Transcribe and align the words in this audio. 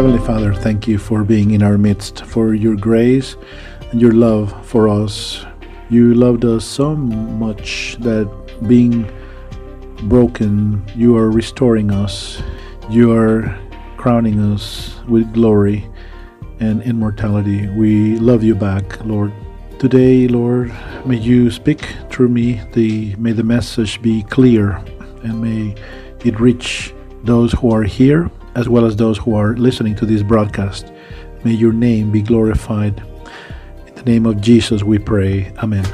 Heavenly 0.00 0.26
Father, 0.26 0.54
thank 0.54 0.88
you 0.88 0.96
for 0.96 1.24
being 1.24 1.50
in 1.50 1.62
our 1.62 1.76
midst, 1.76 2.24
for 2.24 2.54
your 2.54 2.74
grace 2.74 3.36
and 3.90 4.00
your 4.00 4.12
love 4.12 4.66
for 4.66 4.88
us. 4.88 5.44
You 5.90 6.14
loved 6.14 6.42
us 6.46 6.64
so 6.64 6.96
much 6.96 7.98
that 8.00 8.26
being 8.66 9.12
broken, 10.04 10.82
you 10.96 11.18
are 11.18 11.30
restoring 11.30 11.90
us. 11.90 12.42
You 12.88 13.12
are 13.12 13.54
crowning 13.98 14.40
us 14.40 14.98
with 15.06 15.34
glory 15.34 15.86
and 16.60 16.82
immortality. 16.84 17.68
We 17.68 18.16
love 18.16 18.42
you 18.42 18.54
back, 18.54 19.04
Lord. 19.04 19.34
Today, 19.78 20.28
Lord, 20.28 20.72
may 21.04 21.18
you 21.18 21.50
speak 21.50 21.84
through 22.08 22.30
me. 22.30 22.62
The, 22.72 23.14
may 23.16 23.32
the 23.32 23.44
message 23.44 24.00
be 24.00 24.22
clear 24.22 24.82
and 25.24 25.42
may 25.42 25.74
it 26.24 26.40
reach 26.40 26.94
those 27.22 27.52
who 27.52 27.70
are 27.70 27.82
here 27.82 28.30
as 28.54 28.68
well 28.68 28.84
as 28.84 28.96
those 28.96 29.18
who 29.18 29.34
are 29.34 29.56
listening 29.56 29.94
to 29.96 30.06
this 30.06 30.22
broadcast. 30.22 30.92
May 31.44 31.52
your 31.52 31.72
name 31.72 32.10
be 32.10 32.22
glorified. 32.22 33.02
In 33.86 33.94
the 33.94 34.02
name 34.02 34.26
of 34.26 34.40
Jesus 34.40 34.82
we 34.82 34.98
pray. 34.98 35.52
Amen. 35.58 35.84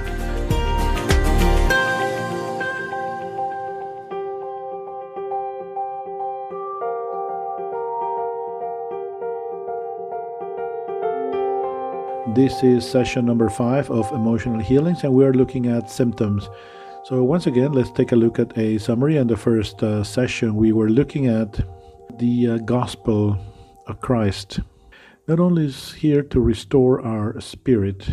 This 12.36 12.62
is 12.62 12.86
session 12.86 13.24
number 13.24 13.48
five 13.48 13.90
of 13.90 14.12
emotional 14.12 14.60
healings, 14.60 15.04
and 15.04 15.14
we 15.14 15.24
are 15.24 15.32
looking 15.32 15.68
at 15.68 15.88
symptoms. 15.88 16.50
So, 17.02 17.24
once 17.24 17.46
again, 17.46 17.72
let's 17.72 17.90
take 17.90 18.12
a 18.12 18.16
look 18.16 18.38
at 18.38 18.58
a 18.58 18.76
summary. 18.76 19.16
In 19.16 19.26
the 19.26 19.38
first 19.38 19.82
uh, 19.82 20.04
session, 20.04 20.54
we 20.54 20.72
were 20.72 20.90
looking 20.90 21.28
at 21.28 21.58
the 22.18 22.48
uh, 22.48 22.58
gospel 22.58 23.38
of 23.86 24.00
Christ. 24.00 24.60
Not 25.28 25.40
only 25.40 25.66
is 25.66 25.92
here 25.94 26.22
to 26.22 26.40
restore 26.40 27.00
our 27.00 27.40
spirit, 27.40 28.08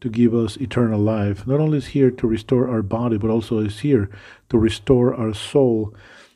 to 0.00 0.08
give 0.08 0.34
us 0.34 0.56
eternal 0.58 1.00
life, 1.00 1.46
not 1.46 1.60
only 1.60 1.78
is 1.78 1.86
here 1.88 2.10
to 2.10 2.26
restore 2.26 2.68
our 2.68 2.82
body, 2.82 3.16
but 3.16 3.30
also 3.30 3.58
is 3.58 3.80
here 3.80 4.10
to 4.50 4.58
restore 4.58 5.14
our 5.14 5.32
soul. 5.32 5.94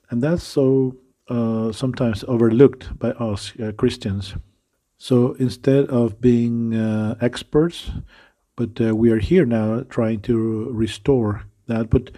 And 0.09 0.23
that's 0.23 0.43
so 0.43 0.97
uh, 1.29 1.71
sometimes 1.71 2.25
overlooked 2.27 2.99
by 2.99 3.11
us 3.11 3.53
uh, 3.61 3.73
Christians. 3.73 4.35
So 4.99 5.35
instead 5.35 5.87
of 5.87 6.21
being 6.21 6.75
uh, 6.75 7.17
experts, 7.21 7.91
but 8.57 8.81
uh, 8.81 8.95
we 8.95 9.11
are 9.11 9.19
here 9.19 9.47
now 9.47 9.85
trying 9.89 10.21
to 10.23 10.71
restore 10.73 11.45
that. 11.67 11.89
But 11.89 12.11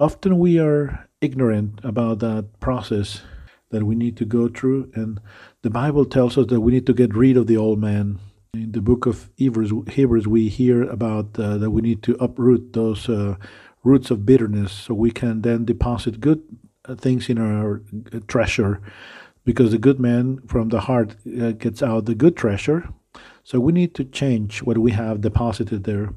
often 0.00 0.38
we 0.38 0.58
are 0.58 1.08
ignorant 1.20 1.80
about 1.84 2.20
that 2.20 2.60
process 2.60 3.22
that 3.74 3.84
we 3.84 3.96
need 3.96 4.16
to 4.16 4.24
go 4.24 4.48
through. 4.48 4.90
And 4.94 5.20
the 5.62 5.70
Bible 5.70 6.04
tells 6.04 6.38
us 6.38 6.46
that 6.46 6.60
we 6.60 6.72
need 6.72 6.86
to 6.86 6.94
get 6.94 7.14
rid 7.14 7.36
of 7.36 7.48
the 7.48 7.56
old 7.56 7.80
man. 7.80 8.20
In 8.54 8.70
the 8.70 8.80
book 8.80 9.04
of 9.04 9.30
Hebrews, 9.36 9.72
Hebrews 9.88 10.28
we 10.28 10.48
hear 10.48 10.84
about 10.84 11.36
uh, 11.38 11.58
that 11.58 11.72
we 11.72 11.82
need 11.82 12.04
to 12.04 12.16
uproot 12.20 12.72
those 12.72 13.08
uh, 13.08 13.34
roots 13.82 14.12
of 14.12 14.24
bitterness 14.24 14.70
so 14.70 14.94
we 14.94 15.10
can 15.10 15.42
then 15.42 15.64
deposit 15.64 16.20
good 16.20 16.40
uh, 16.84 16.94
things 16.94 17.28
in 17.28 17.38
our 17.38 17.82
uh, 18.12 18.20
treasure 18.28 18.80
because 19.44 19.72
the 19.72 19.78
good 19.78 19.98
man 19.98 20.40
from 20.46 20.68
the 20.68 20.82
heart 20.82 21.16
uh, 21.42 21.50
gets 21.50 21.82
out 21.82 22.06
the 22.06 22.14
good 22.14 22.36
treasure. 22.36 22.88
So 23.42 23.58
we 23.58 23.72
need 23.72 23.92
to 23.96 24.04
change 24.04 24.62
what 24.62 24.78
we 24.78 24.92
have 24.92 25.20
deposited 25.20 25.82
there. 25.82 26.14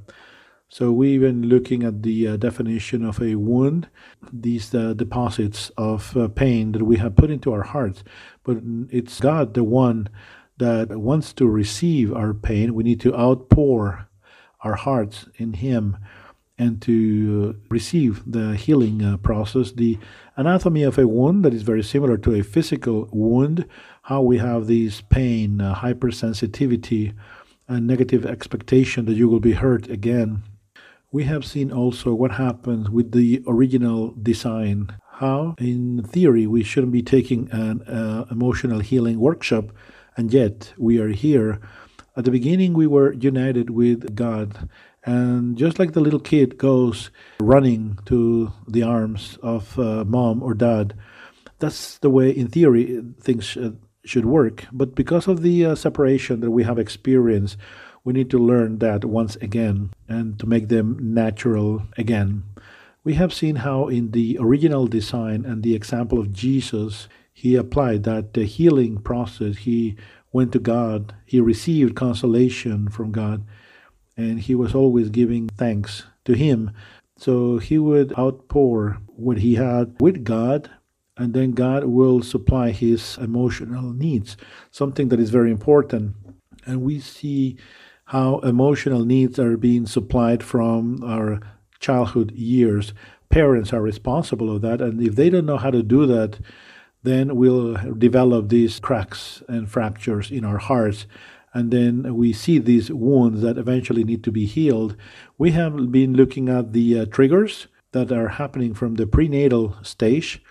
So 0.69 0.91
we've 0.91 1.21
been 1.21 1.47
looking 1.47 1.83
at 1.83 2.03
the 2.03 2.27
uh, 2.27 2.37
definition 2.37 3.05
of 3.05 3.21
a 3.21 3.35
wound, 3.35 3.87
these 4.33 4.75
uh, 4.75 4.93
deposits 4.93 5.71
of 5.77 6.15
uh, 6.17 6.27
pain 6.27 6.73
that 6.73 6.83
we 6.83 6.97
have 6.97 7.15
put 7.15 7.31
into 7.31 7.53
our 7.53 7.63
hearts. 7.63 8.03
But 8.43 8.57
it's 8.89 9.21
God, 9.21 9.53
the 9.53 9.63
one 9.63 10.09
that 10.57 10.97
wants 10.97 11.31
to 11.33 11.47
receive 11.47 12.13
our 12.13 12.33
pain. 12.33 12.73
We 12.73 12.83
need 12.83 12.99
to 13.01 13.15
outpour 13.15 14.09
our 14.61 14.75
hearts 14.75 15.29
in 15.37 15.53
Him 15.53 15.97
and 16.57 16.81
to 16.81 17.57
receive 17.69 18.29
the 18.29 18.57
healing 18.57 19.01
uh, 19.01 19.17
process. 19.17 19.71
The 19.71 19.97
anatomy 20.35 20.83
of 20.83 20.97
a 20.97 21.07
wound 21.07 21.45
that 21.45 21.53
is 21.53 21.61
very 21.61 21.83
similar 21.83 22.17
to 22.17 22.33
a 22.33 22.43
physical 22.43 23.07
wound, 23.13 23.65
how 24.01 24.21
we 24.21 24.39
have 24.39 24.67
these 24.67 24.99
pain, 24.99 25.61
uh, 25.61 25.75
hypersensitivity, 25.75 27.13
and 27.69 27.87
negative 27.87 28.25
expectation 28.25 29.05
that 29.05 29.13
you 29.13 29.29
will 29.29 29.39
be 29.39 29.53
hurt 29.53 29.89
again. 29.89 30.43
We 31.17 31.23
have 31.23 31.45
seen 31.45 31.71
also 31.71 32.13
what 32.13 32.33
happens 32.33 32.91
with 32.91 33.11
the 33.11 33.41
original 33.47 34.13
design. 34.21 34.95
How, 35.13 35.55
in 35.57 36.03
theory, 36.03 36.45
we 36.45 36.61
shouldn't 36.61 36.93
be 36.93 37.01
taking 37.01 37.49
an 37.51 37.81
uh, 37.87 38.25
emotional 38.29 38.81
healing 38.81 39.19
workshop, 39.19 39.71
and 40.15 40.31
yet 40.31 40.75
we 40.77 40.99
are 40.99 41.09
here. 41.09 41.59
At 42.15 42.25
the 42.25 42.29
beginning, 42.29 42.75
we 42.75 42.85
were 42.85 43.13
united 43.13 43.71
with 43.71 44.13
God 44.13 44.69
and 45.05 45.57
just 45.57 45.79
like 45.79 45.93
the 45.93 46.01
little 46.01 46.19
kid 46.19 46.59
goes 46.59 47.09
running 47.39 47.97
to 48.05 48.53
the 48.67 48.83
arms 48.83 49.39
of 49.41 49.79
uh, 49.79 50.03
mom 50.05 50.43
or 50.43 50.53
dad, 50.53 50.93
that's 51.57 51.97
the 51.97 52.11
way, 52.11 52.29
in 52.29 52.47
theory, 52.47 53.01
things 53.19 53.57
should, 54.05 54.25
work. 54.25 54.65
But 54.71 54.93
because 54.93 55.27
of 55.27 55.41
the 55.41 55.65
uh, 55.65 55.73
separation 55.73 56.41
that 56.41 56.51
we 56.51 56.63
have 56.63 56.77
experienced, 56.77 57.57
we 58.07 58.13
need 58.13 58.29
to 58.29 58.39
learn 58.39 58.79
that 58.79 59.03
once 59.03 59.35
again 59.41 59.91
and 60.07 60.39
to 60.39 60.45
make 60.45 60.69
them 60.69 60.97
natural 61.13 61.83
again. 61.97 62.41
We 63.03 63.15
have 63.15 63.33
seen 63.33 63.57
how, 63.57 63.89
in 63.89 64.11
the 64.11 64.37
original 64.39 64.87
design 64.87 65.43
and 65.43 65.61
the 65.61 65.75
example 65.75 66.17
of 66.17 66.31
Jesus, 66.31 67.09
he 67.33 67.57
applied 67.57 68.03
that 68.03 68.33
the 68.33 68.45
healing 68.45 68.99
process. 68.99 69.57
He 69.57 69.97
went 70.31 70.53
to 70.53 70.59
God, 70.59 71.15
he 71.25 71.41
received 71.41 71.97
consolation 71.97 72.87
from 72.87 73.11
God 73.11 73.43
and 74.15 74.39
he 74.39 74.55
was 74.55 74.73
always 74.73 75.09
giving 75.09 75.49
thanks 75.49 76.03
to 76.23 76.31
him. 76.31 76.71
So 77.17 77.57
he 77.57 77.77
would 77.77 78.17
outpour 78.17 78.99
what 79.17 79.39
he 79.39 79.55
had 79.55 79.95
with 79.99 80.23
God, 80.23 80.69
and 81.17 81.33
then 81.33 81.51
God 81.51 81.83
will 81.83 82.21
supply 82.21 82.71
his 82.71 83.17
emotional 83.17 83.91
needs, 83.91 84.37
something 84.71 85.09
that 85.09 85.19
is 85.19 85.29
very 85.29 85.51
important. 85.51 86.15
And 86.65 86.83
we 86.83 87.01
see 87.01 87.57
how 88.07 88.39
emotional 88.39 89.05
needs 89.05 89.39
are 89.39 89.57
being 89.57 89.85
supplied 89.85 90.43
from 90.43 91.03
our 91.03 91.39
childhood 91.79 92.31
years. 92.31 92.93
Parents 93.29 93.73
are 93.73 93.81
responsible 93.81 94.53
of 94.53 94.61
that, 94.61 94.81
and 94.81 95.01
if 95.01 95.15
they 95.15 95.29
don't 95.29 95.45
know 95.45 95.57
how 95.57 95.71
to 95.71 95.83
do 95.83 96.05
that, 96.05 96.39
then 97.03 97.35
we'll 97.35 97.73
develop 97.93 98.49
these 98.49 98.79
cracks 98.79 99.43
and 99.47 99.69
fractures 99.69 100.31
in 100.31 100.43
our 100.43 100.57
hearts 100.57 101.05
and 101.57 101.71
then 101.71 102.15
we 102.15 102.33
see 102.33 102.59
these 102.59 102.91
wounds 102.91 103.41
that 103.41 103.57
eventually 103.57 104.03
need 104.03 104.23
to 104.23 104.31
be 104.31 104.45
healed. 104.45 104.95
We 105.39 105.51
have 105.51 105.91
been 105.91 106.13
looking 106.13 106.49
at 106.49 106.71
the 106.71 106.99
uh, 106.99 107.05
triggers 107.05 107.65
that 107.93 108.11
are 108.11 108.27
happening 108.27 108.75
from 108.75 108.93
the 108.93 109.07
prenatal 109.07 109.75
stage, 109.81 110.43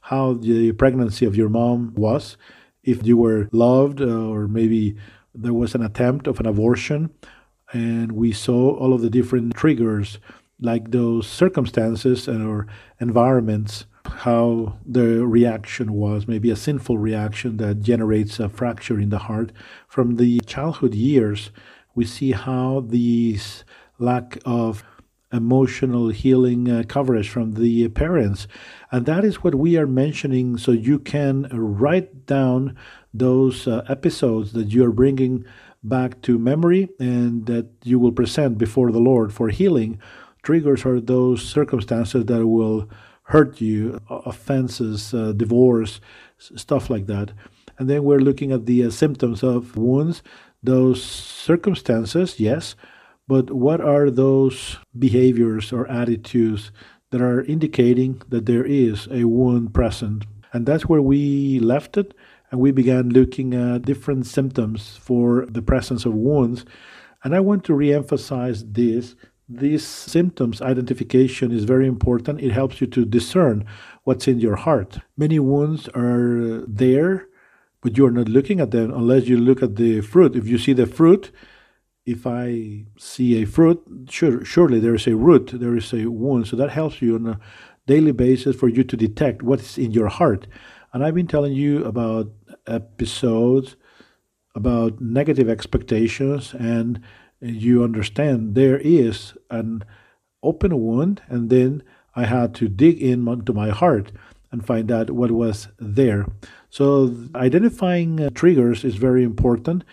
how 0.00 0.34
the 0.34 0.72
pregnancy 0.72 1.24
of 1.26 1.36
your 1.36 1.48
mom 1.48 1.94
was, 1.94 2.36
if 2.82 3.06
you 3.06 3.16
were 3.16 3.48
loved, 3.52 4.00
uh, 4.00 4.06
or 4.06 4.48
maybe 4.48 4.96
there 5.42 5.54
was 5.54 5.74
an 5.74 5.82
attempt 5.82 6.26
of 6.26 6.40
an 6.40 6.46
abortion. 6.46 7.10
And 7.72 8.12
we 8.12 8.32
saw 8.32 8.76
all 8.76 8.94
of 8.94 9.02
the 9.02 9.10
different 9.10 9.54
triggers, 9.54 10.18
like 10.60 10.90
those 10.90 11.26
circumstances 11.26 12.26
and 12.26 12.46
or 12.46 12.66
environments 12.98 13.84
how 14.06 14.78
the 14.86 15.26
reaction 15.26 15.92
was, 15.92 16.26
maybe 16.26 16.50
a 16.50 16.56
sinful 16.56 16.98
reaction 16.98 17.58
that 17.58 17.80
generates 17.80 18.40
a 18.40 18.48
fracture 18.48 18.98
in 18.98 19.10
the 19.10 19.18
heart. 19.18 19.52
From 19.86 20.16
the 20.16 20.40
childhood 20.40 20.94
years, 20.94 21.50
we 21.94 22.04
see 22.04 22.32
how 22.32 22.80
these 22.80 23.64
lack 23.98 24.38
of 24.44 24.82
emotional 25.32 26.08
healing 26.08 26.70
uh, 26.70 26.82
coverage 26.88 27.28
from 27.28 27.54
the 27.54 27.88
parents. 27.88 28.46
And 28.90 29.06
that 29.06 29.24
is 29.24 29.42
what 29.42 29.54
we 29.54 29.76
are 29.76 29.86
mentioning 29.86 30.56
so 30.56 30.72
you 30.72 30.98
can 30.98 31.48
write 31.52 32.26
down 32.26 32.76
those 33.12 33.66
uh, 33.66 33.84
episodes 33.88 34.52
that 34.52 34.72
you 34.72 34.84
are 34.84 34.92
bringing 34.92 35.44
back 35.82 36.20
to 36.22 36.38
memory 36.38 36.88
and 36.98 37.46
that 37.46 37.68
you 37.84 37.98
will 37.98 38.12
present 38.12 38.58
before 38.58 38.90
the 38.90 38.98
Lord 38.98 39.32
for 39.32 39.48
healing. 39.48 40.00
Triggers 40.42 40.84
are 40.84 41.00
those 41.00 41.42
circumstances 41.42 42.24
that 42.26 42.46
will 42.46 42.88
hurt 43.24 43.60
you, 43.60 44.00
offenses, 44.08 45.12
uh, 45.12 45.32
divorce, 45.32 46.00
stuff 46.38 46.88
like 46.88 47.06
that. 47.06 47.32
And 47.78 47.88
then 47.88 48.02
we're 48.02 48.20
looking 48.20 48.52
at 48.52 48.66
the 48.66 48.84
uh, 48.84 48.90
symptoms 48.90 49.42
of 49.42 49.76
wounds, 49.76 50.22
those 50.62 51.02
circumstances, 51.02 52.40
yes, 52.40 52.74
but 53.28 53.50
what 53.50 53.80
are 53.80 54.10
those 54.10 54.78
behaviors 54.98 55.70
or 55.72 55.86
attitudes 55.86 56.72
that 57.10 57.20
are 57.20 57.42
indicating 57.42 58.22
that 58.28 58.46
there 58.46 58.64
is 58.64 59.06
a 59.10 59.24
wound 59.24 59.74
present? 59.74 60.24
And 60.52 60.66
that's 60.66 60.86
where 60.86 61.02
we 61.02 61.60
left 61.60 61.98
it, 61.98 62.14
and 62.50 62.58
we 62.58 62.72
began 62.72 63.10
looking 63.10 63.52
at 63.52 63.82
different 63.82 64.26
symptoms 64.26 64.96
for 64.96 65.44
the 65.46 65.60
presence 65.60 66.06
of 66.06 66.14
wounds. 66.14 66.64
And 67.22 67.34
I 67.34 67.40
want 67.40 67.64
to 67.64 67.72
reemphasize 67.72 68.74
this 68.74 69.14
this 69.50 69.86
symptoms 69.86 70.60
identification 70.60 71.52
is 71.52 71.64
very 71.64 71.86
important. 71.86 72.40
It 72.40 72.52
helps 72.52 72.82
you 72.82 72.86
to 72.88 73.06
discern 73.06 73.64
what's 74.04 74.28
in 74.28 74.40
your 74.40 74.56
heart. 74.56 74.98
Many 75.16 75.38
wounds 75.38 75.88
are 75.94 76.64
there, 76.66 77.28
but 77.80 77.96
you 77.96 78.04
are 78.04 78.10
not 78.10 78.28
looking 78.28 78.60
at 78.60 78.72
them 78.72 78.92
unless 78.92 79.26
you 79.26 79.38
look 79.38 79.62
at 79.62 79.76
the 79.76 80.02
fruit. 80.02 80.36
If 80.36 80.46
you 80.48 80.58
see 80.58 80.74
the 80.74 80.86
fruit, 80.86 81.32
if 82.10 82.26
I 82.26 82.84
see 82.98 83.42
a 83.42 83.46
fruit, 83.46 83.82
sure, 84.08 84.44
surely 84.44 84.80
there 84.80 84.94
is 84.94 85.06
a 85.06 85.16
root, 85.16 85.50
there 85.52 85.76
is 85.76 85.92
a 85.92 86.06
wound. 86.06 86.46
So 86.48 86.56
that 86.56 86.70
helps 86.70 87.02
you 87.02 87.14
on 87.14 87.26
a 87.26 87.40
daily 87.86 88.12
basis 88.12 88.56
for 88.56 88.68
you 88.68 88.84
to 88.84 88.96
detect 88.96 89.42
what's 89.42 89.78
in 89.78 89.92
your 89.92 90.08
heart. 90.08 90.46
And 90.92 91.04
I've 91.04 91.14
been 91.14 91.26
telling 91.26 91.52
you 91.52 91.84
about 91.84 92.30
episodes 92.66 93.76
about 94.58 95.00
negative 95.00 95.48
expectations, 95.48 96.52
and 96.52 97.00
you 97.40 97.84
understand 97.84 98.54
there 98.54 98.78
is 98.78 99.34
an 99.50 99.84
open 100.42 100.76
wound, 100.80 101.22
and 101.28 101.48
then 101.48 101.82
I 102.16 102.24
had 102.26 102.56
to 102.56 102.68
dig 102.68 103.00
into 103.00 103.52
my 103.52 103.70
heart 103.70 104.10
and 104.50 104.66
find 104.66 104.90
out 104.90 105.10
what 105.10 105.30
was 105.30 105.68
there. 105.78 106.26
So, 106.70 107.14
identifying 107.34 108.20
uh, 108.20 108.30
triggers 108.30 108.84
is 108.84 108.96
very 108.96 109.22
important. 109.22 109.84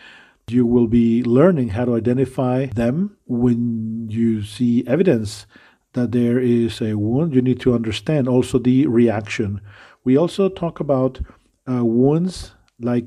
You 0.48 0.66
will 0.66 0.88
be 0.88 1.24
learning 1.24 1.70
how 1.70 1.86
to 1.86 1.96
identify 1.96 2.68
them 2.68 3.18
when 3.26 4.08
you 4.10 4.44
see 4.44 4.86
evidence 4.86 5.48
that 5.94 6.12
there 6.12 6.40
is 6.40 6.82
a 6.82 6.94
wound. 6.96 7.34
You 7.34 7.42
need 7.42 7.60
to 7.62 7.74
understand 7.74 8.28
also 8.28 8.60
the 8.60 8.86
reaction. 8.86 9.60
We 10.04 10.18
also 10.18 10.50
talk 10.50 10.80
about 10.80 11.20
uh, 11.68 11.84
wounds 11.84 12.52
like 12.80 13.06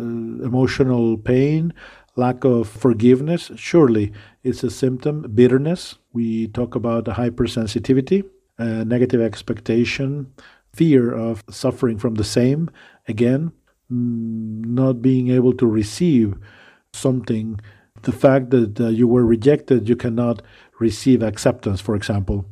uh, 0.00 0.04
emotional 0.04 1.18
pain, 1.18 1.74
lack 2.16 2.44
of 2.44 2.68
forgiveness. 2.68 3.50
Surely 3.56 4.12
it's 4.42 4.64
a 4.64 4.70
symptom. 4.70 5.30
Bitterness. 5.34 5.96
We 6.14 6.48
talk 6.48 6.74
about 6.74 7.04
hypersensitivity, 7.04 8.24
uh, 8.58 8.84
negative 8.84 9.20
expectation, 9.20 10.32
fear 10.72 11.12
of 11.12 11.44
suffering 11.50 11.98
from 11.98 12.14
the 12.14 12.24
same. 12.24 12.70
Again, 13.06 13.52
not 13.94 15.02
being 15.02 15.30
able 15.30 15.52
to 15.54 15.66
receive 15.66 16.34
something. 16.92 17.60
The 18.02 18.12
fact 18.12 18.50
that 18.50 18.80
uh, 18.80 18.88
you 18.88 19.08
were 19.08 19.24
rejected, 19.24 19.88
you 19.88 19.96
cannot 19.96 20.42
receive 20.78 21.22
acceptance, 21.22 21.80
for 21.80 21.94
example. 21.94 22.44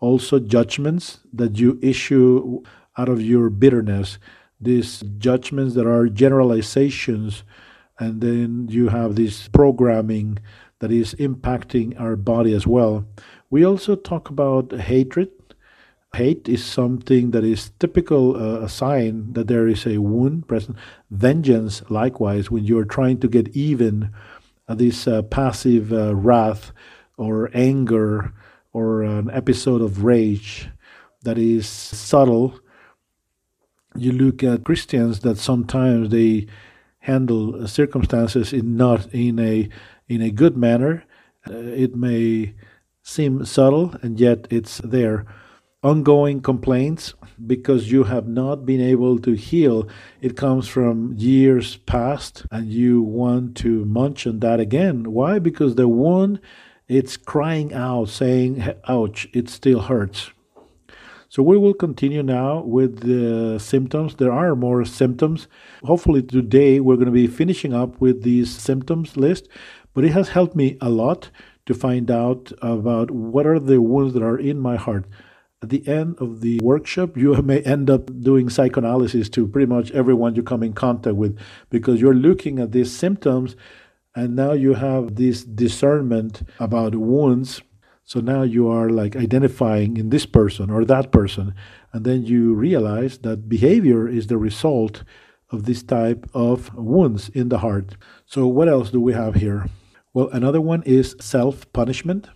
Also, 0.00 0.38
judgments 0.38 1.20
that 1.32 1.58
you 1.58 1.78
issue 1.82 2.62
out 2.96 3.08
of 3.08 3.22
your 3.22 3.50
bitterness, 3.50 4.18
these 4.60 5.02
judgments 5.18 5.74
that 5.74 5.86
are 5.86 6.08
generalizations, 6.08 7.42
and 7.98 8.20
then 8.20 8.66
you 8.68 8.88
have 8.88 9.14
this 9.14 9.48
programming 9.48 10.38
that 10.80 10.92
is 10.92 11.14
impacting 11.14 11.98
our 12.00 12.16
body 12.16 12.52
as 12.52 12.66
well. 12.66 13.04
We 13.50 13.64
also 13.64 13.96
talk 13.96 14.30
about 14.30 14.72
hatred. 14.72 15.30
Hate 16.14 16.48
is 16.48 16.64
something 16.64 17.32
that 17.32 17.44
is 17.44 17.70
typical 17.78 18.34
uh, 18.36 18.64
a 18.64 18.68
sign 18.68 19.32
that 19.34 19.46
there 19.46 19.68
is 19.68 19.86
a 19.86 19.98
wound 19.98 20.48
present. 20.48 20.76
Vengeance, 21.10 21.82
likewise, 21.90 22.50
when 22.50 22.64
you're 22.64 22.84
trying 22.84 23.20
to 23.20 23.28
get 23.28 23.48
even, 23.48 24.10
uh, 24.68 24.74
this 24.74 25.06
uh, 25.06 25.22
passive 25.22 25.92
uh, 25.92 26.14
wrath 26.14 26.72
or 27.16 27.50
anger 27.54 28.32
or 28.72 29.02
an 29.02 29.30
episode 29.30 29.80
of 29.80 30.04
rage 30.04 30.68
that 31.22 31.38
is 31.38 31.66
subtle. 31.66 32.58
You 33.96 34.12
look 34.12 34.42
at 34.42 34.64
Christians 34.64 35.20
that 35.20 35.38
sometimes 35.38 36.10
they 36.10 36.46
handle 37.00 37.66
circumstances 37.66 38.52
in 38.52 38.76
not 38.76 39.12
in 39.12 39.38
a 39.38 39.68
in 40.08 40.22
a 40.22 40.30
good 40.30 40.56
manner. 40.56 41.04
Uh, 41.48 41.54
it 41.54 41.96
may 41.96 42.54
seem 43.02 43.44
subtle 43.44 43.94
and 44.02 44.20
yet 44.20 44.46
it's 44.50 44.78
there. 44.78 45.26
Ongoing 45.82 46.40
complaints 46.40 47.14
because 47.46 47.92
you 47.92 48.02
have 48.02 48.26
not 48.26 48.66
been 48.66 48.80
able 48.80 49.18
to 49.20 49.34
heal. 49.34 49.88
It 50.20 50.36
comes 50.36 50.66
from 50.66 51.14
years 51.16 51.76
past 51.76 52.44
and 52.50 52.66
you 52.66 53.00
want 53.00 53.56
to 53.58 53.84
munch 53.84 54.26
on 54.26 54.40
that 54.40 54.58
again. 54.58 55.12
Why? 55.12 55.38
Because 55.38 55.76
the 55.76 55.86
wound 55.86 56.40
it's 56.88 57.18
crying 57.18 57.74
out, 57.74 58.08
saying, 58.08 58.66
ouch, 58.88 59.28
it 59.34 59.50
still 59.50 59.80
hurts. 59.82 60.30
So 61.28 61.42
we 61.42 61.58
will 61.58 61.74
continue 61.74 62.22
now 62.22 62.62
with 62.62 63.00
the 63.00 63.58
symptoms. 63.58 64.14
There 64.14 64.32
are 64.32 64.56
more 64.56 64.86
symptoms. 64.86 65.46
Hopefully 65.84 66.22
today 66.22 66.80
we're 66.80 66.96
going 66.96 67.06
to 67.06 67.12
be 67.12 67.26
finishing 67.26 67.74
up 67.74 68.00
with 68.00 68.22
these 68.22 68.50
symptoms 68.50 69.18
list, 69.18 69.48
but 69.92 70.04
it 70.04 70.12
has 70.12 70.30
helped 70.30 70.56
me 70.56 70.78
a 70.80 70.88
lot 70.88 71.30
to 71.66 71.74
find 71.74 72.10
out 72.10 72.50
about 72.62 73.10
what 73.10 73.46
are 73.46 73.60
the 73.60 73.82
wounds 73.82 74.14
that 74.14 74.22
are 74.22 74.38
in 74.38 74.58
my 74.58 74.76
heart. 74.76 75.04
At 75.60 75.70
the 75.70 75.86
end 75.88 76.16
of 76.20 76.40
the 76.40 76.60
workshop, 76.62 77.16
you 77.16 77.34
may 77.42 77.60
end 77.60 77.90
up 77.90 78.10
doing 78.20 78.48
psychoanalysis 78.48 79.28
to 79.30 79.48
pretty 79.48 79.66
much 79.66 79.90
everyone 79.90 80.36
you 80.36 80.42
come 80.42 80.62
in 80.62 80.72
contact 80.72 81.16
with 81.16 81.38
because 81.68 82.00
you're 82.00 82.14
looking 82.14 82.60
at 82.60 82.72
these 82.72 82.96
symptoms 82.96 83.56
and 84.14 84.36
now 84.36 84.52
you 84.52 84.74
have 84.74 85.16
this 85.16 85.44
discernment 85.44 86.42
about 86.60 86.94
wounds. 86.94 87.62
So 88.04 88.20
now 88.20 88.42
you 88.42 88.68
are 88.68 88.88
like 88.88 89.16
identifying 89.16 89.96
in 89.96 90.10
this 90.10 90.26
person 90.26 90.70
or 90.70 90.84
that 90.84 91.10
person 91.10 91.54
and 91.92 92.04
then 92.04 92.24
you 92.24 92.54
realize 92.54 93.18
that 93.18 93.48
behavior 93.48 94.08
is 94.08 94.28
the 94.28 94.38
result 94.38 95.02
of 95.50 95.64
this 95.64 95.82
type 95.82 96.28
of 96.34 96.74
wounds 96.74 97.30
in 97.30 97.48
the 97.48 97.58
heart. 97.58 97.96
So 98.26 98.46
what 98.46 98.68
else 98.68 98.90
do 98.90 99.00
we 99.00 99.12
have 99.12 99.34
here? 99.34 99.66
Well 100.14 100.28
another 100.28 100.60
one 100.60 100.82
is 100.84 101.16
self 101.20 101.70
punishment 101.72 102.28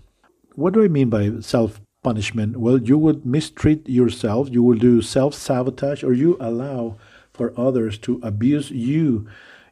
what 0.55 0.75
do 0.75 0.85
i 0.85 0.89
mean 0.89 1.09
by 1.09 1.31
self 1.41 1.81
punishment 2.03 2.57
well 2.57 2.79
you 2.79 2.99
would 2.99 3.25
mistreat 3.25 3.89
yourself 3.89 4.49
you 4.51 4.63
will 4.63 4.77
do 4.77 5.01
self 5.01 5.35
sabotage 5.35 6.03
or 6.03 6.13
you 6.13 6.37
allow 6.41 6.97
for 7.33 7.53
others 7.59 7.99
to 7.99 8.21
abuse 8.23 8.71
you 8.71 9.27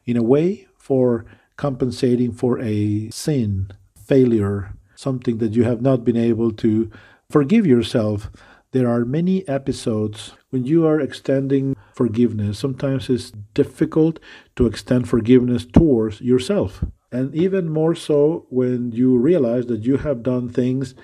in 0.05 0.17
a 0.17 0.23
way 0.23 0.67
for 0.77 1.25
compensating 1.57 2.31
for 2.31 2.59
a 2.59 3.09
sin, 3.11 3.69
failure, 3.95 4.73
something 4.95 5.37
that 5.37 5.53
you 5.53 5.63
have 5.63 5.81
not 5.81 6.03
been 6.03 6.17
able 6.17 6.51
to 6.51 6.89
forgive 7.29 7.67
yourself. 7.67 8.31
There 8.71 8.89
are 8.89 9.05
many 9.05 9.47
episodes 9.47 10.33
when 10.49 10.65
you 10.65 10.87
are 10.87 10.99
extending 10.99 11.75
forgiveness. 11.93 12.57
Sometimes 12.57 13.09
it's 13.09 13.31
difficult 13.53 14.19
to 14.55 14.65
extend 14.65 15.07
forgiveness 15.07 15.65
towards 15.65 16.19
yourself. 16.21 16.83
And 17.11 17.35
even 17.35 17.69
more 17.69 17.93
so 17.93 18.47
when 18.49 18.91
you 18.91 19.17
realize 19.17 19.65
that 19.67 19.83
you 19.83 19.97
have 19.97 20.23
done 20.23 20.49
things 20.49 20.95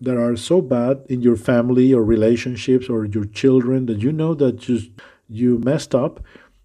that 0.00 0.16
are 0.16 0.36
so 0.36 0.60
bad 0.60 1.04
in 1.08 1.20
your 1.20 1.36
family 1.36 1.92
or 1.92 2.04
relationships 2.04 2.88
or 2.88 3.04
your 3.04 3.24
children 3.24 3.86
that 3.86 3.98
you 3.98 4.12
know 4.12 4.34
that 4.34 4.56
just 4.56 4.90
you 5.28 5.58
messed 5.58 5.94
up 5.94 6.20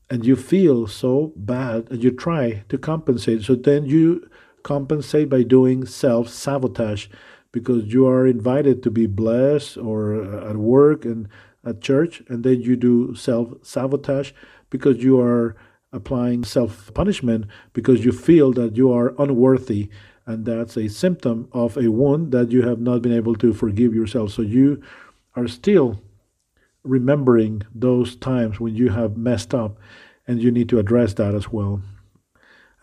and 0.09 0.25
you 0.25 0.35
feel 0.35 0.85
so 0.87 1.33
bad 1.35 1.87
and 1.89 2.03
you 2.03 2.11
try 2.11 2.63
to 2.69 2.77
compensate. 2.77 3.41
So 3.41 3.55
then 3.55 3.85
you 3.85 4.29
compensate 4.63 5.29
by 5.29 5.43
doing 5.43 5.85
self 5.85 6.29
sabotage 6.29 7.07
because 7.51 7.93
you 7.93 8.07
are 8.07 8.25
invited 8.27 8.83
to 8.83 8.91
be 8.91 9.05
blessed 9.05 9.77
or 9.77 10.21
uh, 10.21 10.49
at 10.49 10.57
work 10.57 11.05
and 11.05 11.27
at 11.65 11.81
church, 11.81 12.21
and 12.27 12.43
then 12.43 12.61
you 12.61 12.75
do 12.75 13.15
self 13.15 13.53
sabotage 13.61 14.31
because 14.69 15.03
you 15.03 15.19
are 15.19 15.55
applying 15.91 16.43
self 16.43 16.93
punishment 16.93 17.45
because 17.73 18.03
you 18.03 18.11
feel 18.11 18.51
that 18.53 18.75
you 18.75 18.91
are 18.91 19.13
unworthy. 19.19 19.89
And 20.25 20.45
that's 20.45 20.77
a 20.77 20.87
symptom 20.87 21.49
of 21.51 21.77
a 21.77 21.91
wound 21.91 22.31
that 22.31 22.51
you 22.51 22.61
have 22.63 22.79
not 22.79 23.01
been 23.01 23.13
able 23.13 23.35
to 23.35 23.53
forgive 23.53 23.93
yourself. 23.93 24.31
So 24.31 24.41
you 24.41 24.81
are 25.35 25.47
still 25.47 26.01
remembering 26.83 27.63
those 27.73 28.15
times 28.15 28.59
when 28.59 28.75
you 28.75 28.89
have 28.89 29.17
messed 29.17 29.53
up 29.53 29.77
and 30.27 30.41
you 30.41 30.51
need 30.51 30.69
to 30.69 30.79
address 30.79 31.13
that 31.15 31.35
as 31.35 31.51
well. 31.51 31.81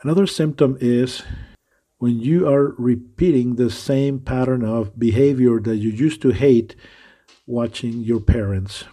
Another 0.02 0.26
symptom 0.26 0.76
is 0.80 1.23
when 1.99 2.18
you 2.18 2.49
are 2.49 2.75
repeating 2.78 3.56
the 3.56 3.70
same 3.70 4.18
pattern 4.18 4.64
of 4.64 4.99
behavior 4.99 5.61
that 5.61 5.76
you 5.76 5.90
used 5.90 6.23
to 6.23 6.30
hate 6.30 6.75
watching 7.47 8.00
your 8.00 8.20
parents. 8.20 8.85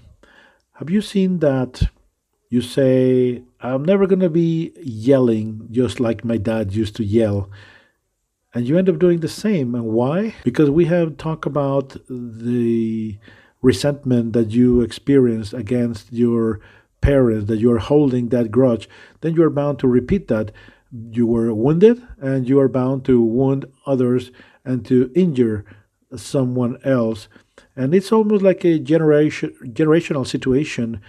Have 0.73 0.89
you 0.89 1.01
seen 1.01 1.39
that? 1.39 1.89
You 2.49 2.61
say, 2.61 3.43
I'm 3.59 3.83
never 3.83 4.07
going 4.07 4.21
to 4.21 4.29
be 4.29 4.73
yelling 4.81 5.67
just 5.71 5.99
like 5.99 6.23
my 6.23 6.37
dad 6.37 6.73
used 6.73 6.95
to 6.97 7.03
yell. 7.03 7.49
And 8.57 8.67
you 8.67 8.75
end 8.75 8.89
up 8.89 8.97
doing 8.97 9.19
the 9.19 9.27
same. 9.27 9.75
And 9.75 9.85
why? 9.85 10.33
Because 10.43 10.71
we 10.71 10.85
have 10.85 11.17
talked 11.17 11.45
about 11.45 11.95
the 12.09 13.15
resentment 13.61 14.33
that 14.33 14.49
you 14.49 14.81
experienced 14.81 15.53
against 15.53 16.11
your 16.11 16.59
parents 16.99 17.47
that 17.49 17.59
you're 17.59 17.77
holding 17.77 18.29
that 18.29 18.49
grudge, 18.49 18.89
then 19.21 19.35
you're 19.35 19.51
bound 19.51 19.77
to 19.77 19.87
repeat 19.87 20.27
that. 20.29 20.51
You 20.91 21.27
were 21.27 21.53
wounded 21.53 22.01
and 22.19 22.49
you 22.49 22.59
are 22.59 22.67
bound 22.67 23.05
to 23.05 23.21
wound 23.21 23.65
others 23.85 24.31
and 24.65 24.83
to 24.87 25.11
injure 25.13 25.63
someone 26.15 26.79
else. 26.83 27.27
And 27.75 27.93
it's 27.93 28.11
almost 28.11 28.41
like 28.41 28.65
a 28.65 28.79
generation 28.79 29.53
generational 29.65 30.25
situation 30.25 30.99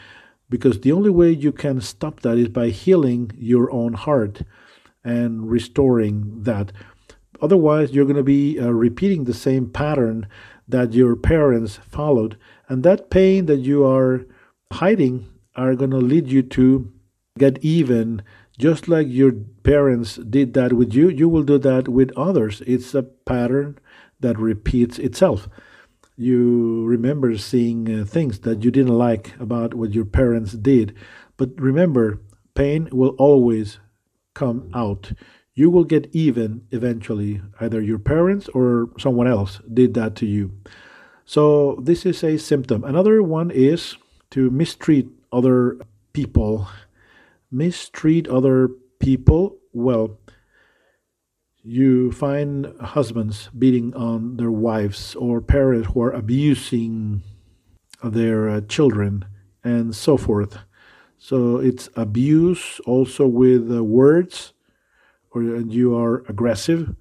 because 0.51 0.81
the 0.81 0.93
only 0.93 1.09
way 1.09 1.31
you 1.31 1.53
can 1.53 1.81
stop 1.81 2.21
that 2.21 2.37
is 2.37 2.49
by 2.49 2.69
healing 2.69 3.33
your 3.39 3.71
own 3.73 3.95
heart 3.95 4.43
and 5.03 5.51
restoring 5.51 6.43
that. 6.43 6.73
Otherwise, 7.41 7.93
you're 7.93 8.05
going 8.05 8.17
to 8.17 8.23
be 8.23 8.59
uh, 8.59 8.71
repeating 8.71 9.25
the 9.25 9.35
same 9.35 9.71
pattern 9.71 10.27
that 10.67 10.93
your 10.93 11.17
parents 11.17 11.79
followed. 11.89 12.37
And 12.69 12.83
that 12.83 13.11
pain 13.11 13.47
that 13.47 13.61
you 13.61 13.85
are 13.87 14.27
hiding 14.73 15.27
are 15.57 15.75
going 15.75 15.91
to 15.91 15.97
lead 15.97 16.29
you 16.29 16.43
to 16.43 16.93
get 17.39 17.59
even 17.65 18.23
just 18.59 18.89
like 18.89 19.07
your 19.09 19.33
parents 19.63 20.17
did 20.17 20.55
that 20.55 20.73
with 20.73 20.93
you, 20.93 21.09
you 21.09 21.29
will 21.29 21.45
do 21.45 21.59
that 21.59 21.89
with 21.89 22.11
others. 22.17 22.61
It's 22.67 22.93
a 22.93 23.05
pattern 23.05 23.79
that 24.21 24.39
repeats 24.39 24.99
itself. 24.99 25.49
You 26.17 26.85
remember 26.85 27.39
seeing 27.39 28.01
uh, 28.01 28.05
things 28.05 28.41
that 28.41 28.65
you 28.65 28.73
didn't 28.73 28.99
like 28.99 29.39
about 29.39 29.75
what 29.75 29.95
your 29.95 30.05
parents 30.05 30.53
did. 30.55 30.95
But 31.37 31.51
remember, 31.61 32.21
pain 32.55 32.89
will 32.91 33.11
always 33.11 33.79
come 34.35 34.69
out. 34.75 35.13
You 35.59 35.71
will 35.71 35.85
get 35.85 36.09
even 36.13 36.63
eventually. 36.71 37.43
Either 37.61 37.81
your 37.81 37.99
parents 37.99 38.49
or 38.55 38.91
someone 38.99 39.27
else 39.27 39.61
did 39.73 39.95
that 39.95 40.15
to 40.17 40.27
you. 40.27 40.53
So, 41.25 41.79
this 41.83 42.07
is 42.07 42.23
a 42.25 42.39
symptom. 42.39 42.85
Another 42.85 43.23
one 43.23 43.51
is 43.51 43.97
to 44.31 44.51
mistreat 44.51 45.09
other 45.33 45.79
people 46.13 46.69
mistreat 47.51 48.29
other 48.29 48.69
people, 48.99 49.57
well, 49.73 50.19
you 51.63 52.13
find 52.13 52.67
husbands 52.81 53.51
beating 53.59 53.95
on 53.95 54.37
their 54.37 54.51
wives 54.51 55.15
or 55.17 55.41
parents 55.41 55.89
who 55.93 56.03
are 56.03 56.13
abusing 56.13 57.23
their 58.03 58.49
uh, 58.49 58.61
children 58.63 59.25
and 59.65 59.95
so 59.95 60.17
forth. 60.17 60.59
So 61.19 61.57
it's 61.57 61.89
abuse 61.97 62.81
also 62.87 63.27
with 63.27 63.71
uh, 63.71 63.83
words, 63.83 64.53
or 65.31 65.43
you 65.43 65.97
are 65.97 66.25
aggressive, 66.29 66.95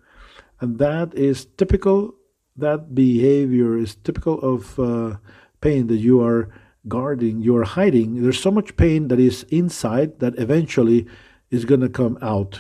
and 0.59 0.79
that 0.79 1.13
is 1.13 1.45
typical. 1.57 2.13
That 2.55 2.95
behavior 2.95 3.77
is 3.77 3.95
typical 3.95 4.39
of 4.39 4.79
uh, 4.79 5.17
pain 5.61 5.87
that 5.87 5.97
you 5.97 6.21
are 6.21 6.49
guarding, 6.87 7.41
you're 7.41 7.65
hiding. 7.65 8.21
There's 8.21 8.41
so 8.41 8.51
much 8.51 8.77
pain 8.77 9.09
that 9.09 9.19
is 9.19 9.43
inside 9.49 10.19
that 10.19 10.37
eventually 10.37 11.07
is 11.51 11.65
going 11.65 11.81
to 11.81 11.89
come 11.89 12.17
out. 12.21 12.59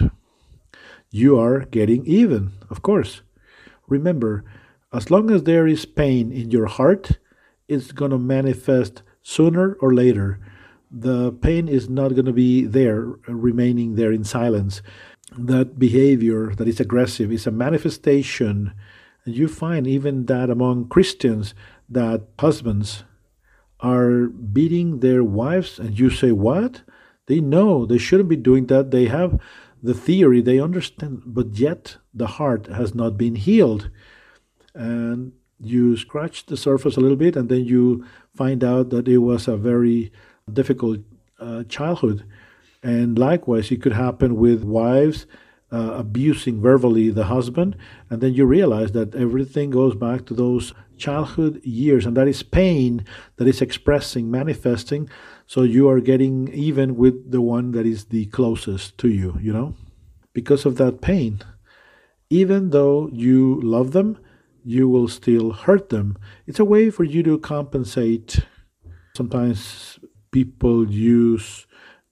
You 1.09 1.39
are 1.39 1.61
getting 1.61 2.05
even, 2.05 2.51
of 2.69 2.81
course. 2.81 3.21
Remember, 3.87 4.43
as 4.93 5.09
long 5.09 5.31
as 5.31 5.43
there 5.43 5.67
is 5.67 5.85
pain 5.85 6.31
in 6.31 6.51
your 6.51 6.67
heart, 6.67 7.19
it's 7.67 7.91
going 7.91 8.11
to 8.11 8.17
manifest 8.17 9.03
sooner 9.21 9.73
or 9.81 9.93
later. 9.93 10.39
The 10.89 11.31
pain 11.33 11.67
is 11.67 11.89
not 11.89 12.09
going 12.09 12.25
to 12.25 12.33
be 12.33 12.65
there, 12.65 13.01
remaining 13.27 13.95
there 13.95 14.11
in 14.11 14.23
silence. 14.23 14.81
That 15.35 15.79
behavior 15.79 16.53
that 16.55 16.67
is 16.67 16.79
aggressive 16.79 17.31
is 17.31 17.47
a 17.47 17.51
manifestation. 17.51 18.73
And 19.25 19.35
you 19.35 19.47
find 19.47 19.87
even 19.87 20.25
that 20.27 20.49
among 20.49 20.89
Christians, 20.89 21.53
that 21.89 22.27
husbands 22.39 23.03
are 23.79 24.27
beating 24.27 24.99
their 24.99 25.23
wives, 25.23 25.79
and 25.79 25.97
you 25.97 26.09
say, 26.09 26.31
What? 26.31 26.83
They 27.27 27.41
know 27.41 27.85
they 27.85 27.97
shouldn't 27.97 28.29
be 28.29 28.37
doing 28.37 28.67
that. 28.67 28.91
They 28.91 29.05
have 29.05 29.39
the 29.83 29.93
theory, 29.93 30.41
they 30.41 30.59
understand, 30.59 31.21
but 31.25 31.53
yet 31.53 31.97
the 32.13 32.27
heart 32.27 32.67
has 32.67 32.95
not 32.95 33.17
been 33.17 33.35
healed. 33.35 33.89
And 34.73 35.33
you 35.59 35.97
scratch 35.97 36.45
the 36.45 36.57
surface 36.57 36.97
a 36.97 36.99
little 36.99 37.17
bit, 37.17 37.35
and 37.35 37.49
then 37.49 37.65
you 37.65 38.05
find 38.35 38.63
out 38.63 38.89
that 38.91 39.07
it 39.07 39.19
was 39.19 39.47
a 39.47 39.57
very 39.57 40.11
difficult 40.51 40.99
uh, 41.39 41.63
childhood. 41.63 42.25
And 42.87 43.19
likewise, 43.19 43.69
it 43.69 43.81
could 43.81 43.91
happen 43.91 44.37
with 44.37 44.63
wives 44.63 45.25
uh, 45.73 45.91
abusing 45.95 46.61
verbally 46.61 47.09
the 47.09 47.25
husband, 47.25 47.75
and 48.09 48.21
then 48.21 48.33
you 48.33 48.45
realize 48.45 48.93
that 48.93 49.13
everything 49.13 49.71
goes 49.71 49.93
back 49.93 50.25
to 50.27 50.33
those 50.33 50.73
childhood 50.95 51.59
years, 51.65 52.05
and 52.05 52.15
that 52.15 52.29
is 52.29 52.43
pain 52.43 53.03
that 53.35 53.45
is 53.45 53.61
expressing, 53.61 54.31
manifesting. 54.31 55.09
So 55.47 55.63
you 55.63 55.89
are 55.89 55.99
getting 55.99 56.47
even 56.53 56.95
with 56.95 57.29
the 57.29 57.41
one 57.41 57.73
that 57.73 57.85
is 57.85 58.05
the 58.05 58.27
closest 58.27 58.97
to 58.99 59.09
you, 59.09 59.37
you 59.41 59.51
know, 59.51 59.75
because 60.31 60.65
of 60.65 60.77
that 60.77 61.01
pain. 61.01 61.41
Even 62.29 62.69
though 62.69 63.09
you 63.11 63.59
love 63.59 63.91
them, 63.91 64.17
you 64.63 64.87
will 64.87 65.09
still 65.09 65.51
hurt 65.51 65.89
them. 65.89 66.17
It's 66.45 66.59
a 66.59 66.65
way 66.65 66.89
for 66.89 67.03
you 67.03 67.21
to 67.23 67.37
compensate. 67.37 68.45
Sometimes 69.13 69.99
people 70.31 70.89
use 70.89 71.66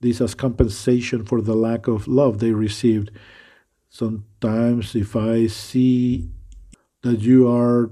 this 0.05 0.21
as 0.21 0.35
compensation 0.35 1.25
for 1.25 1.41
the 1.41 1.55
lack 1.55 1.87
of 1.87 2.07
love 2.07 2.37
they 2.37 2.51
received. 2.51 3.11
Sometimes, 3.89 4.95
if 4.95 5.15
I 5.15 5.47
see 5.47 6.29
that 7.01 7.21
you 7.21 7.49
are 7.49 7.91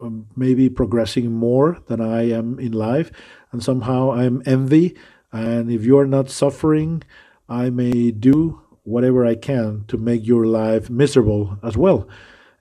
um, 0.00 0.26
maybe 0.36 0.68
progressing 0.68 1.32
more 1.32 1.78
than 1.86 2.00
I 2.00 2.28
am 2.30 2.58
in 2.58 2.72
life, 2.72 3.10
and 3.50 3.62
somehow 3.62 4.12
I'm 4.12 4.42
envy. 4.46 4.96
And 5.32 5.70
if 5.70 5.84
you're 5.84 6.06
not 6.06 6.30
suffering, 6.30 7.02
I 7.48 7.70
may 7.70 8.10
do 8.10 8.60
whatever 8.84 9.24
I 9.24 9.34
can 9.34 9.84
to 9.88 9.96
make 9.96 10.26
your 10.26 10.46
life 10.46 10.90
miserable 10.90 11.58
as 11.62 11.76
well. 11.76 12.06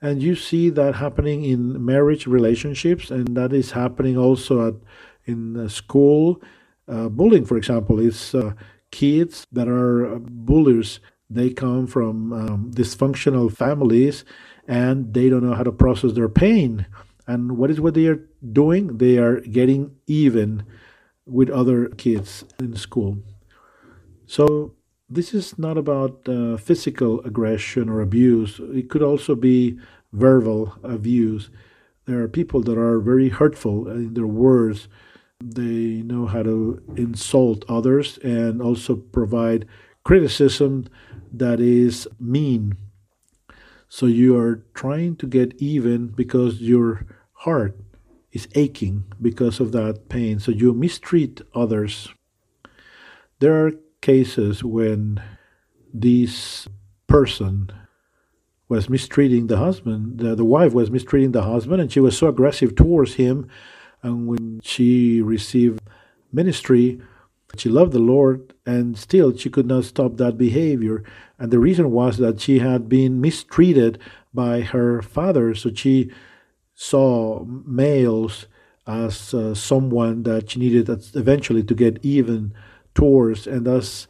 And 0.01 0.21
you 0.21 0.35
see 0.35 0.69
that 0.69 0.95
happening 0.95 1.43
in 1.43 1.83
marriage 1.83 2.27
relationships, 2.27 3.11
and 3.11 3.35
that 3.37 3.53
is 3.53 3.71
happening 3.71 4.17
also 4.17 4.67
at 4.67 4.75
in 5.25 5.69
school. 5.69 6.41
Uh, 6.87 7.07
bullying, 7.07 7.45
for 7.45 7.57
example, 7.57 7.99
is 7.99 8.35
uh, 8.35 8.53
kids 8.93 9.45
that 9.51 9.67
are 9.67 10.15
uh, 10.15 10.19
bullies. 10.19 10.99
They 11.29 11.49
come 11.49 11.87
from 11.87 12.31
um, 12.31 12.71
dysfunctional 12.71 13.51
families, 13.51 14.23
and 14.67 15.13
they 15.13 15.29
don't 15.29 15.43
know 15.43 15.55
how 15.55 15.63
to 15.63 15.71
process 15.71 16.13
their 16.13 16.29
pain 16.29 16.85
and 17.27 17.57
what 17.57 17.71
is 17.71 17.79
what 17.79 17.93
they 17.93 18.07
are 18.07 18.21
doing? 18.51 18.97
They 18.97 19.17
are 19.17 19.39
getting 19.41 19.95
even 20.07 20.63
with 21.25 21.49
other 21.49 21.87
kids 21.87 22.43
in 22.59 22.75
school. 22.75 23.17
So 24.25 24.73
this 25.09 25.33
is 25.33 25.57
not 25.57 25.77
about 25.77 26.27
uh, 26.27 26.57
physical 26.57 27.21
aggression 27.21 27.89
or 27.89 28.01
abuse. 28.01 28.59
It 28.59 28.89
could 28.89 29.03
also 29.03 29.35
be 29.35 29.79
verbal 30.11 30.75
abuse. 30.83 31.49
There 32.05 32.21
are 32.21 32.27
people 32.27 32.61
that 32.63 32.77
are 32.77 32.99
very 32.99 33.29
hurtful 33.29 33.87
in 33.87 34.13
their 34.15 34.27
words. 34.27 34.89
They 35.51 36.01
know 36.03 36.25
how 36.25 36.43
to 36.43 36.81
insult 36.95 37.65
others 37.67 38.17
and 38.19 38.61
also 38.61 38.95
provide 38.95 39.67
criticism 40.03 40.87
that 41.31 41.59
is 41.59 42.07
mean 42.19 42.77
so 43.93 44.07
you 44.07 44.35
are 44.35 44.63
trying 44.73 45.17
to 45.17 45.27
get 45.27 45.53
even 45.61 46.07
because 46.07 46.59
your 46.59 47.05
heart 47.45 47.77
is 48.31 48.47
aching 48.55 49.03
because 49.21 49.59
of 49.59 49.71
that 49.73 50.09
pain. 50.09 50.39
So 50.39 50.51
you 50.51 50.73
mistreat 50.73 51.41
others. 51.53 52.09
There 53.37 53.53
are 53.63 53.73
cases 54.01 54.63
when 54.63 55.21
this 55.93 56.67
person 57.05 57.69
was 58.67 58.89
mistreating 58.89 59.45
the 59.45 59.57
husband, 59.57 60.17
the, 60.17 60.33
the 60.33 60.43
wife 60.43 60.73
was 60.73 60.89
mistreating 60.89 61.31
the 61.31 61.43
husband, 61.43 61.79
and 61.79 61.91
she 61.91 61.99
was 61.99 62.17
so 62.17 62.27
aggressive 62.27 62.75
towards 62.75 63.13
him. 63.13 63.47
And 64.03 64.27
when 64.27 64.59
she 64.63 65.21
received 65.21 65.81
ministry, 66.31 67.01
she 67.57 67.69
loved 67.69 67.93
the 67.93 67.99
Lord, 67.99 68.53
and 68.65 68.97
still 68.97 69.35
she 69.35 69.49
could 69.49 69.67
not 69.67 69.85
stop 69.85 70.17
that 70.17 70.37
behavior. 70.37 71.03
And 71.39 71.51
the 71.51 71.59
reason 71.59 71.91
was 71.91 72.17
that 72.17 72.41
she 72.41 72.59
had 72.59 72.89
been 72.89 73.21
mistreated 73.21 73.99
by 74.33 74.61
her 74.61 75.01
father. 75.01 75.55
So 75.55 75.73
she 75.73 76.11
saw 76.73 77.43
males 77.45 78.47
as 78.85 79.33
uh, 79.33 79.53
someone 79.53 80.23
that 80.23 80.51
she 80.51 80.59
needed 80.59 80.89
eventually 81.15 81.63
to 81.63 81.75
get 81.75 82.03
even 82.03 82.53
towards. 82.95 83.47
And 83.47 83.65
that's 83.65 84.07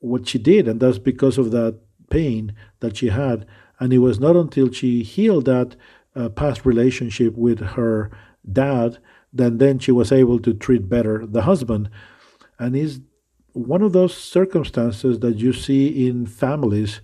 what 0.00 0.28
she 0.28 0.38
did. 0.38 0.68
And 0.68 0.78
that's 0.80 0.98
because 0.98 1.38
of 1.38 1.50
that 1.50 1.78
pain 2.10 2.54
that 2.80 2.96
she 2.98 3.08
had. 3.08 3.46
And 3.80 3.92
it 3.92 3.98
was 3.98 4.20
not 4.20 4.36
until 4.36 4.70
she 4.70 5.02
healed 5.02 5.46
that 5.46 5.74
uh, 6.14 6.28
past 6.28 6.64
relationship 6.64 7.34
with 7.34 7.60
her 7.60 8.10
dad 8.50 8.98
that 9.34 9.58
then 9.58 9.78
she 9.78 9.92
was 9.92 10.12
able 10.12 10.38
to 10.38 10.54
treat 10.54 10.88
better 10.88 11.26
the 11.26 11.42
husband. 11.42 11.90
And 12.58 12.76
is 12.76 13.00
one 13.52 13.82
of 13.82 13.92
those 13.92 14.16
circumstances 14.16 15.20
that 15.20 15.36
you 15.36 15.52
see 15.52 16.06
in 16.08 16.26
families. 16.26 17.00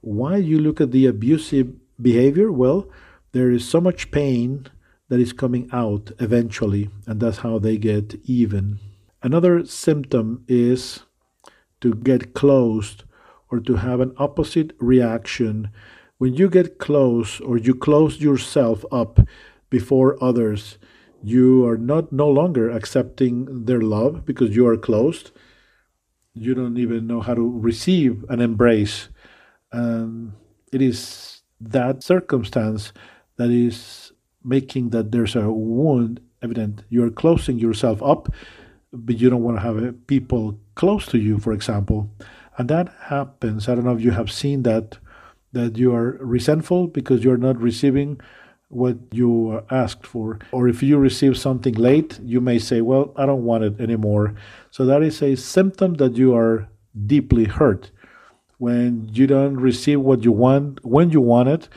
Why 0.00 0.36
you 0.36 0.58
look 0.58 0.80
at 0.80 0.92
the 0.92 1.06
abusive 1.06 1.72
behavior? 2.00 2.52
Well, 2.52 2.88
there 3.32 3.50
is 3.50 3.68
so 3.68 3.80
much 3.80 4.10
pain 4.10 4.66
that 5.08 5.20
is 5.20 5.32
coming 5.32 5.68
out 5.72 6.12
eventually, 6.18 6.90
and 7.06 7.20
that's 7.20 7.38
how 7.38 7.58
they 7.58 7.76
get 7.76 8.14
even. 8.24 8.78
Another 9.22 9.64
symptom 9.66 10.44
is 10.48 11.00
to 11.80 11.94
get 11.94 12.32
closed 12.32 13.04
or 13.50 13.60
to 13.60 13.76
have 13.76 14.00
an 14.00 14.14
opposite 14.16 14.72
reaction. 14.78 15.70
When 16.18 16.34
you 16.34 16.48
get 16.48 16.78
close 16.78 17.40
or 17.40 17.58
you 17.58 17.74
close 17.74 18.20
yourself 18.20 18.84
up 18.92 19.20
before 19.68 20.22
others, 20.22 20.78
you 21.22 21.66
are 21.66 21.76
not 21.76 22.12
no 22.12 22.28
longer 22.28 22.70
accepting 22.70 23.64
their 23.64 23.80
love 23.80 24.24
because 24.24 24.56
you 24.56 24.66
are 24.66 24.76
closed 24.76 25.30
you 26.34 26.54
don't 26.54 26.78
even 26.78 27.06
know 27.06 27.20
how 27.20 27.34
to 27.34 27.58
receive 27.60 28.24
an 28.28 28.40
embrace. 28.40 29.08
And 29.72 30.32
it 30.72 30.80
is 30.80 31.42
that 31.60 32.02
circumstance 32.02 32.92
that 33.36 33.50
is 33.50 34.12
making 34.44 34.90
that 34.90 35.12
there's 35.12 35.36
a 35.36 35.50
wound 35.50 36.20
evident. 36.42 36.84
You're 36.88 37.10
closing 37.10 37.58
yourself 37.58 38.02
up 38.02 38.32
but 38.92 39.20
you 39.20 39.30
don't 39.30 39.44
want 39.44 39.56
to 39.56 39.62
have 39.62 40.06
people 40.08 40.58
close 40.74 41.06
to 41.06 41.18
you, 41.18 41.38
for 41.38 41.52
example. 41.52 42.10
And 42.58 42.68
that 42.70 42.92
happens. 43.02 43.68
I 43.68 43.76
don't 43.76 43.84
know 43.84 43.94
if 43.94 44.00
you 44.00 44.10
have 44.10 44.32
seen 44.32 44.64
that, 44.64 44.98
that 45.52 45.78
you 45.78 45.94
are 45.94 46.18
resentful 46.20 46.88
because 46.88 47.22
you're 47.22 47.36
not 47.36 47.56
receiving 47.60 48.20
what 48.70 48.96
you 49.10 49.62
asked 49.70 50.06
for. 50.06 50.38
Or 50.52 50.68
if 50.68 50.82
you 50.82 50.96
receive 50.96 51.36
something 51.36 51.74
late, 51.74 52.18
you 52.22 52.40
may 52.40 52.58
say, 52.58 52.80
Well, 52.80 53.12
I 53.16 53.26
don't 53.26 53.44
want 53.44 53.64
it 53.64 53.80
anymore. 53.80 54.34
So 54.70 54.86
that 54.86 55.02
is 55.02 55.20
a 55.22 55.36
symptom 55.36 55.94
that 55.94 56.16
you 56.16 56.34
are 56.34 56.68
deeply 57.06 57.44
hurt. 57.44 57.90
When 58.58 59.08
you 59.12 59.26
don't 59.26 59.56
receive 59.56 60.00
what 60.00 60.24
you 60.24 60.32
want 60.32 60.84
when 60.84 61.10
you 61.10 61.20
want 61.20 61.48
it, 61.48 61.68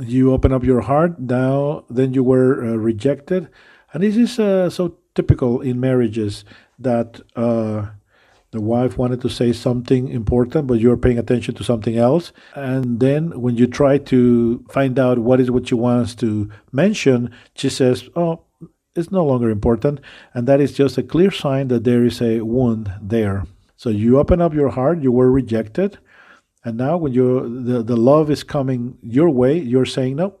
you 0.00 0.32
open 0.32 0.52
up 0.52 0.64
your 0.64 0.80
heart. 0.80 1.18
Now, 1.18 1.84
then 1.90 2.14
you 2.14 2.24
were 2.24 2.64
uh, 2.64 2.76
rejected. 2.76 3.48
And 3.92 4.02
this 4.02 4.16
is 4.16 4.38
uh, 4.38 4.70
so 4.70 4.96
typical 5.14 5.60
in 5.60 5.78
marriages 5.78 6.44
that 6.78 7.20
uh, 7.36 7.86
the 8.54 8.60
wife 8.60 8.96
wanted 8.96 9.20
to 9.20 9.28
say 9.28 9.52
something 9.52 10.06
important, 10.08 10.68
but 10.68 10.78
you're 10.78 10.96
paying 10.96 11.18
attention 11.18 11.56
to 11.56 11.64
something 11.64 11.98
else. 11.98 12.32
And 12.54 13.00
then 13.00 13.40
when 13.40 13.56
you 13.56 13.66
try 13.66 13.98
to 13.98 14.64
find 14.70 14.96
out 14.96 15.18
what 15.18 15.40
is 15.40 15.50
what 15.50 15.66
she 15.66 15.74
wants 15.74 16.14
to 16.16 16.48
mention, 16.70 17.32
she 17.56 17.68
says, 17.68 18.08
Oh, 18.14 18.44
it's 18.94 19.10
no 19.10 19.24
longer 19.24 19.50
important. 19.50 19.98
And 20.34 20.46
that 20.46 20.60
is 20.60 20.72
just 20.72 20.96
a 20.96 21.02
clear 21.02 21.32
sign 21.32 21.66
that 21.68 21.82
there 21.82 22.04
is 22.04 22.22
a 22.22 22.42
wound 22.42 22.92
there. 23.02 23.44
So 23.76 23.90
you 23.90 24.20
open 24.20 24.40
up 24.40 24.54
your 24.54 24.68
heart, 24.68 25.02
you 25.02 25.10
were 25.10 25.32
rejected. 25.32 25.98
And 26.64 26.76
now 26.76 26.96
when 26.96 27.12
you 27.12 27.60
the, 27.64 27.82
the 27.82 27.96
love 27.96 28.30
is 28.30 28.44
coming 28.44 28.96
your 29.02 29.30
way, 29.30 29.58
you're 29.58 29.84
saying, 29.96 30.14
No, 30.14 30.36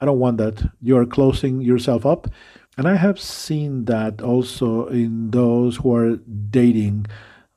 I 0.00 0.04
don't 0.06 0.20
want 0.20 0.36
that. 0.38 0.62
You 0.80 0.96
are 0.96 1.06
closing 1.06 1.60
yourself 1.60 2.06
up. 2.06 2.28
And 2.76 2.86
I 2.86 2.94
have 2.94 3.18
seen 3.18 3.86
that 3.86 4.22
also 4.22 4.86
in 4.86 5.32
those 5.32 5.78
who 5.78 5.92
are 5.96 6.18
dating 6.50 7.06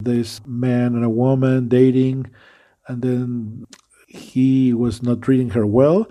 this 0.03 0.41
man 0.45 0.95
and 0.95 1.03
a 1.03 1.09
woman 1.09 1.67
dating, 1.67 2.29
and 2.87 3.01
then 3.01 3.65
he 4.07 4.73
was 4.73 5.01
not 5.01 5.21
treating 5.21 5.51
her 5.51 5.65
well. 5.65 6.07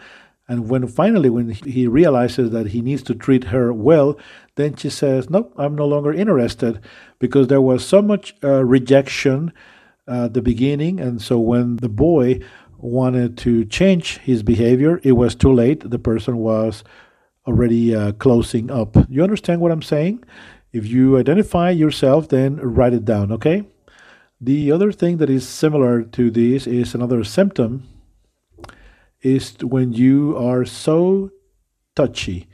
And 0.48 0.68
when 0.68 0.88
finally, 0.88 1.30
when 1.30 1.50
he 1.50 1.86
realizes 1.86 2.50
that 2.50 2.68
he 2.68 2.82
needs 2.82 3.02
to 3.04 3.14
treat 3.14 3.44
her 3.44 3.72
well, 3.72 4.18
then 4.56 4.74
she 4.74 4.90
says, 4.90 5.30
"No, 5.30 5.52
I'm 5.56 5.76
no 5.76 5.86
longer 5.86 6.12
interested," 6.12 6.80
because 7.18 7.46
there 7.46 7.60
was 7.60 7.86
so 7.86 8.02
much 8.02 8.34
uh, 8.42 8.64
rejection 8.64 9.52
uh, 10.08 10.24
at 10.24 10.34
the 10.34 10.42
beginning, 10.42 10.98
and 10.98 11.22
so 11.22 11.38
when 11.38 11.76
the 11.76 11.88
boy 11.88 12.40
wanted 12.78 13.36
to 13.38 13.64
change 13.64 14.18
his 14.18 14.42
behavior, 14.42 15.00
it 15.04 15.12
was 15.12 15.34
too 15.34 15.52
late. 15.52 15.88
The 15.88 15.98
person 15.98 16.38
was 16.38 16.82
already 17.46 17.94
uh, 17.94 18.12
closing 18.12 18.70
up. 18.70 18.96
You 19.08 19.22
understand 19.22 19.60
what 19.60 19.72
I'm 19.72 19.82
saying? 19.82 20.24
If 20.72 20.86
you 20.86 21.18
identify 21.18 21.70
yourself, 21.70 22.28
then 22.28 22.56
write 22.56 22.92
it 22.92 23.04
down, 23.04 23.32
okay? 23.32 23.66
The 24.42 24.72
other 24.72 24.90
thing 24.90 25.18
that 25.18 25.28
is 25.28 25.46
similar 25.46 26.02
to 26.02 26.30
this 26.30 26.66
is 26.66 26.94
another 26.94 27.24
symptom 27.24 27.86
is 29.20 29.54
when 29.60 29.92
you 29.92 30.34
are 30.38 30.64
so 30.64 31.30
touchy. 31.94 32.48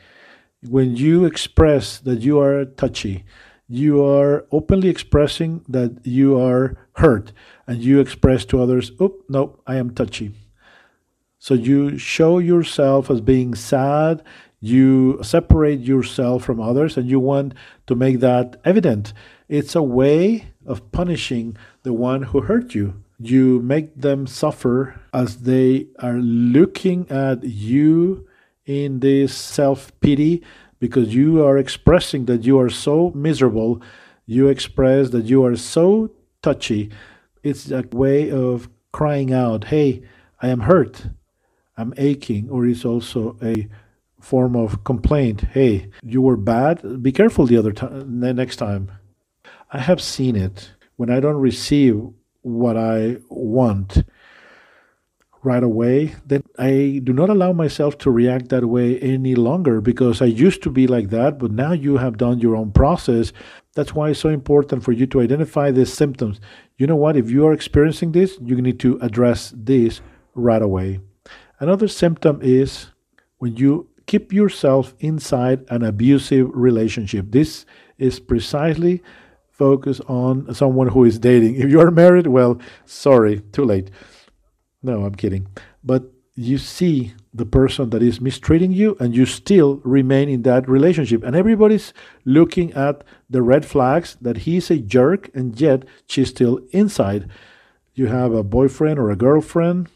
When 0.69 0.97
you 0.97 1.25
express 1.25 2.01
that 2.01 2.23
you 2.23 2.41
are 2.41 2.65
touchy, 2.65 3.25
you 3.69 4.05
are 4.05 4.47
openly 4.51 4.89
expressing 4.89 5.65
that 5.69 6.05
you 6.05 6.37
are 6.41 6.77
hurt 6.97 7.33
and 7.69 7.79
you 7.79 8.01
express 8.01 8.45
to 8.47 8.61
others, 8.61 8.91
oh, 8.99 9.15
no, 9.29 9.61
I 9.65 9.77
am 9.77 9.91
touchy. 9.95 10.33
So 11.39 11.55
you 11.55 11.99
show 11.99 12.39
yourself 12.39 13.11
as 13.11 13.21
being 13.21 13.55
sad, 13.55 14.25
you 14.59 15.23
separate 15.23 15.81
yourself 15.81 16.43
from 16.43 16.61
others, 16.61 16.97
and 16.97 17.09
you 17.09 17.21
want 17.21 17.55
to 17.87 17.95
make 17.95 18.19
that 18.21 18.61
evident. 18.65 19.13
It's 19.49 19.77
a 19.77 19.83
way 19.83 20.49
of 20.65 20.91
punishing 20.91 21.57
the 21.87 21.93
one 21.93 22.23
who 22.23 22.41
hurt 22.41 22.75
you. 22.75 23.01
You 23.21 23.63
make 23.63 23.95
them 23.95 24.27
suffer 24.27 25.01
as 25.15 25.43
they 25.43 25.87
are 26.01 26.19
looking 26.19 27.09
at 27.09 27.45
you 27.45 28.27
in 28.67 28.99
this 28.99 29.33
self 29.33 29.93
pity 30.01 30.43
because 30.81 31.15
you 31.15 31.47
are 31.47 31.57
expressing 31.57 32.25
that 32.25 32.43
you 32.43 32.59
are 32.59 32.71
so 32.71 33.13
miserable. 33.15 33.81
You 34.27 34.49
express 34.49 35.11
that 35.11 35.27
you 35.27 35.45
are 35.45 35.55
so 35.55 36.11
touchy. 36.43 36.91
It's 37.45 37.71
a 37.71 37.85
way 37.93 38.33
of 38.33 38.69
crying 38.91 39.33
out, 39.33 39.67
Hey, 39.67 40.03
I 40.43 40.49
am 40.49 40.63
hurt. 40.63 41.07
I'm 41.77 41.95
aching. 41.97 42.51
Or 42.51 42.67
it's 42.67 42.85
also 42.85 43.37
a 43.41 43.69
form 44.21 44.57
of 44.57 44.83
complaint. 44.83 45.43
Hey, 45.53 45.89
you 46.03 46.21
were 46.21 46.37
bad. 46.37 47.01
Be 47.01 47.13
careful 47.13 47.47
the 47.47 47.57
other 47.57 47.73
time, 47.73 48.19
the 48.21 48.35
next 48.35 48.57
time. 48.57 48.91
I 49.73 49.79
have 49.79 50.01
seen 50.01 50.35
it 50.35 50.73
when 50.97 51.11
I 51.11 51.21
don't 51.21 51.37
receive 51.37 52.03
what 52.43 52.77
I 52.77 53.19
want 53.29 54.05
right 55.43 55.63
away, 55.63 56.17
then 56.27 56.43
I 56.59 57.01
do 57.05 57.13
not 57.13 57.31
allow 57.31 57.53
myself 57.53 57.97
to 57.99 58.11
react 58.11 58.49
that 58.49 58.65
way 58.65 58.99
any 58.99 59.37
longer 59.37 59.81
because 59.81 60.21
I 60.21 60.27
used 60.27 60.63
to 60.65 60.71
be 60.71 60.87
like 60.87 61.11
that, 61.11 61.39
but 61.39 61.53
now 61.53 61.73
you 61.73 61.99
have 61.99 62.19
done 62.19 62.41
your 62.41 62.57
own 62.57 62.73
process. 62.73 63.33
That's 63.75 63.95
why 63.95 64.11
it's 64.11 64.21
so 64.21 64.29
important 64.29 64.83
for 64.83 64.93
you 64.93 65.07
to 65.07 65.21
identify 65.21 65.71
these 65.71 65.93
symptoms. 65.93 66.41
You 66.79 66.87
know 66.89 66.97
what? 66.97 67.17
If 67.17 67.31
you 67.31 67.47
are 67.47 67.53
experiencing 67.53 68.13
this, 68.13 68.39
you 68.43 68.61
need 68.61 68.81
to 68.81 68.99
address 69.01 69.53
this 69.57 70.01
right 70.35 70.63
away. 70.63 71.01
Another 71.61 71.89
symptom 71.89 72.41
is 72.43 72.89
when 73.39 73.57
you 73.57 73.89
keep 74.07 74.33
yourself 74.33 74.95
inside 74.99 75.65
an 75.69 75.83
abusive 75.85 76.49
relationship. 76.53 77.27
This 77.31 77.67
is 77.99 78.19
precisely 78.19 79.03
focus 79.59 80.01
on 80.07 80.55
someone 80.55 80.89
who 80.89 81.05
is 81.05 81.19
dating. 81.19 81.57
If 81.57 81.71
you 81.71 81.81
are 81.81 81.91
married, 81.91 82.27
well, 82.27 82.61
sorry, 82.85 83.41
too 83.53 83.65
late. 83.65 83.91
No, 84.83 85.05
I'm 85.05 85.15
kidding. 85.15 85.49
But 85.83 86.13
you 86.35 86.59
see 86.59 87.15
the 87.33 87.47
person 87.47 87.91
that 87.91 88.03
is 88.03 88.21
mistreating 88.21 88.73
you 88.73 88.97
and 89.01 89.17
you 89.17 89.25
still 89.25 89.81
remain 89.85 90.29
in 90.29 90.43
that 90.43 90.69
relationship. 90.69 91.23
And 91.23 91.35
everybody's 91.35 91.95
looking 92.25 92.73
at 92.75 93.03
the 93.29 93.43
red 93.43 93.65
flags 93.65 94.17
that 94.21 94.39
he's 94.39 94.71
a 94.71 94.79
jerk 94.79 95.31
and 95.35 95.59
yet 95.59 95.85
she's 96.07 96.29
still 96.29 96.61
inside. 96.73 97.29
You 97.95 98.09
have 98.09 98.33
a 98.33 98.43
boyfriend 98.43 98.99
or 98.99 99.11
a 99.11 99.17
girlfriend 99.17 99.89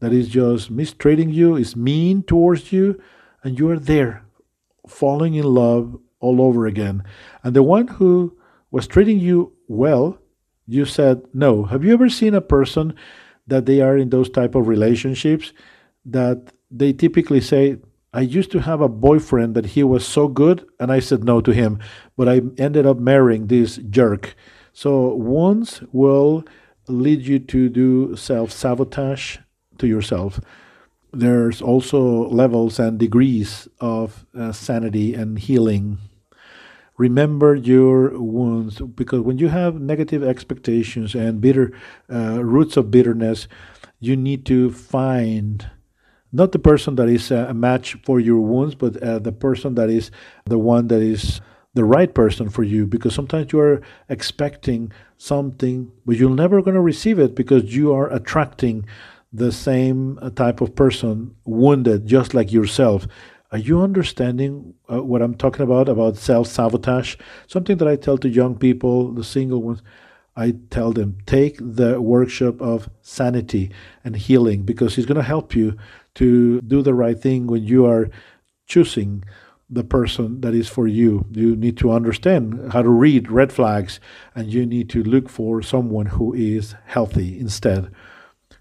that 0.00 0.12
is 0.12 0.28
just 0.28 0.70
mistreating 0.70 1.30
you, 1.30 1.54
is 1.54 1.76
mean 1.76 2.22
towards 2.22 2.72
you, 2.72 3.00
and 3.44 3.58
you 3.58 3.70
are 3.70 3.78
there 3.78 4.24
falling 4.88 5.34
in 5.34 5.44
love 5.44 5.96
all 6.18 6.40
over 6.42 6.66
again. 6.66 7.04
And 7.44 7.54
the 7.54 7.62
one 7.62 7.86
who 7.86 8.36
was 8.70 8.86
treating 8.86 9.18
you 9.18 9.52
well, 9.68 10.18
you 10.66 10.84
said 10.84 11.22
no. 11.34 11.64
Have 11.64 11.84
you 11.84 11.92
ever 11.92 12.08
seen 12.08 12.34
a 12.34 12.40
person 12.40 12.94
that 13.46 13.66
they 13.66 13.80
are 13.80 13.96
in 13.96 14.10
those 14.10 14.30
type 14.30 14.54
of 14.54 14.68
relationships 14.68 15.52
that 16.04 16.52
they 16.70 16.92
typically 16.92 17.40
say, 17.40 17.78
I 18.12 18.22
used 18.22 18.50
to 18.52 18.60
have 18.60 18.80
a 18.80 18.88
boyfriend 18.88 19.54
that 19.54 19.66
he 19.66 19.82
was 19.82 20.06
so 20.06 20.28
good 20.28 20.66
and 20.78 20.90
I 20.90 21.00
said 21.00 21.24
no 21.24 21.40
to 21.40 21.52
him, 21.52 21.78
but 22.16 22.28
I 22.28 22.42
ended 22.58 22.86
up 22.86 22.98
marrying 22.98 23.46
this 23.46 23.76
jerk. 23.76 24.34
So 24.72 25.14
wounds 25.14 25.82
will 25.92 26.44
lead 26.88 27.22
you 27.22 27.38
to 27.38 27.68
do 27.68 28.16
self 28.16 28.52
sabotage 28.52 29.38
to 29.78 29.86
yourself. 29.86 30.40
There's 31.12 31.60
also 31.60 32.28
levels 32.28 32.78
and 32.78 32.98
degrees 32.98 33.68
of 33.80 34.26
uh, 34.36 34.52
sanity 34.52 35.14
and 35.14 35.38
healing 35.38 35.98
remember 37.00 37.54
your 37.54 38.10
wounds 38.20 38.78
because 38.94 39.20
when 39.20 39.38
you 39.38 39.48
have 39.48 39.80
negative 39.80 40.22
expectations 40.22 41.14
and 41.14 41.40
bitter 41.40 41.72
uh, 42.12 42.44
roots 42.44 42.76
of 42.76 42.90
bitterness 42.90 43.48
you 44.00 44.14
need 44.14 44.44
to 44.44 44.70
find 44.70 45.70
not 46.30 46.52
the 46.52 46.58
person 46.58 46.96
that 46.96 47.08
is 47.08 47.30
a 47.30 47.54
match 47.54 47.96
for 48.04 48.20
your 48.20 48.40
wounds 48.40 48.74
but 48.74 49.02
uh, 49.02 49.18
the 49.18 49.32
person 49.32 49.74
that 49.76 49.88
is 49.88 50.10
the 50.44 50.58
one 50.58 50.88
that 50.88 51.00
is 51.00 51.40
the 51.72 51.86
right 51.86 52.14
person 52.14 52.50
for 52.50 52.64
you 52.64 52.86
because 52.86 53.14
sometimes 53.14 53.50
you 53.50 53.58
are 53.58 53.80
expecting 54.10 54.92
something 55.16 55.90
but 56.04 56.16
you're 56.16 56.28
never 56.44 56.60
going 56.60 56.74
to 56.74 56.82
receive 56.82 57.18
it 57.18 57.34
because 57.34 57.74
you 57.74 57.94
are 57.94 58.12
attracting 58.12 58.84
the 59.32 59.50
same 59.50 60.18
type 60.34 60.60
of 60.60 60.74
person 60.74 61.34
wounded 61.46 62.06
just 62.06 62.34
like 62.34 62.52
yourself 62.52 63.06
are 63.52 63.58
you 63.58 63.80
understanding 63.80 64.74
uh, 64.90 65.02
what 65.02 65.22
I'm 65.22 65.34
talking 65.34 65.62
about, 65.62 65.88
about 65.88 66.16
self 66.16 66.46
sabotage? 66.46 67.16
Something 67.48 67.78
that 67.78 67.88
I 67.88 67.96
tell 67.96 68.16
to 68.18 68.28
young 68.28 68.56
people, 68.56 69.12
the 69.12 69.24
single 69.24 69.62
ones, 69.62 69.82
I 70.36 70.54
tell 70.70 70.92
them 70.92 71.18
take 71.26 71.58
the 71.60 72.00
workshop 72.00 72.60
of 72.60 72.88
sanity 73.02 73.70
and 74.04 74.16
healing 74.16 74.62
because 74.62 74.96
it's 74.96 75.06
going 75.06 75.16
to 75.16 75.22
help 75.22 75.54
you 75.54 75.76
to 76.14 76.60
do 76.60 76.82
the 76.82 76.94
right 76.94 77.18
thing 77.18 77.46
when 77.48 77.64
you 77.64 77.86
are 77.86 78.08
choosing 78.66 79.24
the 79.68 79.84
person 79.84 80.40
that 80.40 80.54
is 80.54 80.68
for 80.68 80.86
you. 80.86 81.26
You 81.32 81.56
need 81.56 81.76
to 81.78 81.92
understand 81.92 82.72
how 82.72 82.82
to 82.82 82.88
read 82.88 83.30
red 83.30 83.52
flags 83.52 83.98
and 84.34 84.52
you 84.52 84.64
need 84.64 84.88
to 84.90 85.02
look 85.02 85.28
for 85.28 85.60
someone 85.62 86.06
who 86.06 86.32
is 86.34 86.74
healthy 86.86 87.38
instead, 87.38 87.90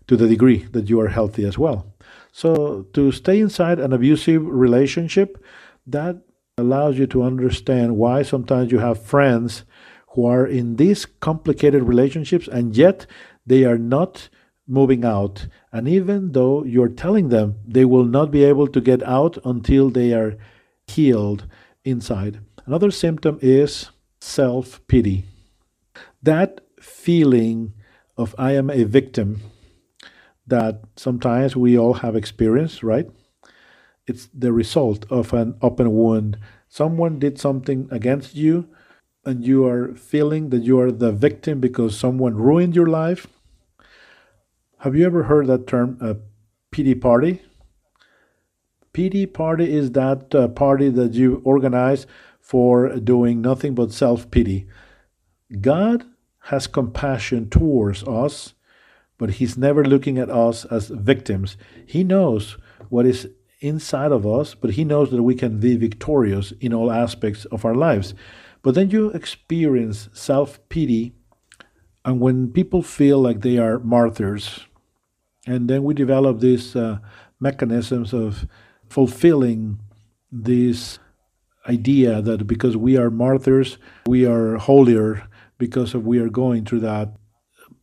to 0.08 0.17
the 0.17 0.28
degree 0.28 0.63
that 0.71 0.89
you 0.89 0.99
are 0.99 1.10
healthy 1.10 1.45
as 1.45 1.58
well. 1.58 1.88
So 2.32 2.84
to 2.94 3.12
stay 3.12 3.39
inside 3.39 3.80
an 3.80 3.94
abusive 3.94 4.46
relationship, 4.46 5.44
that 5.88 6.22
allows 6.58 6.98
you 6.98 7.08
to 7.08 7.24
understand 7.24 7.98
why 7.98 8.22
sometimes 8.22 8.72
you 8.72 8.80
have 8.80 9.04
friends 9.04 9.63
who 10.10 10.26
are 10.26 10.46
in 10.46 10.76
these 10.76 11.06
complicated 11.06 11.84
relationships 11.84 12.48
and 12.48 12.76
yet 12.76 13.06
they 13.46 13.63
are 13.63 13.78
not 13.78 14.30
moving 14.68 15.04
out. 15.04 15.48
And 15.72 15.88
even 15.88 16.34
though 16.34 16.63
you're 16.63 16.89
telling 16.89 17.30
them 17.30 17.56
they 17.65 17.86
will 17.86 18.06
not 18.06 18.32
be 18.32 18.44
able 18.44 18.68
to 18.68 18.82
get 18.82 19.02
out 19.04 19.38
until 19.46 19.89
they 19.89 20.13
are 20.13 20.38
healed 20.88 21.46
inside. 21.84 22.39
Another 22.65 22.92
symptom 22.92 23.39
is 23.42 23.89
self 24.22 24.86
pity. 24.88 25.26
That 26.22 26.62
feeling 26.80 27.74
of 28.18 28.36
I 28.38 28.52
am 28.54 28.70
a 28.70 28.84
victim 28.84 29.42
that 30.50 30.82
sometimes 30.96 31.56
we 31.56 31.78
all 31.78 31.96
have 31.96 32.16
experienced, 32.16 32.84
right? 32.84 33.10
It's 34.06 34.28
the 34.34 34.52
result 34.52 35.06
of 35.10 35.34
an 35.34 35.56
open 35.62 35.92
wound. 35.92 36.38
Someone 36.68 37.20
did 37.20 37.40
something 37.40 37.88
against 37.92 38.36
you, 38.36 38.68
and 39.26 39.46
you 39.46 39.66
are 39.66 39.96
feeling 39.96 40.50
that 40.50 40.64
you 40.64 40.80
are 40.80 40.92
the 40.92 41.12
victim 41.12 41.60
because 41.60 41.98
someone 41.98 42.36
ruined 42.36 42.76
your 42.76 42.88
life. 42.88 43.28
Have 44.80 44.96
you 44.96 45.06
ever 45.06 45.24
heard 45.24 45.48
that 45.48 45.68
term, 45.68 45.98
a 46.02 46.16
pity 46.72 46.96
party? 46.96 47.42
Pity 48.94 49.26
party 49.26 49.72
is 49.72 49.92
that 49.92 50.34
uh, 50.34 50.48
party 50.48 50.90
that 50.90 51.14
you 51.14 51.42
organize 51.44 52.08
for 52.40 52.96
doing 52.96 53.42
nothing 53.42 53.76
but 53.76 53.92
self 53.92 54.32
pity. 54.32 54.68
God 55.62 56.06
has 56.44 56.66
compassion 56.66 57.50
towards 57.50 58.04
us, 58.04 58.54
but 59.20 59.32
He's 59.32 59.56
never 59.56 59.86
looking 59.86 60.18
at 60.18 60.32
us 60.32 60.66
as 60.66 60.88
victims. 60.88 61.58
He 61.86 62.04
knows 62.04 62.58
what 62.90 63.06
is 63.06 63.30
inside 63.60 64.12
of 64.12 64.26
us, 64.26 64.56
but 64.56 64.72
He 64.72 64.84
knows 64.84 65.12
that 65.12 65.22
we 65.22 65.36
can 65.36 65.60
be 65.60 65.76
victorious 65.76 66.52
in 66.60 66.74
all 66.74 66.92
aspects 66.92 67.46
of 67.46 67.66
our 67.66 67.76
lives. 67.76 68.16
But 68.64 68.74
then 68.74 68.90
you 68.90 69.12
experience 69.12 70.10
self 70.14 70.58
pity, 70.70 71.14
and 72.04 72.20
when 72.20 72.52
people 72.52 72.82
feel 72.82 73.20
like 73.20 73.42
they 73.42 73.60
are 73.60 73.78
martyrs, 73.78 74.66
and 75.46 75.70
then 75.70 75.84
we 75.84 75.94
develop 75.94 76.40
these 76.40 76.76
uh, 76.76 77.00
mechanisms 77.40 78.14
of 78.14 78.48
fulfilling 78.88 79.80
this 80.32 81.00
idea 81.68 82.22
that 82.22 82.48
because 82.48 82.78
we 82.78 82.98
are 82.98 83.10
martyrs, 83.10 83.78
we 84.08 84.26
are 84.26 84.58
holier 84.58 85.28
because 85.58 85.94
of 85.94 86.06
we 86.06 86.20
are 86.20 86.30
going 86.30 86.66
through 86.66 86.80
that 86.80 87.10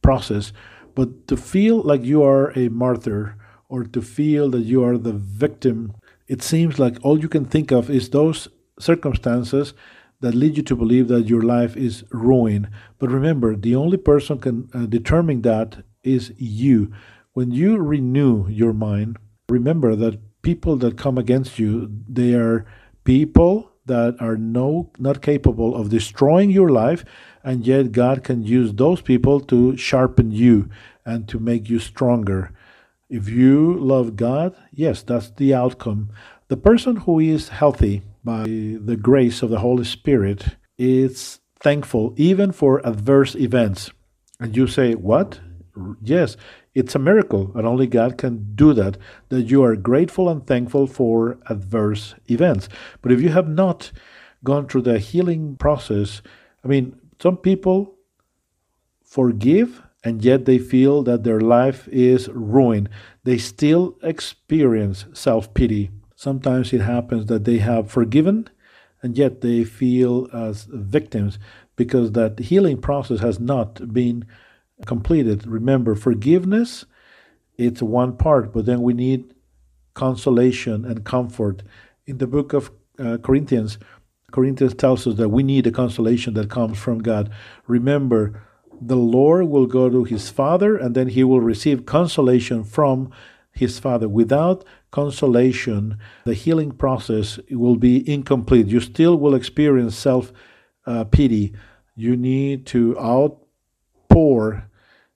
process. 0.03 0.53
But 0.97 1.29
to 1.29 1.37
feel 1.37 1.83
like 1.83 2.03
you 2.03 2.23
are 2.23 2.59
a 2.59 2.71
martyr 2.71 3.37
or 3.69 3.85
to 3.85 4.01
feel 4.01 4.51
that 4.51 4.63
you 4.63 4.83
are 4.83 4.97
the 4.97 5.13
victim, 5.13 5.93
it 6.27 6.43
seems 6.43 6.79
like 6.79 6.97
all 7.03 7.21
you 7.21 7.29
can 7.29 7.45
think 7.45 7.71
of 7.71 7.91
is 7.91 8.09
those 8.09 8.49
circumstances 8.81 9.75
that 10.21 10.35
lead 10.35 10.57
you 10.57 10.63
to 10.63 10.75
believe 10.75 11.09
that 11.09 11.29
your 11.29 11.43
life 11.43 11.77
is 11.77 12.03
ruined. 12.11 12.71
But 12.99 13.11
remember, 13.11 13.55
the 13.55 13.77
only 13.77 13.99
person 13.99 14.39
can 14.39 14.71
uh, 14.73 14.87
determine 14.87 15.43
that 15.43 15.85
is 16.03 16.33
you. 16.39 16.91
When 17.35 17.51
you 17.51 17.77
renew 17.77 18.49
your 18.49 18.73
mind, 18.73 19.19
remember 19.51 19.95
that 19.97 20.19
people 20.41 20.77
that 20.77 20.97
come 20.97 21.19
against 21.19 21.59
you, 21.59 21.91
they 22.09 22.33
are 22.33 22.65
people 23.05 23.71
that 23.85 24.17
are 24.19 24.37
no 24.37 24.91
not 24.99 25.23
capable 25.23 25.77
of 25.77 25.91
destroying 25.91 26.51
your 26.51 26.71
life 26.71 27.05
and 27.47 27.65
yet 27.65 27.93
God 27.93 28.25
can 28.25 28.43
use 28.45 28.75
those 28.75 29.01
people 29.01 29.39
to 29.43 29.77
sharpen 29.77 30.33
you 30.33 30.69
and 31.05 31.29
to 31.29 31.39
make 31.39 31.71
you 31.71 31.79
stronger. 31.79 32.51
If 33.09 33.29
you 33.29 33.79
love 33.79 34.17
God, 34.17 34.57
yes, 34.73 35.03
that's 35.05 35.31
the 35.31 35.55
outcome. 35.55 36.11
The 36.49 36.57
person 36.57 36.97
who 36.97 37.21
is 37.21 37.51
healthy 37.51 38.03
by 38.25 38.43
the 38.43 38.99
grace 39.01 39.43
of 39.43 39.51
the 39.51 39.61
Holy 39.61 39.85
Spirit 39.85 40.57
is 40.77 41.39
thankful 41.61 42.15
even 42.17 42.51
for 42.51 42.85
adverse 42.85 43.37
events. 43.37 43.93
And 44.41 44.57
you 44.57 44.67
say, 44.67 44.97
What? 44.97 45.39
Yes, 46.03 46.37
it's 46.75 46.97
a 46.97 46.99
miracle, 46.99 47.53
and 47.55 47.65
only 47.65 47.87
God 47.87 48.19
can 48.19 48.55
do 48.57 48.73
that, 48.75 48.97
that 49.29 49.43
you 49.43 49.63
are 49.63 49.77
grateful 49.77 50.29
and 50.29 50.45
thankful 50.45 50.89
for 50.89 51.39
adverse 51.49 52.15
events. 52.29 52.69
But 53.03 53.13
if 53.13 53.21
you 53.21 53.29
have 53.29 53.49
not 53.49 53.93
gone 54.43 54.67
through 54.67 54.83
the 54.83 54.99
healing 54.99 55.57
process, 55.57 56.23
I 56.65 56.69
mean, 56.69 56.99
some 57.19 57.37
people 57.37 57.97
forgive 59.05 59.83
and 60.05 60.25
yet 60.25 60.45
they 60.45 60.59
feel 60.59 61.03
that 61.03 61.25
their 61.25 61.41
life 61.41 61.89
is 61.89 62.29
ruined. 62.29 62.89
They 63.25 63.39
still 63.39 63.99
experience 64.03 65.07
self 65.13 65.53
pity. 65.55 65.91
Sometimes 66.15 66.73
it 66.73 66.81
happens 66.81 67.27
that 67.27 67.45
they 67.45 67.59
have 67.59 67.91
forgiven 67.91 68.49
and 69.03 69.17
yet 69.17 69.41
they 69.41 69.65
feel 69.65 70.29
as 70.33 70.65
victims 70.71 71.39
because 71.77 72.13
that 72.13 72.39
healing 72.39 72.81
process 72.81 73.21
has 73.21 73.39
not 73.39 73.93
been 73.93 74.25
completed. 74.87 75.47
Remember, 75.47 75.95
forgiveness, 75.95 76.87
it's 77.57 77.83
one 77.83 78.17
part, 78.17 78.53
but 78.53 78.67
then 78.67 78.83
we 78.83 78.95
need 78.95 79.35
consolation 79.95 80.85
and 80.85 81.05
comfort. 81.05 81.63
In 82.07 82.19
the 82.19 82.27
book 82.27 82.53
of 82.53 82.71
uh, 82.99 83.19
Corinthians, 83.19 83.79
Corinthians 84.37 84.75
tells 84.75 85.07
us 85.07 85.15
that 85.15 85.31
we 85.31 85.43
need 85.43 85.67
a 85.67 85.71
consolation 85.71 86.35
that 86.35 86.51
comes 86.51 86.77
from 86.77 86.99
God. 86.99 87.31
Remember, 87.67 88.43
the 88.79 88.95
Lord 88.95 89.47
will 89.47 89.65
go 89.65 89.89
to 89.89 90.05
his 90.05 90.29
Father 90.29 90.77
and 90.77 90.95
then 90.95 91.09
he 91.09 91.25
will 91.25 91.41
receive 91.41 91.87
consolation 91.87 92.63
from 92.63 93.11
his 93.51 93.79
Father. 93.79 94.11
Without 94.11 94.63
consolation, 94.91 95.97
the 96.27 96.35
healing 96.35 96.73
process 96.73 97.41
will 97.51 97.77
be 97.77 98.07
incomplete. 98.07 98.67
You 98.67 98.81
still 98.81 99.17
will 99.17 99.35
experience 99.35 99.97
self 99.97 100.35
uh, 100.85 101.05
pity. 101.05 101.55
You 101.95 102.15
need 102.15 102.67
to 102.67 102.95
outpour 102.99 104.69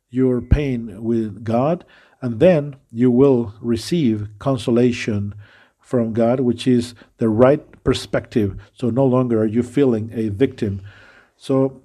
your 0.08 0.40
pain 0.40 1.04
with 1.04 1.44
God, 1.44 1.84
and 2.22 2.40
then 2.40 2.76
you 2.90 3.10
will 3.10 3.52
receive 3.60 4.30
consolation 4.38 5.34
from 5.78 6.14
God, 6.14 6.40
which 6.40 6.66
is 6.66 6.94
the 7.18 7.28
right 7.28 7.69
perspective. 7.84 8.60
So 8.72 8.90
no 8.90 9.04
longer 9.04 9.40
are 9.42 9.46
you 9.46 9.62
feeling 9.62 10.10
a 10.12 10.28
victim. 10.28 10.82
So 11.36 11.82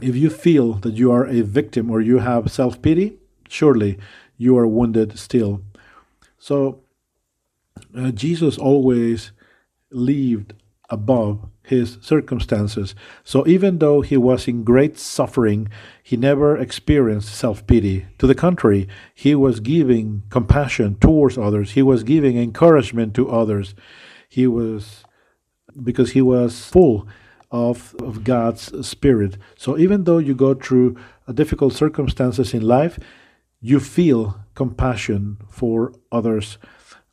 if 0.00 0.16
you 0.16 0.30
feel 0.30 0.74
that 0.74 0.94
you 0.94 1.12
are 1.12 1.26
a 1.26 1.42
victim 1.42 1.90
or 1.90 2.00
you 2.00 2.18
have 2.18 2.50
self 2.50 2.80
pity, 2.80 3.18
surely 3.48 3.98
you 4.36 4.56
are 4.56 4.66
wounded 4.66 5.18
still. 5.18 5.62
So 6.38 6.80
uh, 7.96 8.10
Jesus 8.10 8.58
always 8.58 9.32
lived 9.90 10.54
above 10.90 11.48
his 11.64 11.98
circumstances. 12.02 12.94
So 13.24 13.46
even 13.46 13.78
though 13.78 14.00
he 14.00 14.16
was 14.16 14.48
in 14.48 14.64
great 14.64 14.98
suffering, 14.98 15.68
he 16.02 16.16
never 16.16 16.56
experienced 16.56 17.34
self 17.34 17.66
pity. 17.66 18.06
To 18.18 18.26
the 18.26 18.34
contrary, 18.34 18.88
he 19.14 19.34
was 19.34 19.60
giving 19.60 20.22
compassion 20.28 20.96
towards 20.96 21.38
others, 21.38 21.72
he 21.72 21.82
was 21.82 22.02
giving 22.02 22.36
encouragement 22.36 23.14
to 23.14 23.30
others. 23.30 23.74
He 24.36 24.46
was, 24.46 25.04
because 25.88 26.10
he 26.12 26.22
was 26.22 26.64
full 26.74 27.06
of, 27.50 27.94
of 28.00 28.24
God's 28.24 28.64
Spirit. 28.86 29.36
So 29.56 29.76
even 29.76 30.04
though 30.04 30.18
you 30.18 30.34
go 30.34 30.54
through 30.54 30.96
difficult 31.34 31.74
circumstances 31.74 32.54
in 32.54 32.62
life, 32.62 32.98
you 33.60 33.78
feel 33.78 34.20
compassion 34.54 35.36
for 35.50 35.92
others 36.10 36.58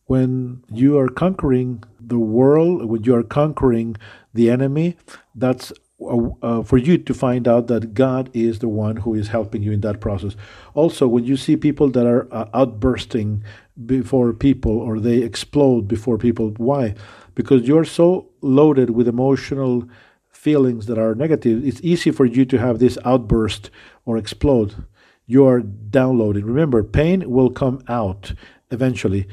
when 0.10 0.64
you 0.74 0.98
are 0.98 1.08
conquering 1.08 1.84
the 2.00 2.18
world, 2.18 2.86
when 2.86 3.04
you 3.04 3.14
are 3.16 3.22
conquering 3.42 3.96
the 4.34 4.50
enemy, 4.50 4.98
that's 5.36 5.72
uh, 6.02 6.30
uh, 6.42 6.64
for 6.64 6.78
you 6.78 6.98
to 6.98 7.14
find 7.14 7.48
out 7.48 7.68
that 7.68 7.94
God 7.94 8.32
is 8.34 8.58
the 8.58 8.70
one 8.70 8.96
who 8.98 9.14
is 9.14 9.28
helping 9.28 9.62
you 9.62 9.72
in 9.72 9.82
that 9.82 10.02
process. 10.02 10.36
Also, 10.74 11.08
when 11.08 11.26
you 11.26 11.38
see 11.38 11.56
people 11.56 11.90
that 11.92 12.08
are 12.08 12.28
uh, 12.34 12.50
outbursting 12.56 13.44
before 13.86 14.34
people 14.34 14.78
or 14.78 15.00
they 15.00 15.18
explode 15.18 15.88
before 15.88 16.18
people, 16.18 16.54
why? 16.58 16.96
Because 17.36 17.68
you're 17.68 17.86
so 17.86 18.30
loaded 18.42 18.90
with 18.92 19.08
emotional 19.08 19.88
feelings 20.30 20.86
that 20.86 20.98
are 20.98 21.16
negative, 21.16 21.66
it's 21.66 21.82
easy 21.82 22.12
for 22.12 22.26
you 22.26 22.46
to 22.46 22.58
have 22.58 22.80
this 22.80 22.98
outburst 23.06 23.70
or 24.06 24.18
explode. 24.18 24.86
You 25.26 25.46
are 25.46 25.60
downloading. 25.62 26.46
Remember, 26.46 26.84
pain 26.84 27.30
will 27.30 27.50
come 27.50 27.82
out 27.88 28.34
eventually. 28.72 29.28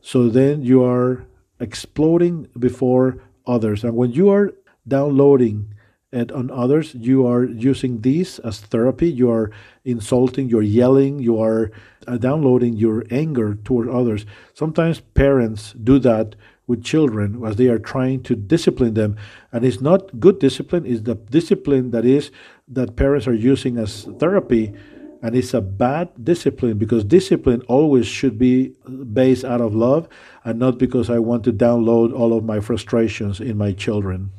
So 0.00 0.28
then 0.28 0.62
you 0.62 0.84
are 0.84 1.26
exploding 1.58 2.48
before 2.58 3.22
others. 3.46 3.84
And 3.84 3.96
when 3.96 4.12
you 4.12 4.28
are 4.30 4.52
downloading 4.86 5.74
it 6.12 6.32
on 6.32 6.50
others, 6.50 6.94
you 6.94 7.26
are 7.26 7.44
using 7.44 8.00
these 8.00 8.38
as 8.40 8.60
therapy. 8.60 9.10
You 9.10 9.30
are 9.30 9.50
insulting, 9.84 10.48
you're 10.48 10.62
yelling, 10.62 11.20
you 11.20 11.40
are 11.40 11.70
uh, 12.06 12.16
downloading 12.18 12.76
your 12.76 13.04
anger 13.10 13.54
toward 13.54 13.88
others. 13.88 14.26
Sometimes 14.54 15.00
parents 15.00 15.72
do 15.72 15.98
that 16.00 16.34
with 16.66 16.82
children 16.84 17.44
as 17.44 17.56
they 17.56 17.68
are 17.68 17.78
trying 17.78 18.22
to 18.24 18.34
discipline 18.34 18.94
them. 18.94 19.16
And 19.52 19.64
it's 19.64 19.80
not 19.80 20.18
good 20.18 20.38
discipline, 20.38 20.84
it's 20.86 21.02
the 21.02 21.14
discipline 21.14 21.90
that 21.92 22.04
is 22.04 22.30
that 22.68 22.96
parents 22.96 23.26
are 23.26 23.34
using 23.34 23.78
as 23.78 24.04
therapy 24.18 24.74
And 25.22 25.36
it's 25.36 25.52
a 25.52 25.60
bad 25.60 26.08
discipline 26.22 26.78
because 26.78 27.04
discipline 27.04 27.60
always 27.68 28.06
should 28.06 28.38
be 28.38 28.74
based 29.12 29.44
out 29.44 29.60
of 29.60 29.74
love 29.74 30.08
and 30.44 30.58
not 30.58 30.78
because 30.78 31.10
I 31.10 31.18
want 31.18 31.44
to 31.44 31.52
download 31.52 32.14
all 32.18 32.36
of 32.36 32.44
my 32.44 32.60
frustrations 32.60 33.40
in 33.40 33.58
my 33.58 33.72
children. 33.72 34.30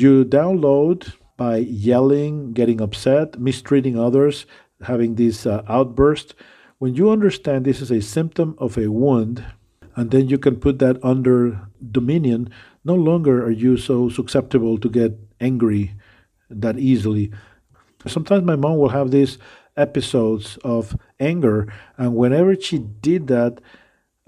You 0.00 0.24
download 0.24 1.12
by 1.36 1.56
yelling, 1.56 2.52
getting 2.52 2.80
upset, 2.80 3.40
mistreating 3.40 3.98
others, 3.98 4.46
having 4.82 5.16
this 5.16 5.44
uh, 5.44 5.64
outburst. 5.66 6.36
When 6.78 6.94
you 6.94 7.10
understand 7.10 7.64
this 7.64 7.80
is 7.80 7.90
a 7.90 8.00
symptom 8.00 8.54
of 8.58 8.78
a 8.78 8.92
wound, 8.92 9.44
and 9.96 10.12
then 10.12 10.28
you 10.28 10.38
can 10.38 10.60
put 10.60 10.78
that 10.78 11.02
under 11.02 11.66
dominion, 11.90 12.48
no 12.84 12.94
longer 12.94 13.44
are 13.44 13.50
you 13.50 13.76
so 13.76 14.08
susceptible 14.08 14.78
to 14.78 14.88
get 14.88 15.18
angry 15.40 15.94
that 16.48 16.78
easily. 16.78 17.32
Sometimes 18.06 18.44
my 18.44 18.54
mom 18.54 18.76
will 18.78 18.90
have 18.90 19.10
these 19.10 19.36
episodes 19.76 20.58
of 20.62 20.96
anger, 21.18 21.66
and 21.96 22.14
whenever 22.14 22.54
she 22.54 22.78
did 22.78 23.26
that, 23.26 23.60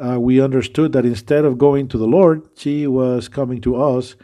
uh, 0.05 0.19
we 0.19 0.41
understood 0.41 0.91
that 0.95 1.07
instead 1.07 1.45
of 1.45 1.59
going 1.59 1.87
to 1.87 1.97
the 1.99 2.09
Lord, 2.09 2.49
she 2.57 2.89
was 2.89 3.29
coming 3.29 3.61
to 3.61 3.81
us. 3.81 4.17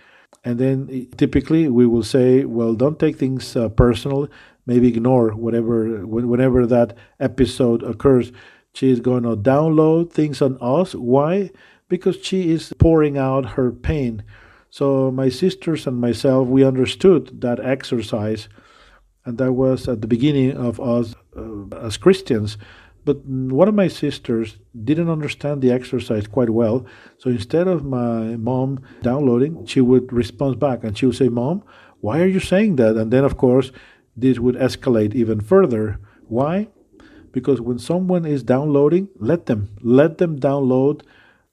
And 0.46 0.61
then 0.61 1.09
typically 1.16 1.68
we 1.68 1.87
will 1.87 2.04
say, 2.04 2.44
well, 2.44 2.74
don't 2.74 3.00
take 3.00 3.16
things 3.16 3.56
uh, 3.56 3.68
personal. 3.68 4.28
Maybe 4.64 4.87
ignore 4.87 5.30
whatever, 5.35 6.06
whenever 6.06 6.66
that 6.66 6.96
episode 7.18 7.82
occurs. 7.82 8.30
She 8.72 8.90
is 8.90 9.00
going 9.00 9.24
to 9.24 9.37
download 9.37 10.12
things 10.12 10.40
on 10.40 10.56
us. 10.61 10.94
Why? 10.94 11.50
Because 11.88 12.16
she 12.22 12.52
is 12.52 12.72
pouring 12.78 13.18
out 13.18 13.56
her 13.56 13.72
pain. 13.72 14.22
So 14.70 15.11
my 15.11 15.30
sisters 15.30 15.85
and 15.85 16.00
myself, 16.00 16.46
we 16.46 16.64
understood 16.64 17.40
that 17.40 17.59
exercise, 17.59 18.48
and 19.24 19.38
that 19.38 19.52
was 19.52 19.88
at 19.88 20.00
the 20.00 20.06
beginning 20.06 20.56
of 20.56 20.78
us 20.78 21.16
uh, 21.37 21.74
as 21.76 21.96
Christians. 21.96 22.56
But 23.07 23.25
one 23.25 23.69
of 23.69 23.75
my 23.75 23.87
sisters 23.87 24.59
didn't 24.88 25.09
understand 25.09 25.62
the 25.62 25.71
exercise 25.71 26.27
quite 26.27 26.51
well. 26.51 26.85
So 27.19 27.31
instead 27.31 27.69
of 27.69 27.85
my 27.85 28.35
mom 28.37 28.83
downloading, 29.01 29.64
she 29.64 29.81
would 29.81 30.12
respond 30.12 30.59
back 30.59 30.83
and 30.83 30.99
she 30.99 31.07
would 31.07 31.14
say, 31.14 31.29
Mom, 31.29 31.62
why 32.01 32.21
are 32.21 32.27
you 32.27 32.40
saying 32.40 32.77
that? 32.77 32.97
And 32.97 33.12
then, 33.12 33.25
of 33.25 33.37
course, 33.37 33.71
this 34.16 34.40
would 34.40 34.57
escalate 34.57 35.14
even 35.14 35.40
further. 35.40 36.01
Why? 36.27 36.66
Because 37.31 37.61
when 37.61 37.79
someone 37.79 38.27
is 38.27 38.42
downloading, 38.42 39.09
let 39.21 39.47
them. 39.47 39.71
Let 39.83 40.19
them 40.19 40.40
download. 40.40 41.03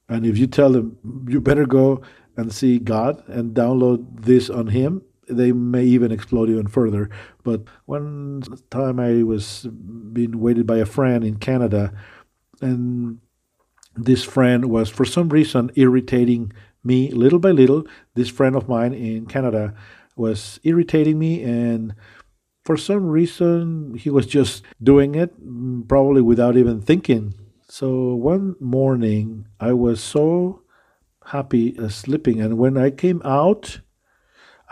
And 0.09 0.25
if 0.25 0.39
you 0.39 0.47
tell 0.47 0.71
them, 0.71 0.97
you 1.27 1.39
better 1.39 1.67
go 1.67 2.01
and 2.35 2.51
see 2.51 2.79
God 2.79 3.23
and 3.27 3.55
download 3.55 4.25
this 4.25 4.49
on 4.49 4.67
Him, 4.67 5.03
they 5.27 5.51
may 5.51 5.83
even 5.83 6.11
explode 6.11 6.49
even 6.49 6.67
further. 6.67 7.09
But 7.43 7.63
one 7.85 8.43
time 8.69 8.99
I 8.99 9.23
was 9.23 9.67
being 10.11 10.39
waited 10.39 10.67
by 10.67 10.77
a 10.77 10.85
friend 10.85 11.23
in 11.23 11.37
Canada, 11.37 11.93
and 12.61 13.19
this 13.95 14.23
friend 14.23 14.65
was 14.65 14.89
for 14.89 15.05
some 15.05 15.29
reason 15.29 15.71
irritating 15.75 16.51
me 16.83 17.11
little 17.11 17.39
by 17.39 17.51
little. 17.51 17.85
This 18.15 18.29
friend 18.29 18.55
of 18.55 18.67
mine 18.67 18.93
in 18.93 19.25
Canada 19.25 19.73
was 20.15 20.59
irritating 20.63 21.19
me, 21.19 21.43
and 21.43 21.95
for 22.65 22.77
some 22.77 23.07
reason 23.07 23.95
he 23.95 24.09
was 24.09 24.25
just 24.25 24.63
doing 24.81 25.15
it, 25.15 25.33
probably 25.87 26.21
without 26.21 26.57
even 26.57 26.81
thinking. 26.81 27.33
So 27.67 28.13
one 28.13 28.55
morning 28.59 29.47
I 29.59 29.73
was 29.73 30.01
so 30.01 30.61
happy 31.25 31.77
uh, 31.77 31.89
sleeping. 31.89 32.41
And 32.41 32.57
when 32.57 32.77
I 32.77 32.89
came 32.91 33.21
out 33.23 33.79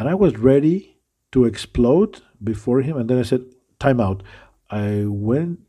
and 0.01 0.09
I 0.09 0.15
was 0.15 0.35
ready 0.37 0.97
to 1.31 1.45
explode 1.45 2.21
before 2.43 2.81
him, 2.81 2.97
and 2.97 3.07
then 3.07 3.19
I 3.19 3.21
said, 3.21 3.45
Time 3.77 4.01
out. 4.01 4.23
I 4.67 5.05
went 5.05 5.59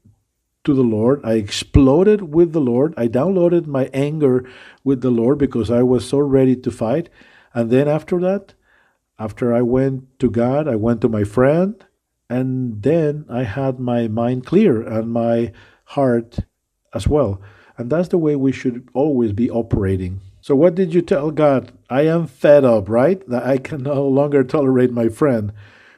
to 0.65 0.73
the 0.73 0.83
Lord. 0.83 1.21
I 1.23 1.35
exploded 1.35 2.33
with 2.33 2.55
the 2.55 2.61
Lord. 2.61 2.95
I 2.97 3.09
downloaded 3.09 3.67
my 3.67 3.91
anger 3.93 4.49
with 4.85 5.03
the 5.03 5.11
Lord 5.11 5.37
because 5.37 5.71
I 5.71 5.83
was 5.83 6.09
so 6.09 6.19
ready 6.19 6.57
to 6.57 6.71
fight. 6.71 7.11
And 7.53 7.69
then 7.69 7.89
after 7.89 8.19
that, 8.21 8.55
after 9.19 9.53
I 9.53 9.61
went 9.61 10.19
to 10.21 10.31
God, 10.31 10.67
I 10.67 10.77
went 10.77 11.03
to 11.03 11.11
my 11.11 11.25
friend, 11.25 11.85
and 12.31 12.83
then 12.83 13.27
I 13.29 13.43
had 13.43 13.79
my 13.79 14.09
mind 14.09 14.47
clear 14.47 14.81
and 14.81 15.13
my 15.13 15.53
heart 15.93 16.39
as 16.95 17.07
well. 17.07 17.43
And 17.77 17.91
that's 17.91 18.09
the 18.09 18.17
way 18.17 18.35
we 18.37 18.53
should 18.53 18.89
always 18.95 19.35
be 19.35 19.51
operating. 19.51 20.23
So, 20.43 20.57
what 20.57 20.75
did 20.75 20.93
you 20.93 21.03
tell 21.03 21.31
God? 21.31 21.71
I 21.89 22.03
am 22.03 22.27
fed 22.27 22.65
up, 22.65 22.89
right? 22.89 23.27
That 23.29 23.47
I 23.47 23.59
can 23.59 23.85
no 23.85 24.07
longer 24.09 24.43
tolerate 24.43 24.91
my 24.91 25.09
friend. 25.09 25.53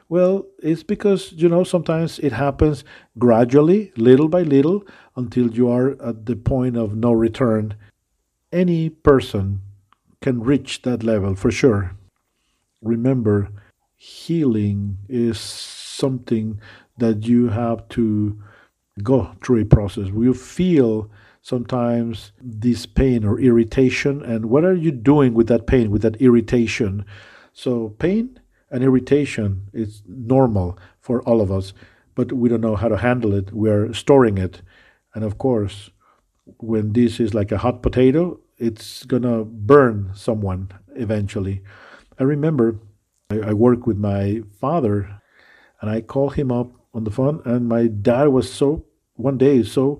Well, 0.07 0.45
it's 0.61 0.83
because, 0.83 1.31
you 1.31 1.49
know, 1.49 1.63
sometimes 1.63 2.19
it 2.19 2.31
happens 2.31 2.83
gradually, 3.17 3.91
little 3.97 4.27
by 4.27 4.43
little, 4.43 4.83
until 5.15 5.49
you 5.49 5.67
are 5.71 5.99
at 5.99 6.27
the 6.27 6.35
point 6.35 6.77
of 6.77 6.95
no 6.95 7.11
return. 7.11 7.73
Any 8.51 8.89
person 8.89 9.61
can 10.21 10.43
reach 10.43 10.83
that 10.83 11.01
level 11.01 11.33
for 11.33 11.49
sure. 11.49 11.95
Remember, 12.83 13.49
healing 13.95 14.99
is 15.09 15.39
something 15.39 16.61
that 16.99 17.25
you 17.25 17.49
have 17.49 17.89
to 17.89 18.39
go 19.01 19.35
through 19.43 19.61
a 19.61 19.65
process. 19.65 20.09
You 20.09 20.35
feel 20.35 21.09
sometimes 21.45 22.31
this 22.41 22.87
pain 22.87 23.23
or 23.23 23.39
irritation 23.39 24.19
and 24.23 24.47
what 24.47 24.65
are 24.65 24.73
you 24.73 24.89
doing 24.89 25.35
with 25.35 25.45
that 25.45 25.67
pain 25.67 25.91
with 25.91 26.01
that 26.01 26.19
irritation? 26.19 27.05
So 27.53 27.89
pain 27.99 28.39
and 28.71 28.83
irritation 28.83 29.69
is 29.71 30.01
normal 30.07 30.79
for 30.99 31.21
all 31.21 31.41
of 31.41 31.51
us 31.51 31.71
but 32.15 32.33
we 32.33 32.49
don't 32.49 32.61
know 32.61 32.75
how 32.75 32.87
to 32.87 32.97
handle 32.97 33.31
it. 33.35 33.51
We're 33.53 33.93
storing 33.93 34.39
it. 34.39 34.63
And 35.13 35.23
of 35.23 35.37
course 35.37 35.91
when 36.57 36.93
this 36.93 37.19
is 37.19 37.35
like 37.35 37.51
a 37.51 37.59
hot 37.59 37.83
potato 37.83 38.39
it's 38.57 39.03
gonna 39.05 39.45
burn 39.45 40.13
someone 40.15 40.71
eventually. 40.95 41.61
I 42.17 42.23
remember 42.23 42.79
i, 43.29 43.37
I 43.49 43.53
worked 43.53 43.85
with 43.85 43.97
my 43.97 44.41
father 44.59 45.21
and 45.79 45.91
i 45.91 46.01
called 46.01 46.33
him 46.33 46.51
up 46.51 46.71
on 46.95 47.03
the 47.03 47.11
phone 47.11 47.43
and 47.45 47.69
my 47.69 47.85
dad 47.85 48.29
was 48.29 48.51
so 48.51 48.85
one 49.13 49.37
day 49.37 49.61
so 49.61 49.99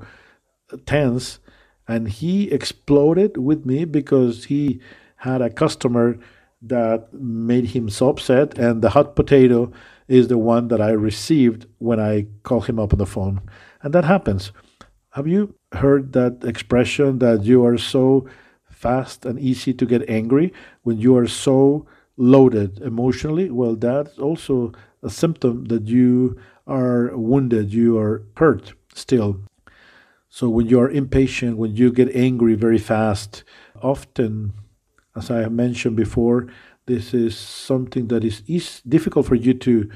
tense 0.85 1.39
and 1.87 2.09
he 2.09 2.51
exploded 2.51 3.37
with 3.37 3.65
me 3.65 3.85
because 3.85 4.45
he 4.45 4.79
had 5.17 5.41
a 5.41 5.49
customer 5.49 6.17
that 6.61 7.13
made 7.13 7.65
him 7.67 7.89
so 7.89 8.09
upset 8.09 8.57
and 8.57 8.81
the 8.81 8.89
hot 8.91 9.15
potato 9.15 9.71
is 10.07 10.27
the 10.27 10.37
one 10.37 10.67
that 10.69 10.81
I 10.81 10.91
received 10.91 11.67
when 11.79 11.99
I 11.99 12.27
call 12.43 12.61
him 12.61 12.79
up 12.79 12.93
on 12.93 12.99
the 12.99 13.05
phone. 13.05 13.41
And 13.81 13.93
that 13.93 14.05
happens. 14.05 14.51
Have 15.11 15.27
you 15.27 15.55
heard 15.71 16.13
that 16.13 16.43
expression 16.43 17.19
that 17.19 17.43
you 17.43 17.65
are 17.65 17.77
so 17.77 18.27
fast 18.69 19.25
and 19.25 19.39
easy 19.39 19.73
to 19.73 19.85
get 19.85 20.09
angry 20.09 20.53
when 20.83 20.97
you 20.99 21.15
are 21.17 21.27
so 21.27 21.85
loaded 22.17 22.81
emotionally? 22.81 23.49
Well 23.49 23.75
that's 23.75 24.17
also 24.17 24.73
a 25.03 25.09
symptom 25.09 25.65
that 25.65 25.87
you 25.87 26.37
are 26.67 27.15
wounded 27.15 27.71
you 27.71 27.97
are 27.97 28.23
hurt 28.37 28.73
still 28.93 29.39
so 30.35 30.49
when 30.49 30.67
you 30.67 30.81
are 30.81 30.89
impatient, 30.89 31.55
when 31.55 31.77
you 31.77 31.93
get 31.93 32.13
angry 32.13 32.55
very 32.55 32.77
fast, 32.77 33.45
often, 33.81 34.51
as 35.15 35.31
I 35.31 35.37
have 35.37 35.53
mentioned 35.53 35.95
before, 35.95 36.47
this 36.87 37.13
is 37.13 37.37
something 37.37 38.09
that 38.09 38.25
is, 38.25 38.43
is 38.45 38.81
difficult 38.81 39.27
for 39.27 39.35
you 39.35 39.53
to 39.53 39.89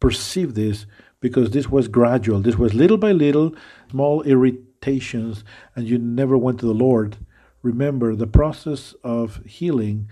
perceive 0.00 0.54
this 0.54 0.86
because 1.20 1.50
this 1.50 1.68
was 1.68 1.86
gradual. 1.86 2.40
This 2.40 2.56
was 2.56 2.74
little 2.74 2.96
by 2.96 3.12
little, 3.12 3.54
small 3.88 4.22
irritations, 4.22 5.44
and 5.76 5.86
you 5.86 5.96
never 5.96 6.36
went 6.36 6.58
to 6.58 6.66
the 6.66 6.74
Lord. 6.74 7.18
Remember, 7.62 8.16
the 8.16 8.26
process 8.26 8.96
of 9.04 9.44
healing 9.46 10.08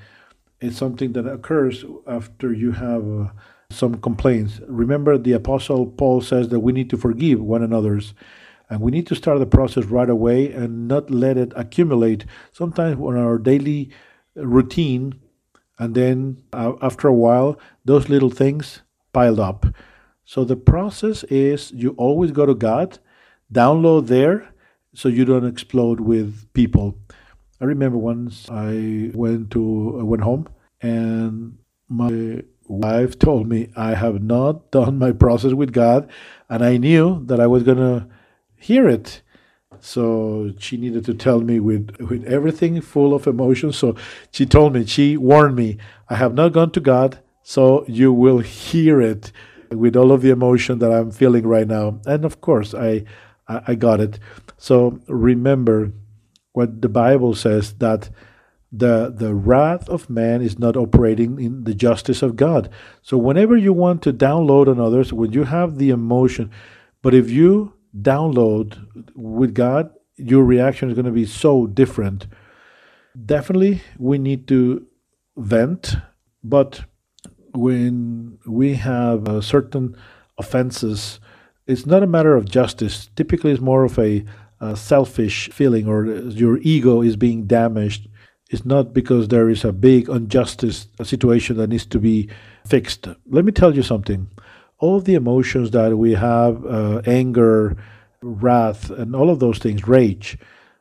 is 0.60 0.76
something 0.76 1.12
that 1.14 1.26
occurs 1.26 1.84
after 2.06 2.52
you 2.52 2.70
have 2.70 3.02
uh, 3.02 3.30
some 3.68 3.96
complaints. 3.96 4.60
Remember, 4.68 5.18
the 5.18 5.32
Apostle 5.32 5.86
Paul 5.86 6.20
says 6.20 6.50
that 6.50 6.60
we 6.60 6.70
need 6.70 6.88
to 6.90 6.96
forgive 6.96 7.40
one 7.40 7.64
another's. 7.64 8.14
And 8.70 8.80
we 8.80 8.92
need 8.92 9.08
to 9.08 9.16
start 9.16 9.40
the 9.40 9.46
process 9.46 9.86
right 9.86 10.08
away 10.08 10.52
and 10.52 10.86
not 10.86 11.10
let 11.10 11.36
it 11.36 11.52
accumulate. 11.56 12.24
Sometimes 12.52 13.00
on 13.00 13.16
our 13.18 13.36
daily 13.36 13.90
routine, 14.36 15.20
and 15.78 15.94
then 15.96 16.42
uh, 16.52 16.74
after 16.80 17.08
a 17.08 17.12
while, 17.12 17.58
those 17.84 18.08
little 18.08 18.30
things 18.30 18.82
piled 19.12 19.40
up. 19.40 19.66
So 20.24 20.44
the 20.44 20.56
process 20.56 21.24
is 21.24 21.72
you 21.72 21.90
always 21.98 22.30
go 22.30 22.46
to 22.46 22.54
God, 22.54 23.00
download 23.52 24.06
there, 24.06 24.52
so 24.94 25.08
you 25.08 25.24
don't 25.24 25.46
explode 25.46 25.98
with 25.98 26.52
people. 26.52 26.96
I 27.60 27.64
remember 27.64 27.98
once 27.98 28.48
I 28.50 29.10
went 29.14 29.50
to 29.50 29.96
I 30.00 30.02
went 30.02 30.22
home 30.22 30.48
and 30.80 31.58
my 31.88 32.42
wife 32.68 33.18
told 33.18 33.48
me 33.48 33.68
I 33.76 33.94
have 33.94 34.22
not 34.22 34.70
done 34.70 34.98
my 34.98 35.12
process 35.12 35.52
with 35.52 35.72
God 35.72 36.08
and 36.48 36.64
I 36.64 36.76
knew 36.76 37.22
that 37.26 37.40
I 37.40 37.46
was 37.46 37.64
going 37.64 37.78
to 37.78 38.06
hear 38.60 38.88
it. 38.88 39.22
So 39.80 40.52
she 40.58 40.76
needed 40.76 41.04
to 41.06 41.14
tell 41.14 41.40
me 41.40 41.58
with, 41.58 41.96
with 42.00 42.24
everything 42.24 42.80
full 42.80 43.14
of 43.14 43.26
emotion. 43.26 43.72
So 43.72 43.96
she 44.30 44.44
told 44.44 44.74
me, 44.74 44.84
she 44.84 45.16
warned 45.16 45.56
me, 45.56 45.78
I 46.08 46.16
have 46.16 46.34
not 46.34 46.52
gone 46.52 46.70
to 46.72 46.80
God, 46.80 47.20
so 47.42 47.84
you 47.88 48.12
will 48.12 48.38
hear 48.38 49.00
it 49.00 49.32
with 49.70 49.96
all 49.96 50.12
of 50.12 50.22
the 50.22 50.30
emotion 50.30 50.80
that 50.80 50.92
I'm 50.92 51.10
feeling 51.10 51.46
right 51.46 51.66
now. 51.66 52.00
And 52.06 52.24
of 52.24 52.40
course, 52.40 52.74
I, 52.74 53.04
I 53.48 53.74
got 53.74 54.00
it. 54.00 54.18
So 54.58 55.00
remember 55.08 55.92
what 56.52 56.82
the 56.82 56.88
Bible 56.88 57.34
says 57.34 57.74
that 57.74 58.10
the 58.72 59.12
the 59.16 59.34
wrath 59.34 59.88
of 59.88 60.08
man 60.08 60.42
is 60.42 60.58
not 60.58 60.76
operating 60.76 61.40
in 61.40 61.64
the 61.64 61.74
justice 61.74 62.22
of 62.22 62.36
God. 62.36 62.70
So 63.02 63.18
whenever 63.18 63.56
you 63.56 63.72
want 63.72 64.02
to 64.02 64.12
download 64.12 64.68
on 64.68 64.78
others, 64.78 65.12
when 65.12 65.32
you 65.32 65.44
have 65.44 65.78
the 65.78 65.90
emotion, 65.90 66.50
but 67.02 67.14
if 67.14 67.30
you 67.30 67.72
download 67.96 68.78
with 69.14 69.54
God, 69.54 69.90
your 70.16 70.44
reaction 70.44 70.88
is 70.88 70.94
going 70.94 71.06
to 71.06 71.12
be 71.12 71.26
so 71.26 71.66
different. 71.66 72.26
Definitely, 73.26 73.82
we 73.98 74.18
need 74.18 74.46
to 74.48 74.86
vent, 75.36 75.96
but 76.44 76.84
when 77.52 78.38
we 78.46 78.74
have 78.74 79.26
uh, 79.26 79.40
certain 79.40 79.96
offenses, 80.38 81.20
it's 81.66 81.86
not 81.86 82.02
a 82.02 82.06
matter 82.06 82.36
of 82.36 82.48
justice. 82.48 83.08
Typically, 83.16 83.52
it's 83.52 83.60
more 83.60 83.84
of 83.84 83.98
a, 83.98 84.24
a 84.60 84.76
selfish 84.76 85.50
feeling, 85.50 85.88
or 85.88 86.04
your 86.06 86.58
ego 86.58 87.02
is 87.02 87.16
being 87.16 87.46
damaged 87.46 88.08
it's 88.50 88.64
not 88.64 88.92
because 88.92 89.28
there 89.28 89.48
is 89.48 89.64
a 89.64 89.72
big 89.72 90.08
injustice 90.08 90.88
situation 91.02 91.56
that 91.56 91.68
needs 91.68 91.86
to 91.86 92.00
be 92.00 92.28
fixed. 92.66 93.06
Let 93.26 93.44
me 93.44 93.52
tell 93.52 93.74
you 93.74 93.82
something. 93.82 94.28
All 94.80 94.96
of 94.96 95.04
the 95.04 95.14
emotions 95.14 95.70
that 95.70 95.96
we 95.96 96.12
have, 96.14 96.64
uh, 96.66 97.02
anger, 97.06 97.76
wrath, 98.22 98.90
and 98.90 99.14
all 99.14 99.30
of 99.30 99.38
those 99.38 99.58
things, 99.58 99.86
rage, 99.86 100.38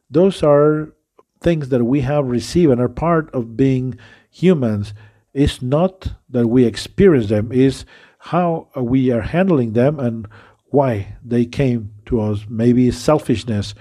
those 0.10 0.42
are 0.42 0.94
things 1.42 1.70
that 1.70 1.84
we 1.84 2.02
have 2.02 2.26
received 2.26 2.72
and 2.72 2.82
are 2.82 2.90
part 2.90 3.34
of 3.34 3.56
being 3.56 3.98
humans. 4.30 4.94
It's 5.34 5.62
not 5.62 6.14
that 6.30 6.48
we 6.48 6.66
experience 6.66 7.30
them, 7.30 7.52
is 7.52 7.86
how 8.18 8.68
we 8.76 9.12
are 9.12 9.22
handling 9.22 9.74
them 9.74 10.00
and 10.00 10.28
why 10.72 11.16
they 11.24 11.46
came 11.46 11.92
to 12.06 12.20
us. 12.22 12.46
Maybe 12.50 12.92
selfishness, 12.92 13.74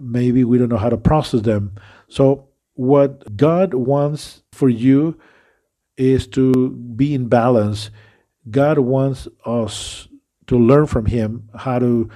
maybe 0.00 0.44
we 0.44 0.58
don't 0.58 0.70
know 0.70 0.76
how 0.76 0.88
to 0.88 0.96
process 0.96 1.42
them. 1.42 1.74
So 2.08 2.48
what 2.74 3.36
God 3.36 3.74
wants 3.74 4.42
for 4.52 4.68
you 4.68 5.18
is 5.96 6.26
to 6.28 6.70
be 6.70 7.14
in 7.14 7.28
balance. 7.28 7.90
God 8.50 8.78
wants 8.78 9.28
us 9.44 10.08
to 10.46 10.58
learn 10.58 10.86
from 10.86 11.06
Him 11.06 11.48
how 11.54 11.78
to 11.78 12.08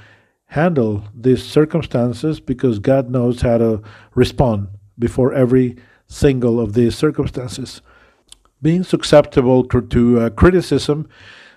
handle 0.46 1.04
these 1.14 1.44
circumstances 1.44 2.40
because 2.40 2.78
God 2.78 3.10
knows 3.10 3.42
how 3.42 3.58
to 3.58 3.82
respond 4.14 4.68
before 4.98 5.32
every 5.32 5.76
single 6.06 6.58
of 6.60 6.72
these 6.72 6.96
circumstances. 6.96 7.82
Being 8.60 8.82
susceptible 8.82 9.64
to 9.64 10.20
uh, 10.20 10.30
criticism, 10.30 11.08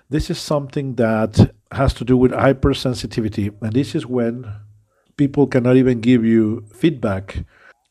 this 0.08 0.30
is 0.30 0.38
something 0.38 0.94
that 0.96 1.52
has 1.72 1.94
to 1.94 2.04
do 2.04 2.16
with 2.16 2.32
hypersensitivity. 2.32 3.54
And 3.62 3.72
this 3.72 3.94
is 3.94 4.06
when 4.06 4.52
people 5.16 5.46
cannot 5.46 5.76
even 5.76 6.00
give 6.00 6.24
you 6.24 6.66
feedback 6.72 7.44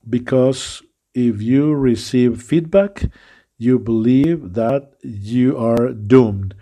because 0.08 0.82
if 1.14 1.42
you 1.42 1.74
receive 1.74 2.42
feedback, 2.42 3.10
you 3.58 3.78
believe 3.78 4.54
that 4.54 4.94
you 5.04 5.58
are 5.58 5.90
doomed. 5.90 6.56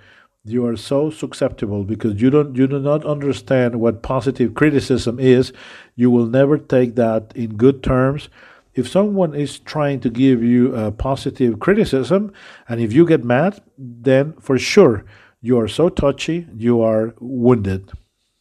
You 0.46 0.66
are 0.66 0.78
so 0.78 1.10
susceptible 1.10 1.84
because 1.84 2.22
you 2.22 2.30
don't 2.30 2.56
you 2.56 2.66
do 2.66 2.80
not 2.80 3.06
understand 3.06 3.80
what 3.80 4.02
positive 4.02 4.54
criticism 4.54 5.20
is. 5.20 5.52
You 5.96 6.10
will 6.10 6.28
never 6.28 6.58
take 6.58 6.96
that 6.96 7.34
in 7.36 7.58
good 7.58 7.84
terms. 7.84 8.30
If 8.74 8.88
someone 8.88 9.36
is 9.36 9.60
trying 9.60 10.00
to 10.02 10.10
give 10.10 10.42
you 10.42 10.74
a 10.74 10.92
positive 10.92 11.60
criticism, 11.60 12.32
and 12.70 12.80
if 12.80 12.94
you 12.94 13.06
get 13.06 13.26
mad, 13.26 13.62
then 13.78 14.34
for 14.40 14.58
sure 14.58 15.04
you 15.42 15.60
are 15.60 15.68
so 15.68 15.90
touchy, 15.90 16.48
you 16.56 16.82
are 16.82 17.14
wounded, 17.20 17.92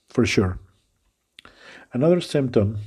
for 0.08 0.24
sure. 0.24 0.60
Another 1.92 2.20
symptom 2.20 2.78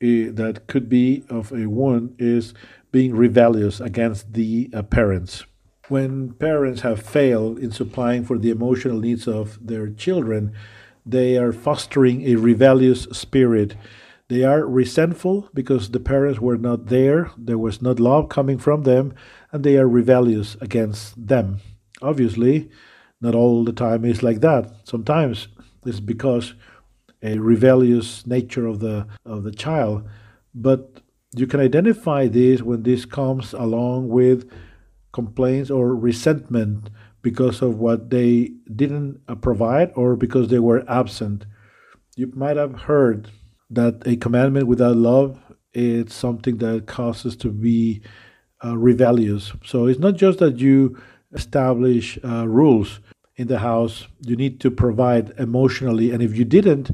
eh, 0.00 0.30
that 0.32 0.66
could 0.66 0.88
be 0.88 1.24
of 1.28 1.52
a 1.52 1.66
wound 1.66 2.16
is 2.18 2.54
being 2.90 3.14
rebellious 3.14 3.80
against 3.80 4.32
the 4.32 4.68
parents. 4.90 5.44
When 5.92 6.32
parents 6.32 6.80
have 6.80 7.02
failed 7.02 7.58
in 7.58 7.70
supplying 7.70 8.24
for 8.24 8.38
the 8.38 8.48
emotional 8.48 8.98
needs 8.98 9.28
of 9.28 9.58
their 9.60 9.90
children, 9.90 10.54
they 11.04 11.36
are 11.36 11.52
fostering 11.52 12.22
a 12.22 12.36
rebellious 12.36 13.02
spirit. 13.12 13.76
They 14.28 14.42
are 14.42 14.66
resentful 14.66 15.50
because 15.52 15.90
the 15.90 16.00
parents 16.00 16.40
were 16.40 16.56
not 16.56 16.86
there, 16.86 17.30
there 17.36 17.58
was 17.58 17.82
not 17.82 18.00
love 18.00 18.30
coming 18.30 18.56
from 18.56 18.84
them, 18.84 19.12
and 19.52 19.64
they 19.64 19.76
are 19.76 19.86
rebellious 19.86 20.56
against 20.62 21.26
them. 21.28 21.58
Obviously, 22.00 22.70
not 23.20 23.34
all 23.34 23.62
the 23.62 23.74
time 23.74 24.06
is 24.06 24.22
like 24.22 24.40
that. 24.40 24.72
Sometimes 24.84 25.48
it's 25.84 26.00
because 26.00 26.54
a 27.22 27.38
rebellious 27.38 28.26
nature 28.26 28.66
of 28.66 28.80
the 28.80 29.06
of 29.26 29.44
the 29.44 29.52
child 29.52 30.08
but 30.54 31.02
you 31.34 31.46
can 31.46 31.60
identify 31.60 32.28
this 32.28 32.62
when 32.62 32.82
this 32.82 33.04
comes 33.04 33.52
along 33.52 34.08
with 34.08 34.50
complaints 35.12 35.70
or 35.70 35.94
resentment 35.94 36.90
because 37.22 37.62
of 37.62 37.78
what 37.78 38.10
they 38.10 38.50
didn't 38.74 39.20
uh, 39.28 39.34
provide 39.34 39.92
or 39.94 40.16
because 40.16 40.48
they 40.48 40.58
were 40.58 40.84
absent 40.88 41.46
you 42.16 42.30
might 42.34 42.56
have 42.56 42.82
heard 42.82 43.30
that 43.70 44.02
a 44.06 44.16
commandment 44.16 44.66
without 44.66 44.96
love 44.96 45.38
is 45.72 46.12
something 46.12 46.58
that 46.58 46.86
causes 46.86 47.36
to 47.36 47.48
be 47.48 48.02
uh, 48.64 48.76
rebellious 48.76 49.52
so 49.64 49.86
it's 49.86 50.00
not 50.00 50.16
just 50.16 50.38
that 50.38 50.58
you 50.58 51.00
establish 51.32 52.18
uh, 52.24 52.46
rules 52.46 53.00
in 53.36 53.48
the 53.48 53.58
house, 53.58 54.06
you 54.20 54.36
need 54.36 54.60
to 54.60 54.70
provide 54.70 55.32
emotionally. 55.38 56.10
And 56.10 56.22
if 56.22 56.36
you 56.36 56.44
didn't, 56.44 56.90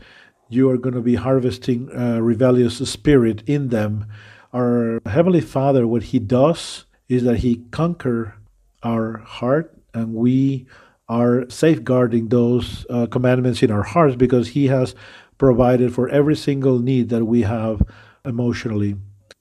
you 0.49 0.71
are 0.71 0.79
going 0.79 0.95
to 0.95 1.01
be 1.01 1.17
harvesting 1.17 1.91
a 1.93 2.23
rebellious 2.23 2.79
spirit 2.89 3.43
in 3.47 3.69
them. 3.69 4.07
Our 4.53 5.01
Heavenly 5.07 5.41
Father, 5.41 5.87
what 5.87 6.05
He 6.05 6.19
does 6.19 6.85
is 7.09 7.25
that 7.25 7.39
He 7.39 7.63
conquer 7.71 8.35
our 8.83 9.19
heart, 9.19 9.75
and 9.95 10.15
we 10.15 10.67
are 11.09 11.49
safeguarding 11.49 12.29
those 12.29 12.87
uh, 12.91 13.07
commandments 13.07 13.63
in 13.63 13.71
our 13.71 13.83
hearts 13.83 14.17
because 14.17 14.49
He 14.49 14.67
has 14.67 14.95
provided 15.39 15.95
for 15.95 16.09
every 16.09 16.37
single 16.37 16.79
need 16.79 17.09
that 17.09 17.25
we 17.25 17.43
have 17.43 17.83
emotionally 18.25 18.97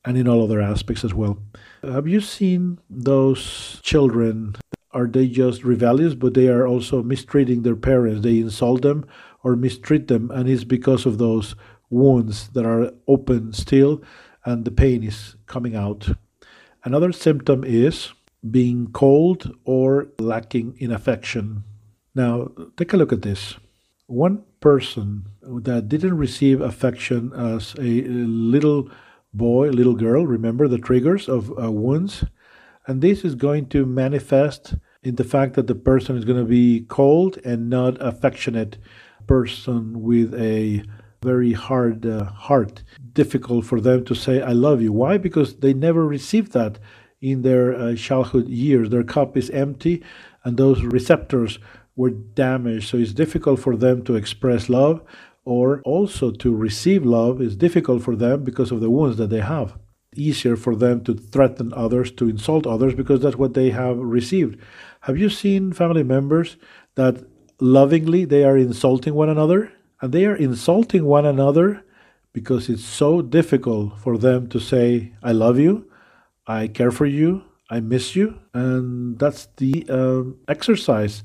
and 0.06 0.18
in 0.18 0.28
all 0.28 0.44
other 0.44 0.62
aspects 0.62 1.04
as 1.04 1.14
well. 1.14 1.38
Have 1.84 2.08
you 2.08 2.22
seen 2.22 2.80
those 2.90 3.80
children 3.84 4.56
are 4.92 5.06
they 5.06 5.28
just 5.28 5.64
rebellious, 5.64 6.16
but 6.16 6.34
they 6.34 6.48
are 6.48 6.66
also 6.66 7.04
mistreating 7.04 7.62
their 7.62 7.76
parents? 7.76 8.22
They 8.22 8.40
insult 8.40 8.82
them 8.82 9.06
or 9.44 9.56
mistreat 9.56 10.08
them, 10.08 10.32
and 10.32 10.50
it's 10.50 10.64
because 10.64 11.06
of 11.06 11.18
those 11.18 11.56
wounds 11.90 12.50
that 12.50 12.66
are 12.66 12.92
open 13.08 13.54
still, 13.54 14.02
and 14.46 14.66
the 14.66 14.72
pain 14.72 15.04
is 15.04 15.36
coming 15.46 15.76
out. 15.76 16.10
Another 16.88 17.12
symptom 17.12 17.66
is 17.66 18.14
being 18.50 18.88
cold 18.94 19.54
or 19.66 20.08
lacking 20.20 20.78
in 20.80 20.90
affection. 20.90 21.66
Now, 22.16 22.52
take 22.78 22.94
a 22.94 22.96
look 22.96 23.12
at 23.12 23.24
this. 23.24 23.58
One 24.06 24.46
person 24.62 25.26
that 25.42 25.90
didn't 25.90 26.16
receive 26.16 26.62
affection 26.62 27.34
as 27.34 27.76
a 27.78 28.04
little 28.08 28.90
boy, 29.34 29.68
little 29.72 29.96
girl, 29.96 30.26
remember 30.26 30.70
the 30.70 30.78
triggers 30.78 31.28
of 31.28 31.52
uh, 31.62 31.70
wounds? 31.70 32.24
And 32.88 33.02
this 33.02 33.26
is 33.26 33.36
going 33.36 33.68
to 33.76 33.86
manifest 33.86 34.76
in 35.04 35.16
the 35.16 35.26
fact 35.26 35.56
that 35.56 35.68
the 35.68 35.76
person 35.76 36.16
is 36.16 36.24
going 36.24 36.40
to 36.40 36.46
be 36.46 36.86
cold 36.88 37.38
and 37.44 37.70
not 37.70 37.98
affectionate 38.00 38.78
person 39.28 40.04
with 40.04 40.34
a 40.36 40.86
very 41.22 41.54
hard 41.54 42.06
uh, 42.06 42.26
heart. 42.26 42.84
Difficult 43.14 43.66
for 43.66 43.82
them 43.82 44.06
to 44.06 44.16
say 44.16 44.42
i 44.42 44.52
love 44.52 44.82
you. 44.82 44.92
Why? 44.92 45.18
Because 45.18 45.56
they 45.58 45.74
never 45.74 46.06
received 46.06 46.52
that 46.54 46.80
in 47.22 47.42
their 47.42 47.76
uh, 47.76 47.96
childhood 47.96 48.48
years. 48.48 48.90
Their 48.90 49.04
cup 49.04 49.36
is 49.36 49.50
empty 49.50 50.04
and 50.44 50.58
those 50.58 50.84
receptors 50.84 51.60
were 51.96 52.12
damaged. 52.12 52.90
So 52.90 52.98
it's 52.98 53.14
difficult 53.14 53.60
for 53.60 53.76
them 53.76 54.04
to 54.04 54.16
express 54.16 54.70
love 54.70 55.02
or 55.48 55.82
also 55.84 56.30
to 56.30 56.54
receive 56.54 57.06
love 57.06 57.42
is 57.42 57.56
difficult 57.56 58.04
for 58.04 58.18
them 58.18 58.44
because 58.44 58.70
of 58.70 58.82
the 58.82 58.90
wounds 58.90 59.18
that 59.18 59.30
they 59.30 59.40
have. 59.40 59.78
Easier 60.14 60.58
for 60.58 60.76
them 60.76 61.04
to 61.06 61.14
threaten 61.14 61.74
others, 61.74 62.12
to 62.12 62.30
insult 62.30 62.68
others, 62.68 62.94
because 62.94 63.22
that's 63.22 63.38
what 63.38 63.54
they 63.54 63.70
have 63.70 63.98
received. 63.98 64.60
Have 65.02 65.18
you 65.18 65.30
seen 65.30 65.72
family 65.72 66.04
members 66.04 66.58
that 66.96 67.24
lovingly 67.62 68.26
they 68.26 68.44
are 68.44 68.58
insulting 68.58 69.14
one 69.14 69.30
another? 69.30 69.72
And 70.02 70.14
they 70.14 70.26
are 70.26 70.36
insulting 70.36 71.06
one 71.06 71.26
another 71.26 71.84
because 72.34 72.70
it's 72.70 72.86
so 72.86 73.22
difficult 73.22 73.98
for 73.98 74.18
them 74.18 74.48
to 74.50 74.60
say, 74.60 75.14
I 75.24 75.32
love 75.32 75.58
you, 75.58 75.90
I 76.46 76.68
care 76.68 76.92
for 76.92 77.08
you, 77.08 77.44
I 77.70 77.80
miss 77.80 78.16
you. 78.16 78.38
And 78.54 79.18
that's 79.18 79.48
the 79.58 79.86
um, 79.90 80.38
exercise. 80.48 81.24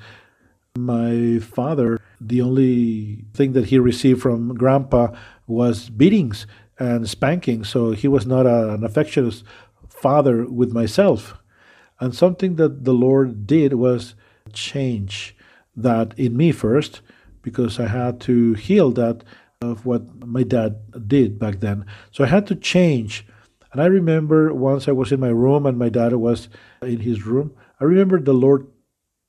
My 0.77 1.39
father, 1.39 2.01
the 2.19 2.41
only 2.41 3.27
thing 3.35 3.53
that 3.53 3.67
he 3.67 3.79
received 3.79 4.23
from 4.23 4.55
grandpa 4.55 5.09
was 5.47 5.91
beatings 5.91 6.47
and 6.79 7.09
spanking. 7.09 7.65
So 7.65 7.91
he 7.91 8.09
was 8.09 8.27
not 8.27 8.47
a, 8.47 8.73
an 8.73 8.85
affectionate 8.85 9.43
father 9.89 10.47
with 10.47 10.73
myself. 10.73 11.35
And 12.01 12.15
something 12.15 12.57
that 12.57 12.85
the 12.85 12.95
Lord 12.95 13.47
did 13.47 13.75
was 13.75 14.15
change 14.53 15.37
that 15.77 16.19
in 16.19 16.37
me 16.37 16.53
first 16.53 17.03
because 17.43 17.79
I 17.79 17.89
had 17.89 18.21
to 18.23 18.55
heal 18.55 18.91
that 18.93 19.25
of 19.61 19.87
what 19.87 20.27
my 20.27 20.43
dad 20.43 21.09
did 21.09 21.39
back 21.39 21.61
then. 21.61 21.87
So 22.11 22.25
I 22.25 22.29
had 22.29 22.47
to 22.49 22.55
change. 22.55 23.27
And 23.73 23.81
I 23.81 23.87
remember 23.87 24.53
once 24.53 24.89
I 24.89 24.93
was 24.93 25.13
in 25.13 25.21
my 25.21 25.29
room 25.29 25.67
and 25.67 25.79
my 25.79 25.89
dad 25.89 26.13
was 26.15 26.49
in 26.83 27.01
his 27.01 27.25
room. 27.25 27.55
I 27.81 27.85
remember 27.85 28.21
the 28.21 28.35
Lord 28.35 28.67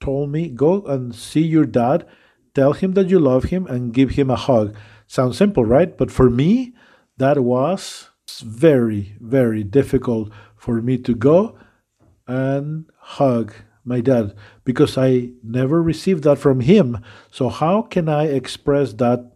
told 0.02 0.32
me, 0.32 0.50
Go 0.50 0.82
and 0.84 1.16
see 1.16 1.42
your 1.42 1.66
dad, 1.66 2.06
tell 2.54 2.74
him 2.74 2.94
that 2.94 3.10
you 3.10 3.20
love 3.20 3.46
him, 3.46 3.66
and 3.68 3.94
give 3.94 4.12
him 4.12 4.30
a 4.30 4.36
hug. 4.36 4.76
Sounds 5.08 5.38
simple, 5.38 5.64
right? 5.64 5.98
But 5.98 6.12
for 6.12 6.30
me, 6.30 6.74
that 7.18 7.40
was 7.40 8.10
very, 8.42 9.16
very 9.20 9.64
difficult 9.64 10.32
for 10.56 10.82
me 10.82 10.98
to 10.98 11.14
go 11.14 11.58
and 12.28 12.86
hug 12.98 13.54
my 13.86 14.02
dad 14.02 14.36
because 14.64 14.98
I 14.98 15.32
never 15.44 15.82
received 15.82 16.24
that 16.24 16.38
from 16.38 16.62
him. 16.62 17.00
So, 17.32 17.50
how 17.50 17.82
can 17.82 18.10
I 18.10 18.26
express 18.26 18.94
that 18.94 19.32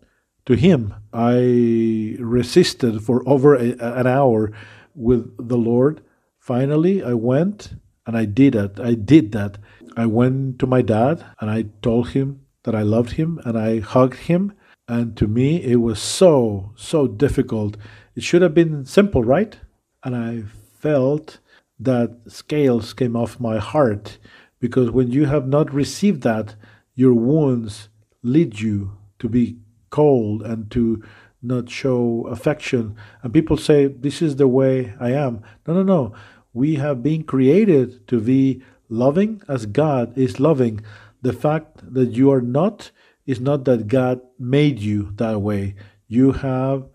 to 0.46 0.56
him? 0.56 0.94
I 1.14 2.16
resisted 2.20 3.04
for 3.04 3.28
over 3.28 3.56
a, 3.56 3.72
an 3.80 4.08
hour 4.08 4.52
with 4.96 5.36
the 5.38 5.58
Lord. 5.58 6.02
Finally, 6.40 7.04
I 7.04 7.14
went 7.14 7.76
and 8.06 8.18
I 8.18 8.26
did 8.26 8.56
it. 8.56 8.80
I 8.80 8.94
did 8.94 9.32
that. 9.34 9.58
I 9.96 10.06
went 10.06 10.60
to 10.60 10.68
my 10.68 10.82
dad 10.82 11.26
and 11.40 11.50
I 11.50 11.66
told 11.82 12.10
him 12.10 12.42
that 12.64 12.76
I 12.76 12.82
loved 12.82 13.14
him 13.14 13.40
and 13.46 13.58
I 13.58 13.80
hugged 13.80 14.18
him. 14.18 14.54
And 14.88 15.18
to 15.18 15.28
me, 15.28 15.62
it 15.62 15.78
was 15.78 16.02
so, 16.02 16.72
so 16.76 17.08
difficult. 17.08 17.76
It 18.16 18.24
should 18.24 18.42
have 18.42 18.54
been 18.54 18.86
simple, 18.86 19.24
right? 19.24 19.58
And 20.04 20.16
I 20.16 20.44
felt 20.80 21.40
that 21.80 22.18
scales 22.28 22.94
came 22.94 23.16
off 23.16 23.40
my 23.40 23.58
heart 23.58 24.18
because 24.60 24.92
when 24.92 25.12
you 25.12 25.26
have 25.26 25.48
not 25.48 25.74
received 25.74 26.24
that, 26.24 26.56
your 26.96 27.14
wounds 27.14 27.90
lead 28.24 28.60
you 28.60 28.98
to 29.20 29.30
be 29.30 29.58
cold 29.90 30.42
and 30.42 30.70
to 30.72 31.04
not 31.42 31.70
show 31.70 32.28
affection. 32.28 32.96
And 33.22 33.34
people 33.34 33.58
say, 33.58 33.88
This 33.88 34.22
is 34.22 34.36
the 34.36 34.48
way 34.48 34.94
I 35.00 35.12
am. 35.12 35.44
No, 35.66 35.74
no, 35.74 35.84
no. 35.84 36.14
We 36.54 36.76
have 36.76 37.04
been 37.04 37.24
created 37.24 38.08
to 38.08 38.20
be 38.20 38.64
loving 38.90 39.42
as 39.48 39.66
God 39.66 40.18
is 40.18 40.40
loving. 40.40 40.82
The 41.22 41.34
fact 41.34 41.94
that 41.94 42.12
you 42.12 42.32
are 42.32 42.42
not 42.42 42.92
is 43.26 43.40
not 43.40 43.66
that 43.66 43.88
God 43.88 44.22
made 44.40 44.80
you 44.80 45.12
that 45.16 45.42
way. 45.42 45.76
You 46.08 46.32
have 46.32 46.88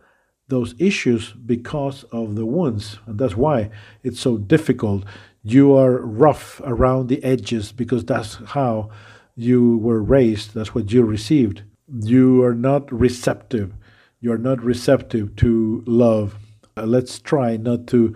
those 0.48 0.74
issues 0.78 1.32
because 1.32 2.04
of 2.04 2.34
the 2.34 2.46
wounds. 2.46 2.98
And 3.06 3.18
that's 3.18 3.36
why 3.36 3.70
it's 4.02 4.20
so 4.20 4.36
difficult. 4.36 5.04
You 5.43 5.76
are 5.76 5.99
rough 5.99 6.61
around 6.64 7.09
the 7.09 7.22
edges 7.24 7.72
because 7.72 8.05
that's 8.05 8.36
how 8.47 8.90
you 9.34 9.78
were 9.78 10.03
raised, 10.03 10.55
that's 10.55 10.74
what 10.74 10.93
you 10.93 11.03
received. 11.03 11.62
You 11.88 12.43
are 12.45 12.55
not 12.55 12.93
receptive. 12.93 13.72
You 14.20 14.32
are 14.32 14.38
not 14.38 14.62
receptive 14.62 15.34
to 15.36 15.82
love. 15.86 16.36
Uh, 16.76 16.84
let's 16.84 17.18
try 17.18 17.57
not 17.57 17.86
to 17.88 18.14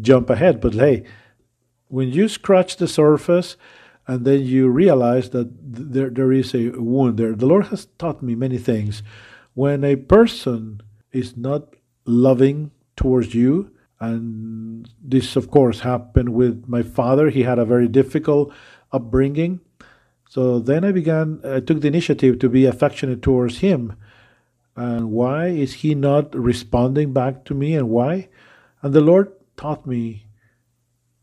jump 0.00 0.30
ahead, 0.30 0.60
but 0.60 0.74
hey, 0.74 1.04
when 1.88 2.10
you 2.10 2.28
scratch 2.28 2.76
the 2.76 2.88
surface 2.88 3.56
and 4.06 4.24
then 4.24 4.42
you 4.42 4.68
realize 4.68 5.30
that 5.30 5.48
there, 5.62 6.10
there 6.10 6.32
is 6.32 6.54
a 6.54 6.70
wound 6.70 7.18
there, 7.18 7.34
the 7.34 7.46
Lord 7.46 7.66
has 7.66 7.86
taught 7.98 8.22
me 8.22 8.34
many 8.34 8.58
things. 8.58 9.02
When 9.54 9.84
a 9.84 9.96
person 9.96 10.80
is 11.12 11.36
not 11.36 11.74
loving 12.04 12.70
towards 12.96 13.34
you. 13.34 13.70
And 14.06 14.88
this, 15.02 15.36
of 15.36 15.50
course, 15.50 15.80
happened 15.80 16.30
with 16.30 16.64
my 16.66 16.82
father. 16.82 17.30
He 17.30 17.42
had 17.42 17.58
a 17.58 17.64
very 17.64 17.88
difficult 17.88 18.52
upbringing. 18.92 19.60
So 20.28 20.58
then 20.58 20.84
I 20.84 20.92
began, 20.92 21.40
I 21.44 21.60
took 21.60 21.80
the 21.80 21.88
initiative 21.88 22.38
to 22.40 22.48
be 22.48 22.66
affectionate 22.66 23.22
towards 23.22 23.58
him. 23.58 23.94
And 24.76 25.10
why 25.12 25.46
is 25.46 25.74
he 25.74 25.94
not 25.94 26.34
responding 26.34 27.12
back 27.12 27.44
to 27.44 27.54
me 27.54 27.74
and 27.74 27.88
why? 27.88 28.28
And 28.82 28.92
the 28.92 29.00
Lord 29.00 29.32
taught 29.56 29.86
me 29.86 30.26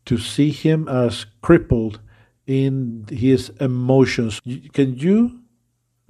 to 0.06 0.16
see 0.18 0.50
him 0.50 0.88
as 0.88 1.26
crippled 1.42 2.00
in 2.46 3.06
his 3.10 3.50
emotions. 3.60 4.40
Can 4.72 4.96
you 4.96 5.42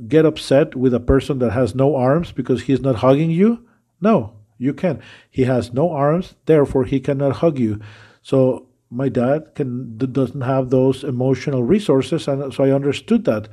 get 0.09 0.25
upset 0.25 0.75
with 0.75 0.95
a 0.95 1.01
person 1.01 1.39
that 1.41 1.51
has 1.51 1.75
no 1.75 1.97
arms 1.97 2.33
because 2.33 2.63
he's 2.63 2.81
not 2.81 2.97
hugging 2.97 3.31
you? 3.31 3.67
No, 4.01 4.35
you 4.63 4.73
can. 4.73 5.03
He 5.31 5.45
has 5.45 5.73
no 5.73 5.91
arms, 5.91 6.35
therefore 6.47 6.85
he 6.85 7.01
cannot 7.01 7.37
hug 7.37 7.59
you. 7.59 7.81
So 8.23 8.67
my 8.91 9.09
dad 9.09 9.55
can 9.55 9.97
doesn't 9.99 10.43
have 10.43 10.71
those 10.71 11.03
emotional 11.03 11.63
resources, 11.63 12.29
and 12.29 12.53
so 12.55 12.65
I 12.65 12.71
understood 12.71 13.25
that. 13.25 13.49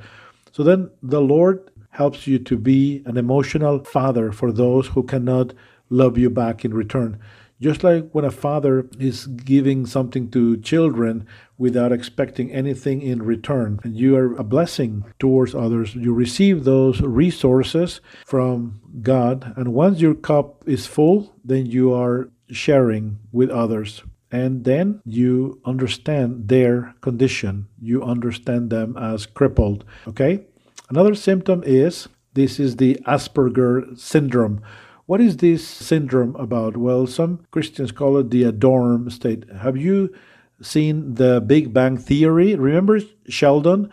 So 0.52 0.62
then 0.62 0.90
the 1.02 1.20
Lord 1.20 1.70
helps 1.90 2.26
you 2.26 2.38
to 2.38 2.56
be 2.56 3.02
an 3.06 3.16
emotional 3.16 3.84
father 3.84 4.30
for 4.32 4.52
those 4.52 4.88
who 4.88 5.02
cannot 5.02 5.52
love 5.88 6.16
you 6.16 6.30
back 6.30 6.64
in 6.64 6.72
return. 6.72 7.18
Just 7.60 7.84
like 7.84 8.08
when 8.12 8.24
a 8.24 8.30
father 8.30 8.88
is 8.98 9.26
giving 9.26 9.84
something 9.84 10.30
to 10.30 10.56
children 10.58 11.26
without 11.58 11.92
expecting 11.92 12.50
anything 12.50 13.02
in 13.02 13.22
return, 13.22 13.78
and 13.84 13.94
you 13.94 14.16
are 14.16 14.34
a 14.36 14.44
blessing 14.44 15.04
towards 15.18 15.54
others, 15.54 15.94
you 15.94 16.14
receive 16.14 16.64
those 16.64 17.02
resources 17.02 18.00
from 18.24 18.80
God. 19.02 19.52
And 19.56 19.74
once 19.74 20.00
your 20.00 20.14
cup 20.14 20.64
is 20.66 20.86
full, 20.86 21.34
then 21.44 21.66
you 21.66 21.92
are 21.92 22.30
sharing 22.50 23.18
with 23.30 23.50
others. 23.50 24.02
And 24.32 24.64
then 24.64 25.02
you 25.04 25.60
understand 25.64 26.48
their 26.48 26.94
condition. 27.02 27.66
You 27.80 28.02
understand 28.02 28.70
them 28.70 28.96
as 28.96 29.26
crippled. 29.26 29.84
Okay? 30.06 30.46
Another 30.88 31.14
symptom 31.14 31.62
is 31.66 32.08
this 32.34 32.58
is 32.58 32.76
the 32.76 32.94
Asperger 33.06 33.98
syndrome 33.98 34.62
what 35.10 35.20
is 35.20 35.38
this 35.38 35.66
syndrome 35.66 36.36
about? 36.36 36.76
Well, 36.76 37.04
some 37.08 37.44
Christians 37.50 37.90
call 37.90 38.16
it 38.18 38.30
the 38.30 38.44
adorm 38.44 39.10
state. 39.10 39.42
Have 39.50 39.76
you 39.76 40.14
seen 40.62 41.16
the 41.16 41.40
Big 41.40 41.74
Bang 41.74 41.96
Theory? 41.96 42.54
Remember 42.54 43.00
Sheldon? 43.28 43.90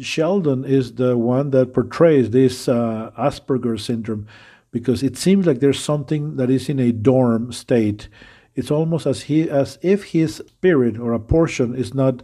Sheldon 0.00 0.64
is 0.64 0.94
the 0.94 1.18
one 1.18 1.50
that 1.50 1.74
portrays 1.74 2.30
this 2.30 2.70
uh, 2.70 3.10
Asperger 3.18 3.78
syndrome 3.78 4.26
because 4.70 5.02
it 5.02 5.18
seems 5.18 5.46
like 5.46 5.60
there's 5.60 5.78
something 5.78 6.36
that 6.36 6.48
is 6.48 6.70
in 6.70 6.80
a 6.80 6.90
dorm 6.90 7.52
state. 7.52 8.08
It's 8.54 8.70
almost 8.70 9.04
as 9.04 9.24
he 9.24 9.42
as 9.42 9.78
if 9.82 10.04
his 10.04 10.36
spirit 10.36 10.98
or 10.98 11.12
a 11.12 11.20
portion 11.20 11.74
is 11.74 11.92
not 11.92 12.22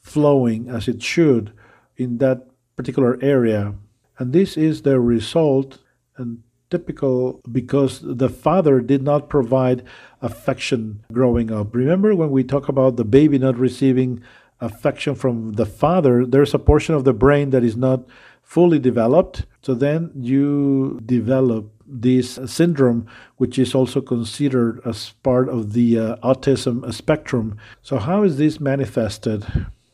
flowing 0.00 0.68
as 0.68 0.88
it 0.88 1.00
should 1.00 1.52
in 1.96 2.18
that 2.18 2.48
particular 2.74 3.22
area. 3.22 3.74
And 4.18 4.32
this 4.32 4.56
is 4.56 4.82
the 4.82 4.98
result 4.98 5.78
and 6.16 6.42
typical 6.72 7.40
because 7.50 8.00
the 8.02 8.28
father 8.28 8.80
did 8.80 9.02
not 9.02 9.28
provide 9.28 9.84
affection 10.22 11.04
growing 11.12 11.52
up. 11.52 11.74
Remember 11.74 12.14
when 12.14 12.30
we 12.30 12.42
talk 12.42 12.68
about 12.68 12.96
the 12.96 13.04
baby 13.04 13.38
not 13.38 13.56
receiving 13.58 14.22
affection 14.60 15.14
from 15.14 15.52
the 15.60 15.66
father, 15.66 16.24
there's 16.24 16.54
a 16.54 16.58
portion 16.58 16.94
of 16.94 17.04
the 17.04 17.12
brain 17.12 17.50
that 17.50 17.62
is 17.62 17.76
not 17.76 18.00
fully 18.42 18.78
developed. 18.78 19.44
So 19.60 19.74
then 19.74 20.10
you 20.14 20.98
develop 21.04 21.70
this 21.86 22.38
syndrome, 22.46 23.06
which 23.36 23.58
is 23.58 23.74
also 23.74 24.00
considered 24.00 24.80
as 24.86 25.10
part 25.22 25.48
of 25.48 25.74
the 25.74 25.98
uh, 25.98 26.16
autism 26.16 26.92
spectrum. 26.92 27.58
So, 27.82 27.98
how 27.98 28.22
is 28.22 28.38
this 28.38 28.58
manifested? 28.60 29.44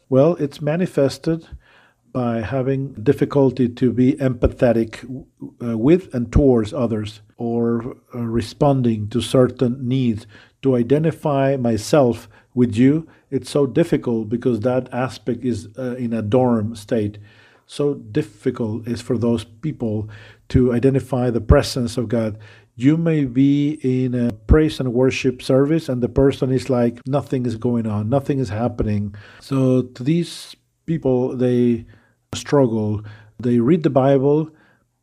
Well, 0.09 0.37
it's 0.37 0.63
manifested 0.63 1.47
by 2.25 2.35
having 2.41 2.81
difficulty 3.11 3.69
to 3.69 3.93
be 3.93 4.09
empathetic 4.15 4.91
uh, 5.65 5.79
with 5.79 6.13
and 6.15 6.33
towards 6.33 6.73
others 6.73 7.21
or 7.37 7.97
uh, 8.15 8.19
responding 8.41 9.09
to 9.09 9.21
certain 9.21 9.75
needs. 9.97 10.27
To 10.63 10.75
identify 10.75 11.57
myself 11.57 12.29
with 12.55 12.75
you 12.75 13.07
it's 13.31 13.51
so 13.51 13.67
difficult 13.67 14.29
because 14.29 14.61
that 14.61 14.89
aspect 14.93 15.45
is 15.45 15.69
uh, 15.79 15.97
in 15.97 16.13
a 16.13 16.23
dorm 16.23 16.75
state. 16.75 17.19
So 17.67 17.95
difficult 17.95 18.89
is 18.89 19.03
for 19.03 19.19
those 19.19 19.45
people 19.45 20.09
to 20.49 20.73
identify 20.73 21.31
the 21.31 21.41
presence 21.41 21.99
of 21.99 22.09
god. 22.09 22.39
You 22.75 22.97
may 22.97 23.25
be 23.25 23.79
in 23.83 24.15
a 24.15 24.33
praise 24.33 24.81
and 24.81 24.95
worship 24.95 25.43
service 25.43 25.89
and 25.89 26.03
the 26.03 26.09
person 26.09 26.53
is 26.53 26.71
like 26.71 27.01
nothing 27.07 27.45
is 27.45 27.57
going 27.57 27.87
on. 27.87 28.09
Nothing 28.09 28.39
is 28.39 28.49
happening. 28.49 29.15
So 29.41 29.83
to 29.83 30.03
these 30.03 30.57
people 30.87 31.37
they 31.37 31.85
struggle. 32.35 33.03
They 33.39 33.61
read 33.61 33.83
the 33.83 33.91
Bible 33.91 34.51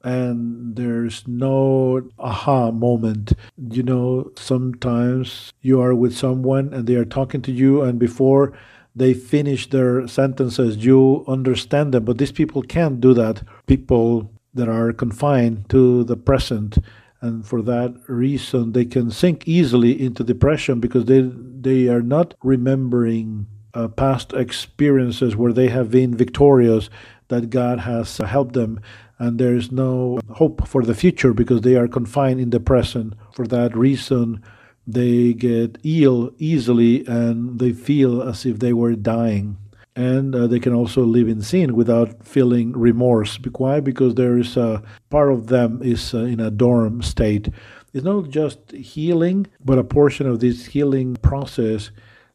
and 0.03 0.76
there's 0.76 1.28
no 1.28 2.07
aha 2.19 2.71
moment. 2.71 3.34
You 3.57 3.84
know, 3.84 4.32
sometimes 4.36 5.51
you 5.61 5.82
are 5.82 5.95
with 5.95 6.15
someone 6.15 6.73
and 6.73 6.88
they 6.88 6.95
are 6.95 7.05
talking 7.05 7.41
to 7.41 7.51
you, 7.51 7.82
and 7.82 7.97
before 7.97 8.53
they 8.95 9.15
finish 9.15 9.67
their 9.69 10.07
sentences, 10.07 10.86
you 10.86 11.26
understand 11.28 11.91
them. 11.91 12.05
But 12.05 12.19
these 12.19 12.32
people 12.32 12.61
can't 12.61 13.01
do 13.01 13.15
that. 13.15 13.41
People 13.65 14.32
that 14.53 14.69
are 14.69 14.93
confined 14.93 15.67
to 15.69 16.03
the 16.03 16.15
present. 16.15 16.78
And 17.19 17.45
for 17.45 17.63
that 17.63 17.95
reason, 18.07 18.73
they 18.73 18.86
can 18.86 19.09
sink 19.09 19.47
easily 19.47 19.99
into 19.99 20.23
depression 20.23 20.80
because 20.80 21.05
they, 21.05 21.21
they 21.21 21.88
are 21.88 22.03
not 22.03 22.36
remembering 22.43 23.47
uh, 23.73 23.88
past 23.89 24.34
experiences 24.34 25.36
where 25.36 25.51
they 25.51 25.67
have 25.67 25.91
been 25.91 26.15
victorious 26.15 26.89
that 27.28 27.49
God 27.49 27.80
has 27.80 28.17
helped 28.17 28.53
them 28.53 28.80
and 29.17 29.39
there 29.39 29.55
is 29.55 29.71
no 29.71 30.19
hope 30.32 30.67
for 30.67 30.84
the 30.84 30.95
future 30.95 31.34
because 31.34 31.61
they 31.61 31.76
are 31.76 31.88
confined 31.88 32.39
in 32.39 32.49
the 32.49 32.59
present. 32.59 33.13
For 33.34 33.47
that 33.47 33.76
reason, 33.76 34.43
they 34.86 35.34
get 35.34 35.78
ill 35.84 36.32
easily 36.38 37.05
and 37.07 37.59
they 37.59 37.71
feel 37.71 38.21
as 38.21 38.45
if 38.45 38.59
they 38.59 38.73
were 38.73 38.95
dying. 38.95 39.57
And 39.95 40.36
uh, 40.36 40.47
they 40.47 40.59
can 40.59 40.73
also 40.73 41.03
live 41.03 41.30
in 41.30 41.41
sin 41.41 41.73
without 41.73 42.26
feeling 42.26 42.73
remorse. 42.73 43.39
Why? 43.57 43.80
Because 43.80 44.15
there 44.15 44.38
is 44.38 44.57
a 44.57 44.84
part 45.09 45.32
of 45.32 45.47
them 45.47 45.82
is 45.82 46.13
uh, 46.13 46.19
in 46.19 46.41
a 46.41 46.51
dorm 46.51 47.01
state. 47.01 47.47
It's 47.93 48.03
not 48.03 48.30
just 48.30 48.71
healing, 48.71 49.47
but 49.63 49.80
a 49.80 49.86
portion 49.86 50.28
of 50.28 50.41
this 50.41 50.65
healing 50.65 51.15
process 51.15 51.91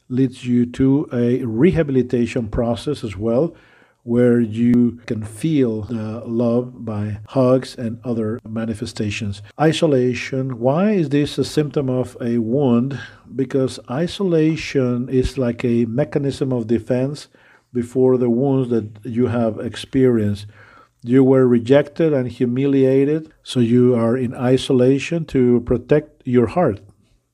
leads 0.09 0.47
you 0.47 0.65
to 0.65 1.07
a 1.13 1.45
rehabilitation 1.45 2.49
process 2.49 3.05
as 3.05 3.19
well, 3.19 3.55
where 4.03 4.41
you 4.41 5.01
can 5.07 5.23
feel 5.23 5.83
the 5.83 6.23
love 6.27 6.85
by 6.85 7.19
hugs 7.29 7.75
and 7.77 8.01
other 8.05 8.41
manifestations. 8.49 9.43
Isolation. 9.61 10.59
Why 10.59 10.93
is 10.93 11.11
this 11.11 11.37
a 11.39 11.45
symptom 11.45 11.91
of 11.91 12.17
a 12.21 12.39
wound? 12.39 12.99
Because 13.35 13.79
isolation 13.91 15.09
is 15.09 15.37
like 15.37 15.65
a 15.65 15.85
mechanism 15.85 16.53
of 16.53 16.67
defense 16.67 17.29
before 17.73 18.17
the 18.17 18.31
wounds 18.31 18.71
that 18.71 18.89
you 19.05 19.27
have 19.27 19.61
experienced. 19.61 20.47
You 21.03 21.25
were 21.25 21.47
rejected 21.47 22.13
and 22.13 22.29
humiliated, 22.29 23.33
so 23.43 23.61
you 23.61 23.95
are 23.95 24.17
in 24.17 24.35
isolation 24.35 25.25
to 25.27 25.61
protect 25.61 26.27
your 26.27 26.47
heart, 26.47 26.81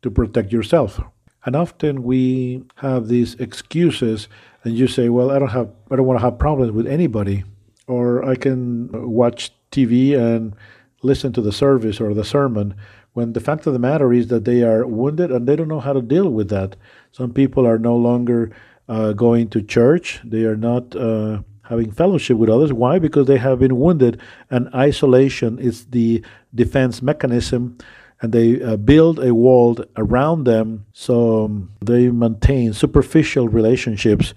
to 0.02 0.10
protect 0.10 0.52
yourself. 0.52 1.00
And 1.44 1.56
often 1.56 2.02
we 2.02 2.64
have 2.76 3.08
these 3.08 3.34
excuses 3.36 4.28
and 4.66 4.76
you 4.76 4.88
say, 4.88 5.08
"Well, 5.08 5.30
I 5.30 5.38
don't 5.38 5.48
have 5.48 5.70
I 5.90 5.96
don't 5.96 6.06
want 6.06 6.18
to 6.18 6.24
have 6.24 6.38
problems 6.38 6.72
with 6.72 6.86
anybody." 6.86 7.44
Or 7.86 8.24
I 8.28 8.34
can 8.34 8.90
watch 8.92 9.52
TV 9.70 10.18
and 10.18 10.54
listen 11.02 11.32
to 11.34 11.40
the 11.40 11.52
service 11.52 12.00
or 12.00 12.12
the 12.14 12.24
sermon 12.24 12.74
when 13.12 13.32
the 13.32 13.40
fact 13.40 13.66
of 13.66 13.72
the 13.72 13.78
matter 13.78 14.12
is 14.12 14.26
that 14.26 14.44
they 14.44 14.62
are 14.62 14.84
wounded 14.86 15.30
and 15.30 15.46
they 15.46 15.56
don't 15.56 15.68
know 15.68 15.80
how 15.80 15.92
to 15.92 16.02
deal 16.02 16.28
with 16.28 16.48
that. 16.50 16.76
Some 17.12 17.32
people 17.32 17.64
are 17.66 17.78
no 17.78 17.96
longer 17.96 18.50
uh, 18.88 19.12
going 19.12 19.48
to 19.50 19.62
church. 19.62 20.20
They 20.24 20.44
are 20.44 20.56
not 20.56 20.94
uh, 20.96 21.42
having 21.62 21.92
fellowship 21.92 22.36
with 22.36 22.50
others. 22.50 22.72
Why? 22.72 22.98
Because 22.98 23.26
they 23.26 23.38
have 23.38 23.60
been 23.60 23.78
wounded, 23.78 24.20
and 24.50 24.68
isolation 24.74 25.58
is 25.58 25.86
the 25.86 26.24
defense 26.54 27.02
mechanism 27.02 27.78
and 28.22 28.32
they 28.32 28.62
uh, 28.62 28.76
build 28.76 29.18
a 29.18 29.34
wall 29.34 29.76
around 29.96 30.44
them 30.44 30.86
so 30.92 31.44
um, 31.44 31.72
they 31.84 32.08
maintain 32.08 32.72
superficial 32.72 33.48
relationships 33.48 34.32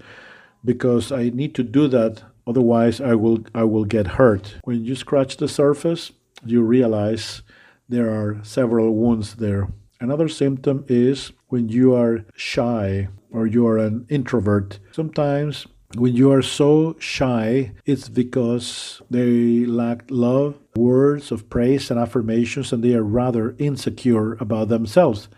because 0.64 1.10
I 1.10 1.30
need 1.30 1.54
to 1.54 1.62
do 1.62 1.88
that 1.88 2.22
otherwise 2.46 3.00
I 3.00 3.14
will 3.14 3.44
I 3.54 3.64
will 3.64 3.84
get 3.84 4.18
hurt. 4.18 4.56
When 4.64 4.84
you 4.84 4.94
scratch 4.94 5.36
the 5.36 5.48
surface, 5.48 6.12
you 6.44 6.62
realize 6.62 7.42
there 7.88 8.10
are 8.10 8.40
several 8.42 8.94
wounds 8.94 9.34
there. 9.36 9.68
Another 10.00 10.28
symptom 10.28 10.84
is 10.88 11.32
when 11.48 11.68
you 11.68 11.94
are 11.94 12.24
shy 12.34 13.08
or 13.30 13.46
you 13.46 13.66
are 13.66 13.78
an 13.78 14.06
introvert. 14.08 14.78
Sometimes 14.92 15.66
when 15.94 16.14
you 16.14 16.30
are 16.30 16.42
so 16.42 16.96
shy, 17.00 17.72
it's 17.84 18.08
because 18.08 19.02
they 19.10 19.64
lack 19.66 20.04
love, 20.08 20.58
words 20.76 21.32
of 21.32 21.50
praise 21.50 21.90
and 21.90 21.98
affirmations, 21.98 22.72
and 22.72 22.82
they 22.82 22.94
are 22.94 23.02
rather 23.02 23.56
insecure 23.58 24.34
about 24.34 24.68
themselves. 24.68 25.28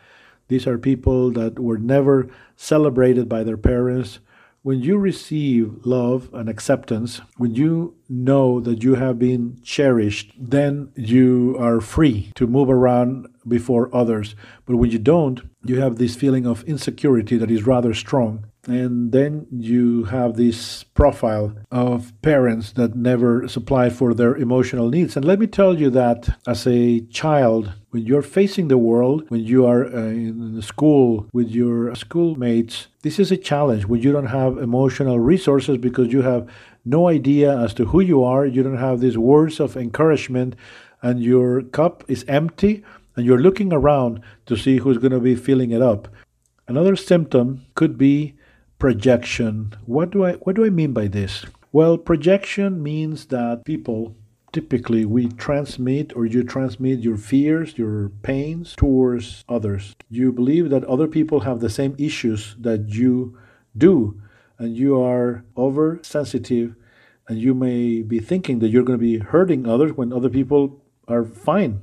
These 0.48 0.66
are 0.66 0.76
people 0.76 1.30
that 1.30 1.59
were 1.59 1.78
never 1.78 2.28
celebrated 2.57 3.28
by 3.28 3.44
their 3.44 3.57
parents. 3.57 4.18
When 4.62 4.82
you 4.82 4.98
receive 4.98 5.86
love 5.86 6.28
and 6.34 6.48
acceptance, 6.48 7.22
when 7.38 7.55
you 7.55 7.94
know 8.09 8.61
that 8.61 8.82
you 8.82 8.94
have 8.94 9.18
been 9.18 9.59
cherished, 9.62 10.32
then 10.38 10.90
you 10.96 11.57
are 11.59 11.80
free 11.80 12.32
to 12.34 12.46
move 12.46 12.70
around 12.70 13.26
before 13.46 13.94
others. 13.94 14.34
But 14.66 14.76
when 14.76 14.90
you 14.90 14.98
don't, 14.98 15.40
you 15.64 15.80
have 15.80 15.96
this 15.96 16.16
feeling 16.16 16.46
of 16.46 16.64
insecurity 16.64 17.36
that 17.36 17.50
is 17.50 17.66
rather 17.66 17.94
strong 17.94 18.44
and 18.66 19.11
then 19.11 19.46
you 19.50 20.05
have 20.05 20.36
this 20.36 20.84
profile 20.84 21.55
of 21.70 22.12
parents 22.22 22.72
that 22.72 22.94
never 22.94 23.48
supply 23.48 23.90
for 23.90 24.14
their 24.14 24.36
emotional 24.36 24.88
needs. 24.88 25.16
And 25.16 25.24
let 25.24 25.40
me 25.40 25.46
tell 25.46 25.78
you 25.78 25.90
that 25.90 26.38
as 26.46 26.66
a 26.66 27.00
child, 27.07 27.72
when 27.90 28.05
you're 28.05 28.22
facing 28.22 28.68
the 28.68 28.78
world, 28.78 29.24
when 29.30 29.44
you 29.44 29.66
are 29.66 29.84
uh, 29.84 30.07
in 30.07 30.62
school 30.62 31.26
with 31.32 31.50
your 31.50 31.94
schoolmates, 31.94 32.86
this 33.03 33.18
is 33.18 33.32
a 33.32 33.36
challenge 33.36 33.86
when 33.86 34.00
you 34.00 34.12
don't 34.12 34.26
have 34.26 34.59
emotional 34.59 35.18
resources 35.18 35.76
because 35.76 36.12
you 36.12 36.22
have 36.22 36.48
no 36.84 37.08
idea 37.08 37.56
as 37.56 37.74
to 37.74 37.86
who 37.86 38.00
you 38.00 38.24
are, 38.24 38.44
you 38.46 38.62
don't 38.62 38.78
have 38.78 39.00
these 39.00 39.18
words 39.18 39.60
of 39.60 39.76
encouragement, 39.76 40.56
and 41.02 41.22
your 41.22 41.62
cup 41.62 42.04
is 42.08 42.24
empty, 42.28 42.82
and 43.16 43.26
you're 43.26 43.40
looking 43.40 43.72
around 43.72 44.20
to 44.46 44.56
see 44.56 44.78
who's 44.78 44.98
going 44.98 45.12
to 45.12 45.20
be 45.20 45.34
filling 45.34 45.70
it 45.70 45.82
up. 45.82 46.08
Another 46.68 46.96
symptom 46.96 47.66
could 47.74 47.98
be 47.98 48.34
projection. 48.78 49.74
What 49.86 50.10
do 50.10 50.24
I 50.24 50.32
what 50.34 50.56
do 50.56 50.64
I 50.64 50.70
mean 50.70 50.92
by 50.92 51.06
this? 51.08 51.44
Well, 51.72 51.98
projection 51.98 52.82
means 52.82 53.26
that 53.26 53.64
people 53.64 54.14
typically 54.52 55.04
we 55.04 55.28
transmit 55.28 56.14
or 56.14 56.26
you 56.26 56.44
transmit 56.44 57.00
your 57.00 57.16
fears, 57.16 57.78
your 57.78 58.10
pains 58.22 58.74
towards 58.76 59.44
others. 59.48 59.94
You 60.10 60.32
believe 60.32 60.70
that 60.70 60.84
other 60.84 61.08
people 61.08 61.40
have 61.40 61.60
the 61.60 61.70
same 61.70 61.94
issues 61.98 62.54
that 62.60 62.88
you 62.88 63.38
do 63.76 64.21
and 64.62 64.76
you 64.76 65.02
are 65.02 65.44
oversensitive 65.56 66.76
and 67.26 67.38
you 67.38 67.52
may 67.52 68.00
be 68.00 68.20
thinking 68.20 68.60
that 68.60 68.68
you're 68.68 68.84
going 68.84 68.98
to 68.98 69.02
be 69.04 69.18
hurting 69.18 69.66
others 69.66 69.92
when 69.92 70.12
other 70.12 70.28
people 70.28 70.80
are 71.08 71.24
fine. 71.24 71.80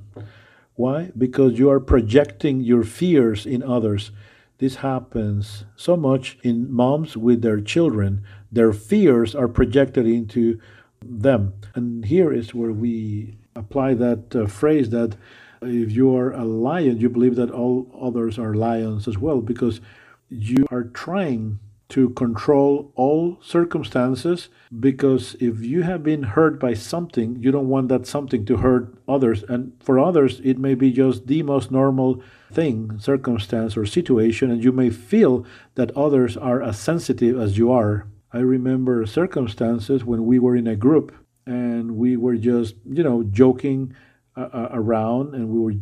Why? 0.75 1.11
Because 1.17 1.59
you 1.59 1.69
are 1.69 1.81
projecting 1.81 2.61
your 2.61 2.83
fears 2.83 3.45
in 3.45 3.61
others. 3.63 4.11
This 4.59 4.75
happens 4.75 5.65
so 5.75 5.97
much 5.97 6.37
in 6.41 6.71
moms 6.71 7.17
with 7.17 7.41
their 7.41 7.59
children. 7.59 8.23
Their 8.49 8.71
fears 8.71 9.35
are 9.35 9.49
projected 9.49 10.07
into 10.07 10.59
them. 11.03 11.53
And 11.75 12.05
here 12.05 12.31
is 12.31 12.53
where 12.53 12.71
we 12.71 13.37
apply 13.57 13.95
that 13.95 14.33
uh, 14.33 14.47
phrase 14.47 14.89
that 14.91 15.17
if 15.61 15.91
you 15.91 16.15
are 16.15 16.31
a 16.31 16.45
lion, 16.45 17.01
you 17.01 17.09
believe 17.09 17.35
that 17.35 17.51
all 17.51 17.91
others 18.01 18.39
are 18.39 18.53
lions 18.53 19.05
as 19.05 19.17
well, 19.17 19.41
because 19.41 19.81
you 20.29 20.65
are 20.71 20.83
trying 20.83 21.59
to 21.89 22.09
control 22.11 22.91
all 22.95 23.39
circumstances 23.41 24.49
because 24.79 25.35
if 25.39 25.61
you 25.61 25.81
have 25.81 26.03
been 26.03 26.21
hurt 26.21 26.59
by 26.59 26.73
something, 26.75 27.35
you 27.41 27.51
don't 27.51 27.67
want 27.67 27.89
that 27.89 28.05
something 28.05 28.45
to 28.45 28.57
hurt 28.57 28.93
others. 29.07 29.43
And 29.49 29.73
for 29.83 29.99
others, 29.99 30.39
it 30.43 30.59
may 30.59 30.75
be 30.75 30.91
just 30.91 31.25
the 31.25 31.41
most 31.41 31.71
normal 31.71 32.21
thing, 32.51 32.99
circumstance, 32.99 33.75
or 33.75 33.87
situation, 33.87 34.51
and 34.51 34.63
you 34.63 34.71
may 34.71 34.91
feel 34.91 35.45
that 35.75 35.95
others 35.97 36.37
are 36.37 36.61
as 36.61 36.79
sensitive 36.79 37.39
as 37.39 37.57
you 37.57 37.71
are. 37.71 38.07
I 38.31 38.39
remember 38.39 39.07
circumstances 39.07 40.05
when 40.05 40.25
we 40.27 40.37
were 40.37 40.55
in 40.55 40.67
a 40.67 40.75
group 40.75 41.11
and 41.47 41.97
we 41.97 42.15
were 42.15 42.35
just, 42.35 42.75
you 42.85 43.03
know, 43.03 43.23
joking 43.23 43.95
uh, 44.37 44.49
uh 44.53 44.69
around 44.71 45.33
and 45.33 45.49
we 45.49 45.59
were 45.59 45.73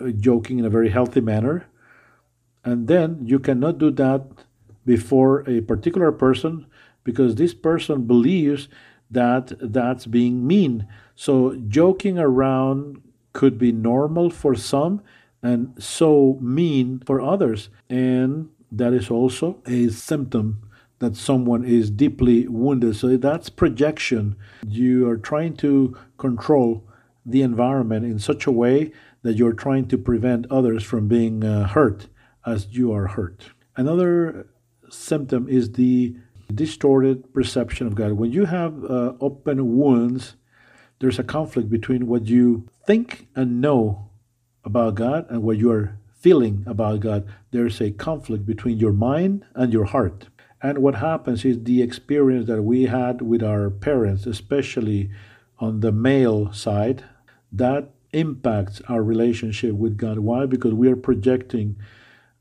uh, 0.00 0.10
joking 0.12 0.58
in 0.58 0.64
a 0.64 0.70
very 0.70 0.88
healthy 0.88 1.20
manner. 1.20 1.66
And 2.64 2.88
then 2.88 3.20
you 3.26 3.38
cannot 3.38 3.76
do 3.76 3.90
that 3.92 4.24
before 4.90 5.48
a 5.48 5.60
particular 5.60 6.10
person 6.10 6.66
because 7.04 7.36
this 7.36 7.54
person 7.54 8.08
believes 8.08 8.66
that 9.08 9.52
that's 9.60 10.04
being 10.04 10.44
mean. 10.44 10.84
So 11.14 11.54
joking 11.68 12.18
around 12.18 13.00
could 13.32 13.56
be 13.56 13.70
normal 13.70 14.30
for 14.30 14.56
some 14.56 15.00
and 15.44 15.60
so 15.78 16.38
mean 16.40 17.04
for 17.06 17.20
others. 17.20 17.68
And 17.88 18.48
that 18.72 18.92
is 18.92 19.12
also 19.12 19.62
a 19.64 19.90
symptom 19.90 20.68
that 20.98 21.14
someone 21.14 21.64
is 21.64 21.88
deeply 21.88 22.48
wounded. 22.48 22.96
So 22.96 23.16
that's 23.16 23.48
projection. 23.48 24.34
You 24.66 25.08
are 25.08 25.18
trying 25.18 25.54
to 25.58 25.96
control 26.18 26.82
the 27.24 27.42
environment 27.42 28.04
in 28.06 28.18
such 28.18 28.44
a 28.44 28.50
way 28.50 28.90
that 29.22 29.36
you're 29.36 29.52
trying 29.52 29.86
to 29.86 29.96
prevent 29.96 30.50
others 30.50 30.82
from 30.82 31.06
being 31.06 31.44
uh, 31.44 31.68
hurt 31.68 32.08
as 32.44 32.66
you 32.72 32.92
are 32.92 33.06
hurt. 33.06 33.50
Another 33.76 34.48
symptom 34.90 35.48
is 35.48 35.72
the 35.72 36.14
distorted 36.54 37.32
perception 37.32 37.86
of 37.86 37.94
God. 37.94 38.12
When 38.12 38.32
you 38.32 38.46
have 38.46 38.84
uh, 38.84 39.14
open 39.20 39.76
wounds, 39.76 40.34
there's 40.98 41.18
a 41.18 41.24
conflict 41.24 41.70
between 41.70 42.06
what 42.06 42.26
you 42.26 42.68
think 42.86 43.28
and 43.34 43.60
know 43.60 44.10
about 44.64 44.96
God 44.96 45.26
and 45.30 45.42
what 45.42 45.56
you 45.56 45.70
are 45.70 45.96
feeling 46.18 46.64
about 46.66 47.00
God. 47.00 47.26
There's 47.50 47.80
a 47.80 47.90
conflict 47.90 48.44
between 48.44 48.78
your 48.78 48.92
mind 48.92 49.46
and 49.54 49.72
your 49.72 49.86
heart. 49.86 50.26
And 50.62 50.78
what 50.78 50.96
happens 50.96 51.44
is 51.44 51.64
the 51.64 51.80
experience 51.80 52.46
that 52.48 52.62
we 52.62 52.84
had 52.84 53.22
with 53.22 53.42
our 53.42 53.70
parents, 53.70 54.26
especially 54.26 55.10
on 55.58 55.80
the 55.80 55.92
male 55.92 56.52
side, 56.52 57.04
that 57.50 57.88
impacts 58.12 58.82
our 58.88 59.02
relationship 59.02 59.74
with 59.74 59.96
God. 59.96 60.18
Why? 60.18 60.44
Because 60.44 60.74
we 60.74 60.88
are 60.88 60.96
projecting 60.96 61.76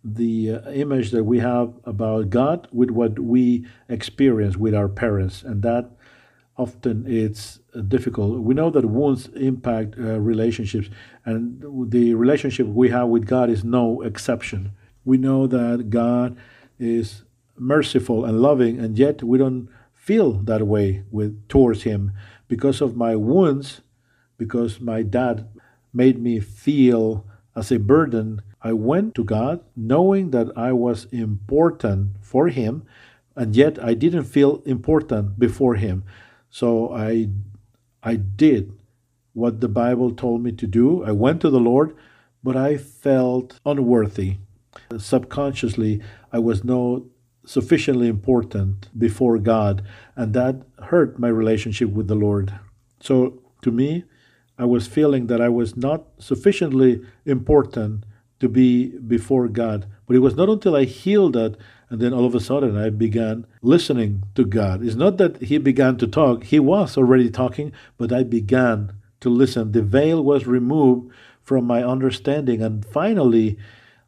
the 0.04 0.52
uh, 0.52 0.72
image 0.72 1.12
that 1.12 1.24
we 1.24 1.40
have 1.40 1.74
about 1.84 2.30
God 2.30 2.68
with 2.72 2.90
what 2.90 3.20
we 3.20 3.66
experience 3.90 4.56
with 4.58 4.74
our 4.74 4.88
parents. 4.88 5.44
And 5.44 5.62
that 5.64 5.92
often 6.58 7.06
it's 7.08 7.60
difficult. 7.88 8.42
We 8.42 8.54
know 8.54 8.70
that 8.70 8.86
wounds 8.86 9.28
impact 9.30 9.96
uh, 9.98 10.20
relationships, 10.20 10.90
and 11.26 11.64
the 11.92 12.14
relationship 12.14 12.68
we 12.68 12.90
have 12.90 13.08
with 13.08 13.26
God 13.26 13.50
is 13.50 13.64
no 13.64 14.02
exception. 14.02 14.72
We 15.06 15.18
know 15.18 15.48
that 15.48 15.90
God 15.90 16.38
is 16.78 17.24
merciful 17.58 18.26
and 18.26 18.42
loving, 18.42 18.80
and 18.80 18.98
yet 18.98 19.24
we 19.24 19.38
don't 19.38 19.70
feel 19.94 20.34
that 20.34 20.66
way 20.68 21.04
with 21.12 21.48
towards 21.48 21.84
Him 21.84 22.12
because 22.48 22.82
of 22.82 22.96
my 22.96 23.16
wounds, 23.16 23.82
because 24.38 24.82
my 24.82 25.02
dad 25.02 25.48
made 25.94 26.22
me 26.22 26.40
feel 26.40 27.26
as 27.56 27.72
a 27.72 27.80
burden. 27.80 28.42
I 28.62 28.74
went 28.74 29.16
to 29.16 29.24
God 29.24 29.62
knowing 29.76 30.32
that 30.32 30.48
I 30.58 30.74
was 30.74 31.06
important 31.12 32.18
for 32.22 32.50
Him, 32.50 32.84
and 33.36 33.56
yet 33.56 33.82
I 33.84 33.94
didn't 33.94 34.26
feel 34.26 34.62
important 34.66 35.40
before 35.40 35.76
Him. 35.76 36.04
So 36.50 36.94
I 36.94 37.30
I 38.04 38.16
did 38.16 38.74
what 39.34 39.62
the 39.62 39.68
Bible 39.70 40.12
told 40.12 40.44
me 40.44 40.52
to 40.54 40.68
do. 40.68 41.04
I 41.04 41.12
went 41.12 41.42
to 41.42 41.50
the 41.50 41.60
Lord, 41.60 41.96
but 42.44 42.56
I 42.56 42.78
felt 42.78 43.60
unworthy. 43.66 44.38
Subconsciously, 44.98 46.02
I 46.32 46.40
was 46.40 46.64
not 46.64 47.04
sufficiently 47.46 48.08
important 48.08 48.90
before 48.98 49.38
God, 49.40 49.84
and 50.16 50.34
that 50.34 50.64
hurt 50.84 51.20
my 51.20 51.30
relationship 51.30 51.90
with 51.90 52.08
the 52.08 52.16
Lord. 52.16 52.54
So 53.00 53.42
to 53.62 53.72
me, 53.72 54.04
I 54.58 54.66
was 54.66 54.88
feeling 54.88 55.28
that 55.28 55.42
I 55.42 55.50
was 55.50 55.78
not 55.78 56.06
sufficiently 56.20 57.02
important 57.26 58.04
to 58.40 58.50
be 58.50 58.88
before 58.88 59.48
God. 59.48 59.86
But 60.08 60.16
it 60.16 60.20
was 60.20 60.36
not 60.36 60.50
until 60.50 60.76
I 60.76 60.86
healed 60.86 61.34
that 61.34 61.58
and 61.90 62.00
then 62.00 62.14
all 62.14 62.26
of 62.26 62.36
a 62.36 62.40
sudden 62.40 62.78
I 62.78 62.90
began 62.90 63.46
listening 63.62 64.24
to 64.36 64.46
God. 64.46 64.84
It's 64.84 64.96
not 64.96 65.18
that 65.18 65.42
He 65.42 65.58
began 65.58 65.98
to 65.98 66.08
talk, 66.08 66.44
He 66.44 66.60
was 66.60 66.98
already 66.98 67.30
talking, 67.30 67.72
but 67.98 68.14
I 68.14 68.24
began 68.24 68.94
to 69.22 69.30
listen. 69.30 69.72
The 69.72 69.82
veil 69.82 70.24
was 70.24 70.46
removed 70.46 71.12
from 71.44 71.66
my 71.66 71.84
understanding, 71.84 72.62
and 72.62 72.86
finally 72.86 73.58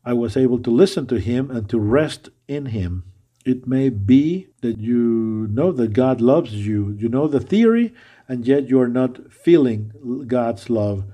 I 0.06 0.14
was 0.14 0.38
able 0.38 0.60
to 0.60 0.70
listen 0.70 1.08
to 1.08 1.20
Him 1.20 1.50
and 1.50 1.68
to 1.70 1.80
rest 1.80 2.30
in 2.48 2.68
Him. 2.68 3.04
It 3.44 3.68
may 3.68 3.90
be 3.90 4.50
that 4.62 4.78
you 4.78 5.48
know 5.50 5.72
that 5.72 5.94
God 5.94 6.22
loves 6.22 6.54
you, 6.54 6.96
you 7.00 7.10
know 7.10 7.28
the 7.28 7.40
theory, 7.40 7.94
and 8.28 8.46
yet 8.46 8.70
you 8.70 8.80
are 8.80 8.88
not 8.88 9.34
feeling 9.34 10.26
God's 10.28 10.70
love. 10.70 11.06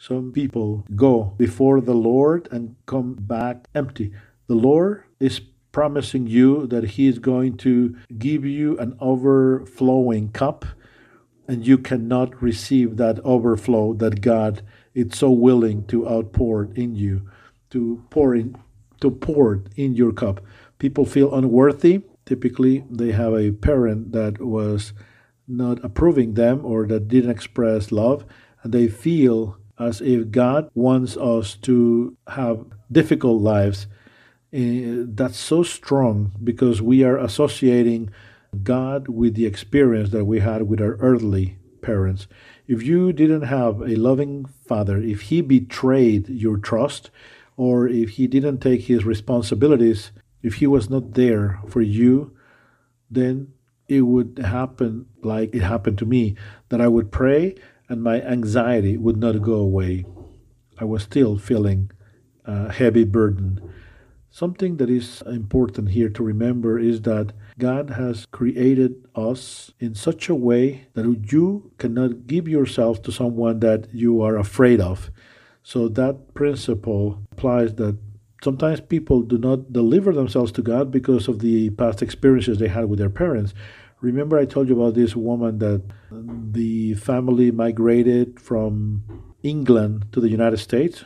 Some 0.00 0.32
people 0.32 0.86
go 0.96 1.34
before 1.36 1.82
the 1.82 1.94
Lord 1.94 2.48
and 2.50 2.74
come 2.86 3.12
back 3.20 3.68
empty. 3.74 4.14
The 4.46 4.54
Lord 4.54 5.04
is 5.20 5.42
promising 5.72 6.26
you 6.26 6.66
that 6.68 6.96
He 6.96 7.06
is 7.06 7.18
going 7.18 7.58
to 7.58 7.94
give 8.16 8.46
you 8.46 8.78
an 8.78 8.96
overflowing 8.98 10.32
cup, 10.32 10.64
and 11.46 11.66
you 11.66 11.76
cannot 11.76 12.40
receive 12.42 12.96
that 12.96 13.20
overflow 13.26 13.92
that 13.92 14.22
God 14.22 14.62
is 14.94 15.18
so 15.18 15.30
willing 15.30 15.84
to 15.88 16.08
outpour 16.08 16.70
in 16.74 16.94
you, 16.94 17.28
to 17.68 18.02
pour 18.08 18.34
in, 18.34 18.56
to 19.02 19.10
pour 19.10 19.62
in 19.76 19.94
your 19.96 20.12
cup. 20.12 20.40
People 20.78 21.04
feel 21.04 21.34
unworthy. 21.34 22.00
Typically, 22.24 22.84
they 22.90 23.12
have 23.12 23.34
a 23.34 23.52
parent 23.52 24.12
that 24.12 24.40
was 24.40 24.94
not 25.46 25.84
approving 25.84 26.32
them 26.34 26.64
or 26.64 26.86
that 26.86 27.06
didn't 27.06 27.30
express 27.30 27.92
love, 27.92 28.24
and 28.62 28.72
they 28.72 28.88
feel 28.88 29.58
as 29.80 30.00
if 30.00 30.30
God 30.30 30.70
wants 30.74 31.16
us 31.16 31.56
to 31.62 32.16
have 32.28 32.64
difficult 32.92 33.40
lives 33.40 33.86
uh, 34.52 35.06
that's 35.06 35.38
so 35.38 35.62
strong 35.62 36.32
because 36.42 36.82
we 36.82 37.04
are 37.04 37.16
associating 37.16 38.10
God 38.62 39.08
with 39.08 39.34
the 39.34 39.46
experience 39.46 40.10
that 40.10 40.24
we 40.24 40.40
had 40.40 40.68
with 40.68 40.80
our 40.80 40.96
earthly 40.98 41.56
parents. 41.82 42.26
If 42.66 42.82
you 42.82 43.12
didn't 43.12 43.42
have 43.42 43.80
a 43.80 43.96
loving 43.96 44.46
father, 44.66 44.98
if 44.98 45.22
he 45.22 45.40
betrayed 45.40 46.28
your 46.28 46.56
trust, 46.56 47.10
or 47.56 47.86
if 47.86 48.10
he 48.10 48.26
didn't 48.26 48.58
take 48.58 48.82
his 48.82 49.04
responsibilities, 49.04 50.10
if 50.42 50.54
he 50.54 50.66
was 50.66 50.90
not 50.90 51.14
there 51.14 51.60
for 51.68 51.80
you, 51.80 52.34
then 53.10 53.52
it 53.86 54.02
would 54.02 54.40
happen 54.42 55.06
like 55.22 55.54
it 55.54 55.62
happened 55.62 55.98
to 55.98 56.06
me 56.06 56.36
that 56.70 56.80
I 56.80 56.88
would 56.88 57.10
pray 57.12 57.56
and 57.90 58.02
my 58.02 58.22
anxiety 58.22 58.96
would 58.96 59.18
not 59.18 59.42
go 59.42 59.54
away. 59.54 60.06
I 60.78 60.84
was 60.84 61.02
still 61.02 61.36
feeling 61.36 61.90
a 62.46 62.72
heavy 62.72 63.04
burden. 63.04 63.60
Something 64.30 64.76
that 64.76 64.88
is 64.88 65.22
important 65.26 65.90
here 65.90 66.08
to 66.08 66.22
remember 66.22 66.78
is 66.78 67.02
that 67.02 67.32
God 67.58 67.90
has 67.90 68.26
created 68.26 68.94
us 69.16 69.72
in 69.80 69.96
such 69.96 70.28
a 70.28 70.36
way 70.36 70.86
that 70.94 71.32
you 71.32 71.72
cannot 71.78 72.28
give 72.28 72.46
yourself 72.46 73.02
to 73.02 73.12
someone 73.12 73.58
that 73.58 73.92
you 73.92 74.22
are 74.22 74.36
afraid 74.36 74.80
of. 74.80 75.10
So 75.64 75.88
that 75.88 76.32
principle 76.32 77.20
applies 77.32 77.74
that 77.74 77.98
sometimes 78.42 78.80
people 78.80 79.22
do 79.22 79.36
not 79.36 79.72
deliver 79.72 80.12
themselves 80.12 80.52
to 80.52 80.62
God 80.62 80.92
because 80.92 81.26
of 81.26 81.40
the 81.40 81.70
past 81.70 82.00
experiences 82.00 82.58
they 82.58 82.68
had 82.68 82.88
with 82.88 83.00
their 83.00 83.10
parents. 83.10 83.52
Remember, 84.00 84.38
I 84.38 84.46
told 84.46 84.68
you 84.68 84.80
about 84.80 84.94
this 84.94 85.14
woman 85.14 85.58
that 85.58 85.82
the 86.10 86.94
family 86.94 87.50
migrated 87.50 88.40
from 88.40 89.02
England 89.42 90.06
to 90.12 90.20
the 90.20 90.30
United 90.30 90.56
States, 90.56 91.04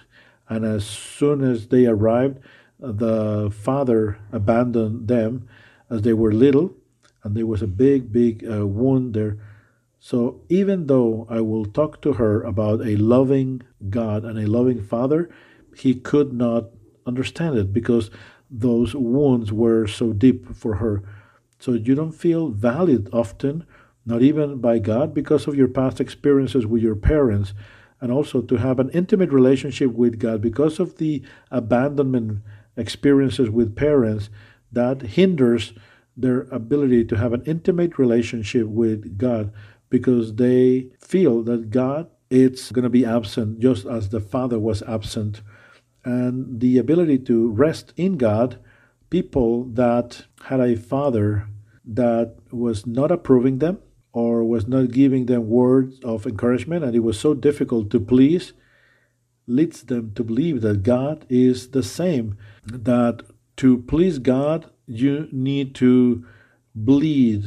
and 0.48 0.64
as 0.64 0.86
soon 0.86 1.42
as 1.42 1.68
they 1.68 1.86
arrived, 1.86 2.38
the 2.78 3.50
father 3.50 4.18
abandoned 4.32 5.08
them 5.08 5.48
as 5.90 6.02
they 6.02 6.12
were 6.12 6.32
little, 6.32 6.74
and 7.22 7.36
there 7.36 7.46
was 7.46 7.62
a 7.62 7.66
big, 7.66 8.12
big 8.12 8.44
uh, 8.48 8.66
wound 8.66 9.14
there. 9.14 9.38
So 9.98 10.42
even 10.48 10.86
though 10.86 11.26
I 11.30 11.40
will 11.40 11.64
talk 11.64 12.02
to 12.02 12.12
her 12.14 12.42
about 12.42 12.86
a 12.86 12.96
loving 12.96 13.62
God 13.88 14.24
and 14.24 14.38
a 14.38 14.46
loving 14.46 14.82
Father, 14.82 15.30
he 15.74 15.94
could 15.94 16.32
not 16.32 16.66
understand 17.06 17.56
it 17.56 17.72
because 17.72 18.10
those 18.50 18.94
wounds 18.94 19.52
were 19.52 19.86
so 19.86 20.12
deep 20.12 20.54
for 20.54 20.74
her. 20.76 21.02
So 21.64 21.72
you 21.72 21.94
don't 21.94 22.12
feel 22.12 22.48
valued 22.50 23.08
often, 23.10 23.64
not 24.04 24.20
even 24.20 24.58
by 24.58 24.78
God, 24.78 25.14
because 25.14 25.46
of 25.46 25.54
your 25.54 25.66
past 25.66 25.98
experiences 25.98 26.66
with 26.66 26.82
your 26.82 26.94
parents, 26.94 27.54
and 28.02 28.12
also 28.12 28.42
to 28.42 28.56
have 28.56 28.78
an 28.78 28.90
intimate 28.90 29.32
relationship 29.32 29.92
with 29.92 30.18
God 30.18 30.42
because 30.42 30.78
of 30.78 30.98
the 30.98 31.22
abandonment 31.50 32.42
experiences 32.76 33.48
with 33.48 33.76
parents 33.76 34.28
that 34.72 35.00
hinders 35.16 35.72
their 36.14 36.42
ability 36.50 37.02
to 37.06 37.16
have 37.16 37.32
an 37.32 37.42
intimate 37.46 37.98
relationship 37.98 38.66
with 38.66 39.16
God 39.16 39.50
because 39.88 40.34
they 40.34 40.88
feel 41.00 41.42
that 41.44 41.70
God 41.70 42.10
is 42.28 42.72
going 42.72 42.82
to 42.82 42.90
be 42.90 43.06
absent 43.06 43.60
just 43.60 43.86
as 43.86 44.10
the 44.10 44.20
father 44.20 44.58
was 44.58 44.82
absent. 44.82 45.40
And 46.04 46.60
the 46.60 46.76
ability 46.76 47.20
to 47.20 47.50
rest 47.50 47.94
in 47.96 48.18
God 48.18 48.58
people 49.08 49.64
that 49.64 50.26
had 50.42 50.60
a 50.60 50.76
father 50.76 51.48
that 51.84 52.36
was 52.50 52.86
not 52.86 53.10
approving 53.10 53.58
them 53.58 53.78
or 54.12 54.44
was 54.44 54.66
not 54.66 54.90
giving 54.90 55.26
them 55.26 55.48
words 55.48 56.00
of 56.00 56.26
encouragement 56.26 56.84
and 56.84 56.94
it 56.94 57.00
was 57.00 57.18
so 57.18 57.34
difficult 57.34 57.90
to 57.90 58.00
please 58.00 58.52
leads 59.46 59.82
them 59.82 60.12
to 60.14 60.24
believe 60.24 60.62
that 60.62 60.82
God 60.82 61.26
is 61.28 61.70
the 61.70 61.82
same, 61.82 62.38
that 62.64 63.22
to 63.56 63.78
please 63.78 64.18
God, 64.18 64.70
you 64.86 65.28
need 65.32 65.74
to 65.76 66.24
bleed 66.74 67.44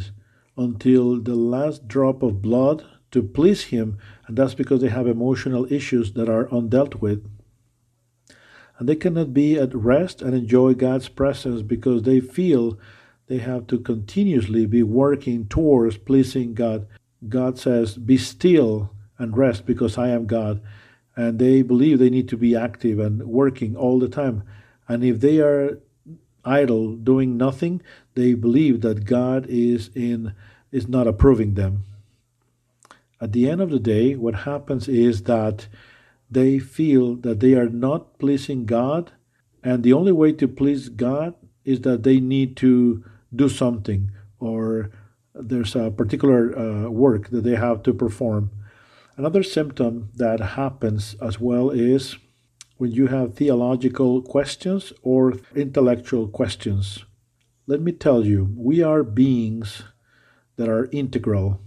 until 0.57 1.21
the 1.21 1.35
last 1.35 1.88
drop 1.88 2.23
of 2.23 2.41
blood 2.41 2.85
to 3.11 3.23
please 3.23 3.65
Him, 3.65 3.97
and 4.27 4.38
that's 4.38 4.53
because 4.53 4.81
they 4.81 4.89
have 4.89 5.07
emotional 5.07 5.71
issues 5.71 6.13
that 6.13 6.29
are 6.29 6.45
undealt 6.45 6.95
with. 6.95 7.25
And 8.77 8.88
they 8.88 8.95
cannot 8.95 9.33
be 9.33 9.57
at 9.57 9.73
rest 9.73 10.21
and 10.21 10.35
enjoy 10.35 10.75
God's 10.75 11.09
presence 11.09 11.61
because 11.63 12.03
they 12.03 12.19
feel 12.19 12.77
they 13.28 13.38
have 13.39 13.67
to 13.67 13.80
continuously 13.80 14.65
be 14.65 14.84
working 14.84 15.47
towards 15.47 15.97
pleasing 15.97 16.53
God. 16.53 16.88
God 17.28 17.59
says, 17.59 17.97
Be 17.97 18.17
still 18.17 18.91
and 19.17 19.36
rest 19.36 19.65
because 19.65 19.97
I 19.97 20.09
am 20.09 20.25
God 20.25 20.61
and 21.17 21.39
they 21.39 21.63
believe 21.63 21.97
they 21.97 22.11
need 22.11 22.30
to 22.30 22.38
be 22.38 22.55
active 22.55 22.99
and 22.99 23.23
working 23.23 23.75
all 23.75 23.97
the 23.97 24.07
time. 24.07 24.43
And 24.88 25.03
if 25.03 25.19
they 25.19 25.39
are 25.39 25.80
idle, 26.45 26.95
doing 26.95 27.36
nothing, 27.36 27.82
they 28.13 28.36
believe 28.36 28.82
that 28.82 29.05
God 29.05 29.47
is 29.49 29.89
in 29.95 30.34
is 30.71 30.88
not 30.88 31.07
approving 31.07 31.55
them. 31.55 31.84
At 33.19 33.32
the 33.34 33.49
end 33.49 33.61
of 33.61 33.71
the 33.71 33.80
day, 33.80 34.15
what 34.15 34.36
happens 34.36 34.88
is 34.88 35.23
that 35.23 35.67
they 36.30 36.59
feel 36.59 37.15
that 37.15 37.39
they 37.39 37.55
are 37.55 37.69
not 37.69 38.19
pleasing 38.19 38.65
God, 38.65 39.11
and 39.63 39.82
the 39.82 39.93
only 39.93 40.11
way 40.11 40.34
to 40.34 40.47
please 40.47 40.88
God 40.88 41.34
is 41.65 41.82
that 41.82 42.03
they 42.03 42.19
need 42.19 42.55
to 42.57 43.03
do 43.36 43.49
something 43.49 44.11
or 44.39 44.89
there's 45.34 45.75
a 45.75 45.91
particular 45.91 46.57
uh, 46.57 46.89
work 46.89 47.30
that 47.30 47.43
they 47.43 47.55
have 47.55 47.84
to 47.84 47.93
perform. 47.93 48.51
Another 49.17 49.43
symptom 49.43 50.09
that 50.15 50.39
happens 50.39 51.15
as 51.21 51.39
well 51.39 51.69
is 51.69 52.17
when 52.78 52.91
you 52.91 53.07
have 53.07 53.36
theological 53.36 54.21
questions 54.21 54.93
or 55.01 55.34
intellectual 55.55 56.28
questions. 56.28 57.05
Let 57.65 57.82
me 57.82 57.91
tell 57.91 58.25
you, 58.25 58.53
we 58.55 58.82
are 58.84 59.03
beings 59.03 59.84
that 60.57 60.69
are 60.69 60.89
integral. 60.91 61.59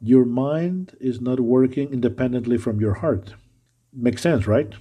your 0.00 0.24
mind 0.24 0.96
is 1.00 1.20
not 1.20 1.40
working 1.40 1.92
independently 1.92 2.56
from 2.58 2.80
your 2.80 2.94
heart. 2.94 3.34
Makes 3.92 4.22
sense, 4.22 4.46
right? 4.46 4.72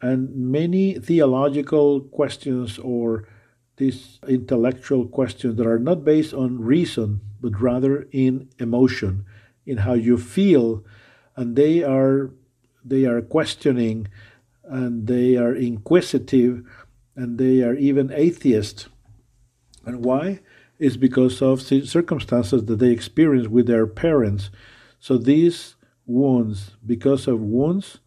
And 0.00 0.34
many 0.34 0.94
theological 0.98 2.00
questions 2.00 2.78
or 2.78 3.28
these 3.76 4.18
intellectual 4.28 5.06
questions 5.06 5.56
that 5.56 5.66
are 5.66 5.78
not 5.78 6.04
based 6.04 6.34
on 6.34 6.60
reason, 6.60 7.20
but 7.40 7.60
rather 7.60 8.06
in 8.12 8.48
emotion, 8.58 9.24
in 9.66 9.78
how 9.78 9.94
you 9.94 10.18
feel, 10.18 10.84
and 11.36 11.56
they 11.56 11.82
are 11.82 12.30
they 12.84 13.04
are 13.04 13.22
questioning 13.22 14.08
and 14.64 15.06
they 15.06 15.36
are 15.36 15.54
inquisitive 15.54 16.64
and 17.14 17.38
they 17.38 17.62
are 17.62 17.74
even 17.74 18.12
atheist. 18.12 18.88
And 19.84 20.04
why? 20.04 20.40
Is 20.78 20.96
because 20.96 21.40
of 21.42 21.60
circumstances 21.62 22.64
that 22.64 22.78
they 22.78 22.90
experience 22.90 23.48
with 23.48 23.66
their 23.66 23.86
parents. 23.86 24.50
So 24.98 25.16
these 25.16 25.76
wounds, 26.06 26.72
because 26.84 27.28
of 27.28 27.40
wounds, 27.40 27.98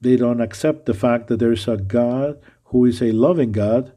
they 0.00 0.16
don't 0.16 0.40
accept 0.40 0.86
the 0.86 0.94
fact 0.94 1.28
that 1.28 1.38
there 1.38 1.52
is 1.52 1.66
a 1.68 1.76
God 1.76 2.40
who 2.64 2.84
is 2.84 3.00
a 3.00 3.12
loving 3.12 3.52
God, 3.52 3.92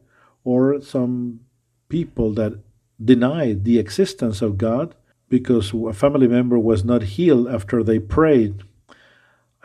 or 0.45 0.79
some 0.81 1.41
people 1.89 2.31
that 2.35 2.57
denied 3.03 3.65
the 3.65 3.77
existence 3.77 4.41
of 4.41 4.57
God 4.57 4.95
because 5.27 5.73
a 5.73 5.91
family 5.91 6.29
member 6.29 6.57
was 6.57 6.85
not 6.85 7.03
healed 7.03 7.49
after 7.49 7.83
they 7.83 7.99
prayed. 7.99 8.63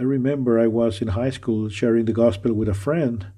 I 0.01 0.03
remember 0.03 0.59
I 0.59 0.66
was 0.66 1.01
in 1.01 1.09
high 1.09 1.31
school 1.31 1.68
sharing 1.68 2.07
the 2.07 2.12
gospel 2.12 2.53
with 2.53 2.68
a 2.68 2.74
friend, 2.74 3.28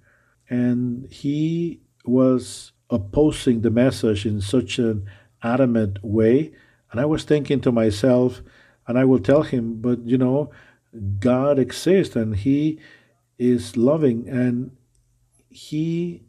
and 0.49 1.07
he 1.11 1.81
was 2.07 2.73
opposing 2.89 3.61
the 3.61 3.71
message 3.71 4.25
in 4.25 4.41
such 4.41 4.79
an 4.79 5.05
adamant 5.43 5.99
way. 6.03 6.53
And 6.91 7.01
I 7.01 7.05
was 7.05 7.25
thinking 7.25 7.61
to 7.63 7.73
myself, 7.73 8.41
and 8.87 8.99
I 8.99 9.05
will 9.05 9.19
tell 9.19 9.43
him, 9.43 9.83
but 9.83 10.07
you 10.07 10.17
know, 10.17 10.51
God 11.19 11.59
exists 11.59 12.17
and 12.17 12.37
He 12.37 12.79
is 13.39 13.77
loving, 13.77 14.29
and 14.29 14.77
He 15.49 16.23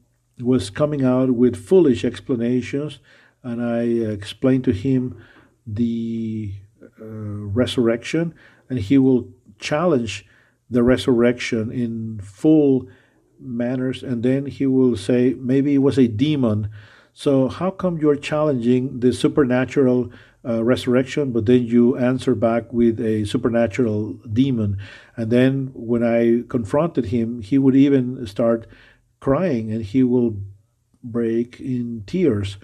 was 0.44 0.70
coming 0.70 1.04
out 1.04 1.32
with 1.32 1.56
foolish 1.56 2.06
explanations. 2.06 3.00
And 3.44 3.64
I 3.64 3.82
explained 3.82 4.64
to 4.66 4.72
him 4.72 5.22
the 5.66 6.54
uh, 7.02 7.06
resurrection, 7.06 8.34
and 8.70 8.80
he 8.80 8.98
will 8.98 9.30
challenge 9.60 10.26
the 10.70 10.84
resurrection 10.84 11.72
in 11.72 12.20
full 12.24 12.88
manners, 13.39 14.04
and 14.04 14.24
then 14.24 14.46
he 14.46 14.66
will 14.66 14.96
say 14.96 15.36
maybe 15.38 15.76
it 15.76 15.80
was 15.80 15.98
a 15.98 16.08
demon. 16.08 16.70
So 17.14 17.48
how 17.48 17.72
come 17.72 17.98
you're 17.98 18.16
challenging 18.16 19.00
the 19.00 19.14
supernatural 19.14 20.12
uh, 20.46 20.64
resurrection, 20.64 21.32
but 21.32 21.46
then 21.46 21.64
you 21.66 21.98
answer 21.98 22.36
back 22.36 22.72
with 22.74 23.00
a 23.00 23.26
supernatural 23.26 24.14
demon. 24.32 24.78
And 25.16 25.32
then 25.32 25.72
when 25.74 26.04
I 26.04 26.44
confronted 26.50 27.06
him, 27.06 27.41
he 27.41 27.58
would 27.58 27.76
even 27.76 28.26
start 28.28 28.68
crying 29.24 29.71
and 29.71 29.84
he 29.93 30.03
will 30.03 30.36
break 31.01 31.59
in 31.59 32.03
tears. 32.05 32.57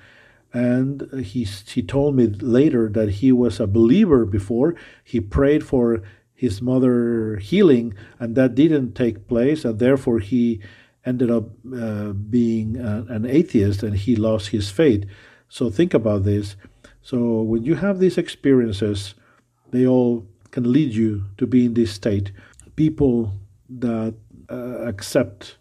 And 0.52 1.08
he, 1.24 1.44
he 1.44 1.82
told 1.82 2.16
me 2.16 2.28
later 2.28 2.90
that 2.90 3.10
he 3.22 3.32
was 3.32 3.60
a 3.60 3.68
believer 3.68 4.26
before. 4.26 4.76
He 5.04 5.20
prayed 5.22 5.64
for 5.64 6.02
his 6.34 6.62
mother 6.62 7.38
healing, 7.38 7.94
and 8.20 8.36
that 8.36 8.56
didn't 8.56 8.94
take 8.94 9.28
place, 9.28 9.66
and 9.66 9.78
therefore 9.78 10.20
he 10.20 10.62
ended 11.06 11.30
up 11.30 11.46
uh, 11.76 12.12
being 12.14 12.78
a, 12.78 13.06
an 13.10 13.26
atheist 13.26 13.84
and 13.84 13.96
he 13.96 14.16
lost 14.16 14.50
his 14.50 14.70
faith. 14.72 15.04
So 15.50 15.70
think 15.70 15.94
about 15.94 16.24
this. 16.24 16.56
So 17.02 17.42
when 17.42 17.64
you 17.64 17.76
have 17.76 18.00
these 18.00 18.18
experiences, 18.18 19.16
they 19.72 19.86
all 19.86 20.28
can 20.52 20.72
lead 20.72 20.94
you 20.94 21.26
to 21.38 21.46
be 21.46 21.66
in 21.66 21.74
this 21.74 21.92
state. 21.92 22.32
People 22.76 23.34
that 23.70 24.16
uh, 24.50 24.80
accept 24.92 25.59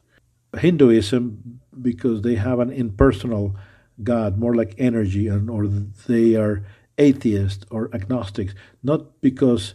Hinduism 0.59 1.61
because 1.81 2.23
they 2.23 2.35
have 2.37 2.59
an 2.59 2.71
impersonal 2.71 3.57
God, 4.03 4.39
more 4.39 4.55
like 4.55 4.75
energy, 4.79 5.27
and 5.29 5.51
or 5.51 5.67
they 5.67 6.37
are 6.37 6.63
atheists 6.99 7.65
or 7.71 7.91
agnostics, 7.93 8.55
not 8.83 9.21
because 9.21 9.75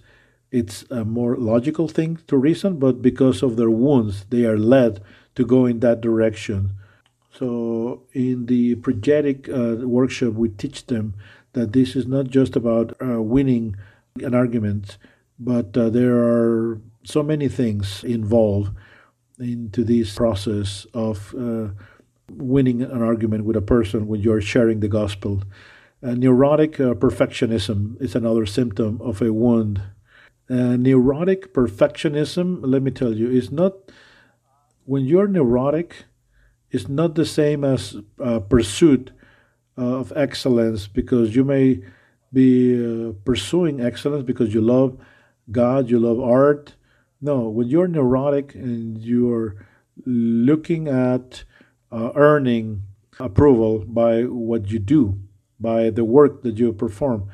it's 0.51 0.85
a 0.91 1.03
more 1.03 1.35
logical 1.35 1.87
thing 1.87 2.19
to 2.27 2.37
reason, 2.37 2.77
but 2.77 3.01
because 3.01 3.41
of 3.41 3.55
their 3.55 3.71
wounds, 3.71 4.25
they 4.29 4.45
are 4.45 4.57
led 4.57 5.01
to 5.35 5.45
go 5.45 5.65
in 5.65 5.79
that 5.79 5.99
direction. 5.99 6.71
So 7.33 8.03
in 8.13 8.45
the 8.45 8.73
apologetic 8.73 9.49
uh, 9.49 9.77
workshop, 9.81 10.33
we 10.33 10.49
teach 10.49 10.85
them 10.85 11.15
that 11.53 11.73
this 11.73 11.95
is 11.95 12.05
not 12.05 12.27
just 12.27 12.55
about 12.55 12.95
uh, 13.01 13.21
winning 13.21 13.75
an 14.21 14.35
argument, 14.35 14.97
but 15.39 15.75
uh, 15.75 15.89
there 15.89 16.19
are 16.19 16.79
so 17.03 17.23
many 17.23 17.47
things 17.47 18.03
involved 18.03 18.71
into 19.39 19.83
this 19.83 20.13
process 20.13 20.85
of 20.93 21.33
uh, 21.35 21.69
winning 22.31 22.81
an 22.81 23.01
argument 23.01 23.45
with 23.45 23.55
a 23.55 23.61
person 23.61 24.07
when 24.07 24.21
you're 24.21 24.41
sharing 24.41 24.79
the 24.79 24.87
gospel. 24.87 25.43
neurotic 26.01 26.79
uh, 26.79 26.93
perfectionism 26.93 28.01
is 28.01 28.15
another 28.15 28.45
symptom 28.45 28.99
of 29.01 29.21
a 29.21 29.31
wound. 29.33 29.81
neurotic 30.49 31.53
perfectionism, 31.53 32.59
let 32.61 32.81
me 32.81 32.91
tell 32.91 33.13
you, 33.13 33.29
is 33.29 33.51
not 33.51 33.73
when 34.85 35.05
you're 35.05 35.27
neurotic, 35.27 36.05
it's 36.71 36.89
not 36.89 37.15
the 37.15 37.25
same 37.25 37.63
as 37.63 37.95
uh, 38.19 38.39
pursuit 38.39 39.11
of 39.77 40.11
excellence 40.15 40.87
because 40.87 41.35
you 41.35 41.43
may 41.43 41.81
be 42.31 42.73
uh, 42.75 43.13
pursuing 43.25 43.79
excellence 43.79 44.23
because 44.23 44.53
you 44.53 44.61
love 44.61 44.97
God, 45.51 45.89
you 45.89 45.99
love 45.99 46.19
art, 46.19 46.75
no, 47.23 47.47
when 47.47 47.69
you're 47.69 47.87
neurotic 47.87 48.53
and 48.53 48.97
you're 48.97 49.55
looking 50.05 50.89
at 50.89 51.45
uh, 51.89 52.11
earning 52.15 52.83
approval 53.17 53.85
by 53.85 54.23
what 54.23 54.69
you 54.69 54.77
do, 54.77 55.17
by 55.57 55.89
the 55.89 56.03
work 56.03 56.41
that 56.41 56.57
you 56.57 56.73
perform. 56.73 57.29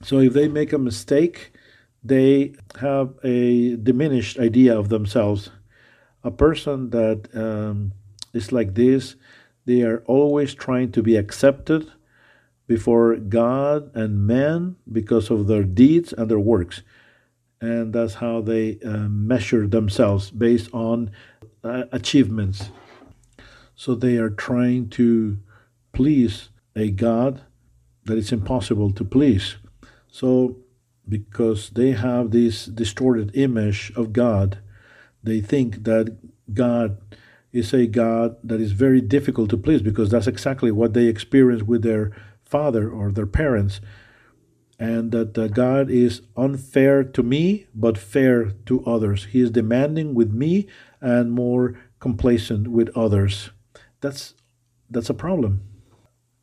So 0.00 0.18
if 0.18 0.32
they 0.32 0.48
make 0.48 0.72
a 0.72 0.78
mistake, 0.78 1.52
they 2.02 2.54
have 2.80 3.12
a 3.22 3.76
diminished 3.76 4.38
idea 4.38 4.78
of 4.78 4.88
themselves. 4.88 5.50
A 6.24 6.30
person 6.30 6.88
that 6.90 7.28
um, 7.36 7.92
is 8.32 8.50
like 8.50 8.74
this, 8.74 9.16
they 9.66 9.82
are 9.82 10.02
always 10.06 10.54
trying 10.54 10.90
to 10.92 11.02
be 11.02 11.16
accepted 11.16 11.92
before 12.66 13.16
God 13.16 13.94
and 13.94 14.26
man 14.26 14.76
because 14.90 15.30
of 15.30 15.48
their 15.48 15.64
deeds 15.64 16.14
and 16.14 16.30
their 16.30 16.40
works 16.40 16.82
and 17.62 17.92
that's 17.92 18.14
how 18.14 18.40
they 18.40 18.78
uh, 18.84 19.08
measure 19.08 19.68
themselves 19.68 20.30
based 20.32 20.68
on 20.74 21.12
uh, 21.62 21.84
achievements. 21.92 22.70
So 23.76 23.94
they 23.94 24.16
are 24.16 24.30
trying 24.30 24.88
to 24.90 25.38
please 25.92 26.48
a 26.74 26.90
God 26.90 27.42
that 28.04 28.18
is 28.18 28.32
impossible 28.32 28.90
to 28.92 29.04
please. 29.04 29.56
So, 30.08 30.56
because 31.08 31.70
they 31.70 31.92
have 31.92 32.32
this 32.32 32.66
distorted 32.66 33.30
image 33.34 33.92
of 33.94 34.12
God, 34.12 34.58
they 35.22 35.40
think 35.40 35.84
that 35.84 36.16
God 36.52 36.98
is 37.52 37.72
a 37.72 37.86
God 37.86 38.36
that 38.42 38.60
is 38.60 38.72
very 38.72 39.00
difficult 39.00 39.50
to 39.50 39.56
please 39.56 39.82
because 39.82 40.10
that's 40.10 40.26
exactly 40.26 40.72
what 40.72 40.94
they 40.94 41.06
experience 41.06 41.62
with 41.62 41.82
their 41.82 42.10
father 42.44 42.90
or 42.90 43.12
their 43.12 43.26
parents 43.26 43.80
and 44.82 45.12
that 45.12 45.38
uh, 45.38 45.46
God 45.46 45.90
is 45.90 46.22
unfair 46.36 47.04
to 47.04 47.22
me 47.22 47.66
but 47.72 47.96
fair 47.96 48.50
to 48.66 48.84
others. 48.84 49.26
He 49.26 49.40
is 49.40 49.52
demanding 49.52 50.12
with 50.12 50.32
me 50.32 50.66
and 51.00 51.30
more 51.30 51.78
complacent 52.00 52.66
with 52.66 52.88
others. 52.96 53.50
That's 54.00 54.34
that's 54.90 55.08
a 55.08 55.14
problem. 55.14 55.62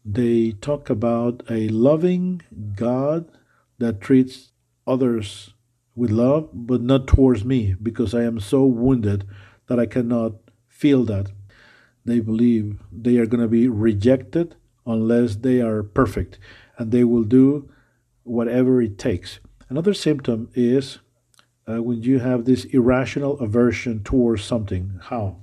They 0.06 0.52
talk 0.52 0.90
about 0.90 1.44
a 1.50 1.68
loving 1.68 2.42
God 2.78 3.30
that 3.78 4.00
treats 4.00 4.54
others 4.88 5.54
with 5.94 6.10
love 6.10 6.50
but 6.54 6.82
not 6.82 7.08
towards 7.08 7.44
me 7.44 7.76
because 7.84 8.14
I 8.14 8.24
am 8.24 8.40
so 8.40 8.64
wounded 8.64 9.28
that 9.68 9.82
I 9.82 9.86
cannot 9.86 10.36
feel 10.70 11.04
that. 11.12 11.28
They 12.06 12.22
believe 12.22 12.80
they 12.90 13.18
are 13.18 13.26
going 13.26 13.44
to 13.44 13.50
be 13.50 13.68
rejected 13.68 14.56
unless 14.86 15.36
they 15.36 15.60
are 15.60 15.84
perfect 15.84 16.40
and 16.78 16.94
they 16.94 17.04
will 17.04 17.26
do 17.26 17.70
whatever 18.30 18.82
it 18.82 18.98
takes. 18.98 19.40
Another 19.70 19.94
symptom 19.94 20.50
is 20.54 21.00
uh, 21.68 21.82
when 21.84 22.02
you 22.02 22.20
have 22.20 22.46
this 22.46 22.66
irrational 22.66 23.40
aversion 23.40 24.04
towards 24.04 24.44
something. 24.44 25.00
How? 25.04 25.38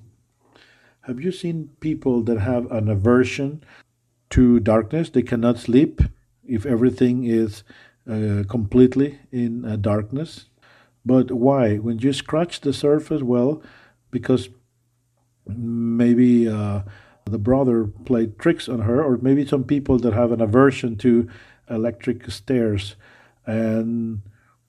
Have 1.03 1.21
you 1.21 1.31
seen 1.31 1.71
people 1.81 2.23
that 2.23 2.39
have 2.39 2.71
an 2.73 2.89
aversion 2.89 3.63
to 4.31 4.59
darkness? 4.61 5.11
They 5.11 5.23
cannot 5.23 5.59
sleep 5.59 6.01
if 6.45 6.67
everything 6.67 7.25
is 7.25 7.63
uh, 8.11 8.43
completely 8.49 9.19
in 9.31 9.65
uh, 9.65 9.77
darkness. 9.77 10.47
But 11.05 11.31
why? 11.31 11.77
When 11.77 11.99
you 12.01 12.13
scratch 12.13 12.61
the 12.61 12.73
surface, 12.73 13.23
well, 13.23 13.63
because 14.11 14.49
maybe 15.47 16.49
uh, 16.49 16.83
the 17.25 17.39
brother 17.39 17.85
played 17.85 18.39
tricks 18.39 18.69
on 18.69 18.81
her, 18.81 19.03
or 19.03 19.19
maybe 19.19 19.47
some 19.47 19.63
people 19.63 19.99
that 19.99 20.13
have 20.13 20.33
an 20.33 20.41
aversion 20.41 20.97
to 20.97 21.29
electric 21.69 22.31
stairs 22.31 22.97
and 23.47 24.23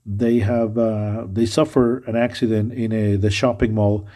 they 0.06 0.40
have 0.40 0.78
uh, 0.78 1.26
they 1.30 1.46
suffer 1.46 1.98
an 2.08 2.16
accident 2.16 2.74
in 2.74 2.92
a 2.94 3.16
the 3.18 3.30
shopping 3.30 3.74
mall. 3.74 4.08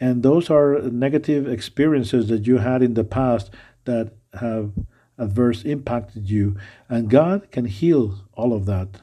And 0.00 0.22
those 0.22 0.50
are 0.50 0.80
negative 0.82 1.48
experiences 1.48 2.28
that 2.28 2.46
you 2.46 2.58
had 2.58 2.82
in 2.82 2.94
the 2.94 3.04
past 3.04 3.50
that 3.84 4.12
have 4.38 4.72
adverse 5.18 5.64
impacted 5.64 6.28
you. 6.30 6.56
And 6.88 7.10
god 7.10 7.50
can 7.50 7.64
heal 7.64 8.20
all 8.34 8.52
of 8.52 8.66
that. 8.66 9.00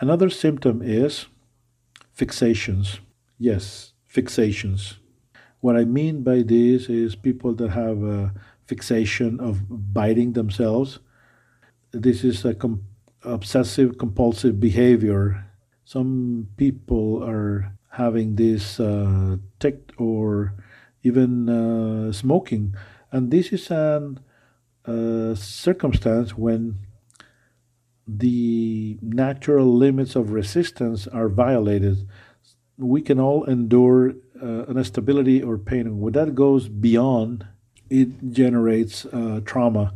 Another 0.00 0.30
symptom 0.30 0.82
is 0.82 1.26
fixations. 2.16 2.98
Yes 3.38 3.92
fixations. 4.12 4.94
What 5.60 5.76
i 5.76 5.84
mean 5.84 6.22
by 6.22 6.42
this 6.42 6.88
is 6.88 7.14
people 7.14 7.54
that 7.54 7.70
have 7.70 8.02
a 8.02 8.32
fixation 8.66 9.40
of 9.40 9.60
biting 9.92 10.32
themselves 10.32 10.98
this 11.92 12.24
is 12.24 12.44
a 12.44 12.54
com- 12.54 12.84
obsessive 13.22 13.98
compulsive 13.98 14.60
behavior. 14.60 15.44
Some 15.84 16.48
people 16.56 17.22
are 17.24 17.72
having 17.90 18.36
this 18.36 18.78
uh, 18.78 19.36
tic 19.58 19.92
or 19.96 20.54
even 21.02 21.48
uh, 21.48 22.12
smoking, 22.12 22.74
and 23.10 23.30
this 23.30 23.52
is 23.52 23.70
an 23.70 24.20
uh, 24.84 25.34
circumstance 25.34 26.36
when 26.36 26.78
the 28.06 28.98
natural 29.02 29.66
limits 29.76 30.16
of 30.16 30.30
resistance 30.30 31.06
are 31.06 31.28
violated. 31.28 32.08
We 32.78 33.02
can 33.02 33.20
all 33.20 33.44
endure 33.44 34.14
uh, 34.42 34.64
an 34.66 34.78
instability 34.78 35.42
or 35.42 35.58
pain. 35.58 36.00
When 36.00 36.14
that 36.14 36.34
goes 36.34 36.68
beyond, 36.68 37.46
it 37.90 38.32
generates 38.32 39.04
uh, 39.06 39.40
trauma, 39.44 39.92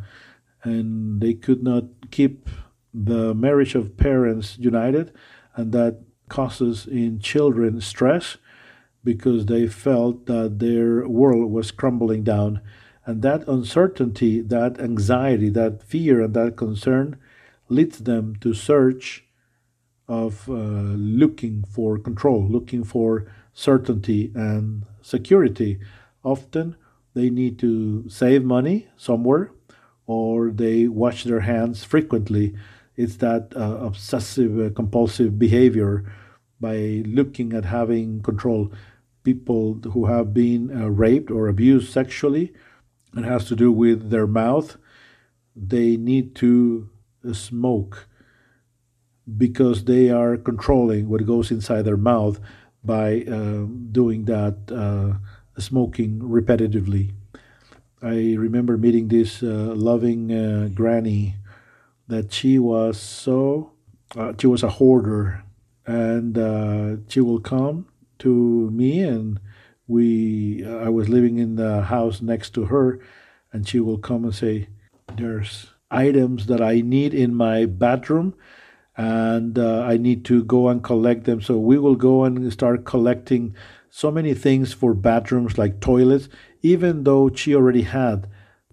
and 0.65 1.21
they 1.21 1.35
could 1.35 1.63
not 1.63 1.85
keep 2.11 2.49
the 2.95 3.35
marriage 3.35 3.75
of 3.75 3.97
parents 3.97 4.57
united, 4.59 5.13
and 5.57 5.73
that 5.73 6.01
causes 6.29 6.87
in 6.87 7.19
children 7.19 7.81
stress 7.81 8.37
because 9.05 9.47
they 9.47 9.67
felt 9.67 10.27
that 10.27 10.59
their 10.59 11.07
world 11.09 11.51
was 11.51 11.71
crumbling 11.71 12.23
down. 12.23 12.61
And 13.05 13.23
that 13.23 13.47
uncertainty, 13.49 14.41
that 14.43 14.81
anxiety, 14.81 15.49
that 15.51 15.83
fear, 15.83 16.23
and 16.23 16.35
that 16.35 16.57
concern 16.57 17.17
leads 17.69 17.99
them 17.99 18.37
to 18.37 18.55
search 18.55 19.25
of 20.07 20.49
uh, 20.49 20.53
looking 20.53 21.65
for 21.65 21.99
control, 21.99 22.47
looking 22.47 22.85
for 22.85 23.27
certainty 23.53 24.31
and 24.35 24.85
security. 25.01 25.81
Often 26.23 26.77
they 27.15 27.29
need 27.29 27.59
to 27.59 28.09
save 28.09 28.45
money 28.45 28.89
somewhere 28.97 29.51
or 30.07 30.51
they 30.51 30.89
wash 30.89 31.25
their 31.25 31.41
hands 31.41 31.85
frequently 31.85 32.55
it's 32.97 33.17
that 33.17 33.53
uh, 33.57 33.79
obsessive 33.81 34.59
uh, 34.59 34.71
compulsive 34.71 35.39
behavior 35.39 36.05
by 36.61 37.03
looking 37.07 37.53
at 37.53 37.65
having 37.65 38.23
control. 38.23 38.71
People 39.25 39.81
who 39.93 40.07
have 40.07 40.35
been 40.35 40.71
uh, 40.71 40.89
raped 40.91 41.31
or 41.31 41.49
abused 41.49 41.93
sexually, 41.93 42.53
it 43.17 43.25
has 43.25 43.47
to 43.47 43.57
do 43.57 43.73
with 43.73 44.11
their 44.11 44.27
mouth. 44.27 44.77
They 45.55 45.97
need 45.97 46.35
to 46.37 46.91
smoke 47.33 48.09
because 49.39 49.85
they 49.85 50.11
are 50.11 50.37
controlling 50.37 51.09
what 51.09 51.25
goes 51.25 51.51
inside 51.51 51.83
their 51.83 51.97
mouth 51.97 52.41
by 52.85 53.23
uh, 53.23 53.67
doing 53.93 54.25
that 54.25 54.57
uh, 54.73 55.19
smoking 55.61 56.19
repetitively. 56.19 57.13
I 58.03 58.35
remember 58.35 58.77
meeting 58.77 59.09
this 59.09 59.43
uh, 59.43 59.75
loving 59.77 60.33
uh, 60.33 60.71
granny 60.75 61.37
that 62.09 62.33
she 62.33 62.59
was 62.59 62.99
so 62.99 63.73
uh, 64.17 64.33
she 64.39 64.49
was 64.49 64.63
a 64.63 64.71
hoarder 64.71 65.45
and 65.87 66.37
uh, 66.37 66.97
she 67.09 67.21
will 67.21 67.41
come 67.41 67.87
to 68.19 68.71
me 68.71 69.01
and 69.01 69.41
we 69.89 70.65
i 70.65 70.89
was 70.89 71.09
living 71.09 71.39
in 71.39 71.57
the 71.57 71.83
house 71.83 72.23
next 72.23 72.51
to 72.55 72.67
her 72.67 73.01
and 73.53 73.67
she 73.67 73.81
will 73.81 73.99
come 73.99 74.25
and 74.25 74.35
say 74.35 74.69
there's 75.17 75.67
items 75.91 76.47
that 76.47 76.61
i 76.61 76.81
need 76.81 77.13
in 77.13 77.35
my 77.35 77.67
bathroom 77.67 78.35
and 78.97 79.59
uh, 79.59 79.83
i 79.83 79.97
need 79.97 80.25
to 80.25 80.45
go 80.45 80.69
and 80.69 80.85
collect 80.85 81.25
them. 81.25 81.41
So 81.41 81.59
we 81.59 81.79
will 81.79 81.97
go 81.97 82.25
and 82.25 82.53
start 82.53 82.85
collecting 82.85 83.55
so 83.91 84.11
many 84.11 84.35
things 84.35 84.73
for 84.73 84.95
bathrooms 84.95 85.59
like 85.59 85.81
toilets 85.81 86.29
even 86.63 87.05
though 87.05 87.31
she 87.35 87.55
already 87.55 87.83
had 87.83 88.29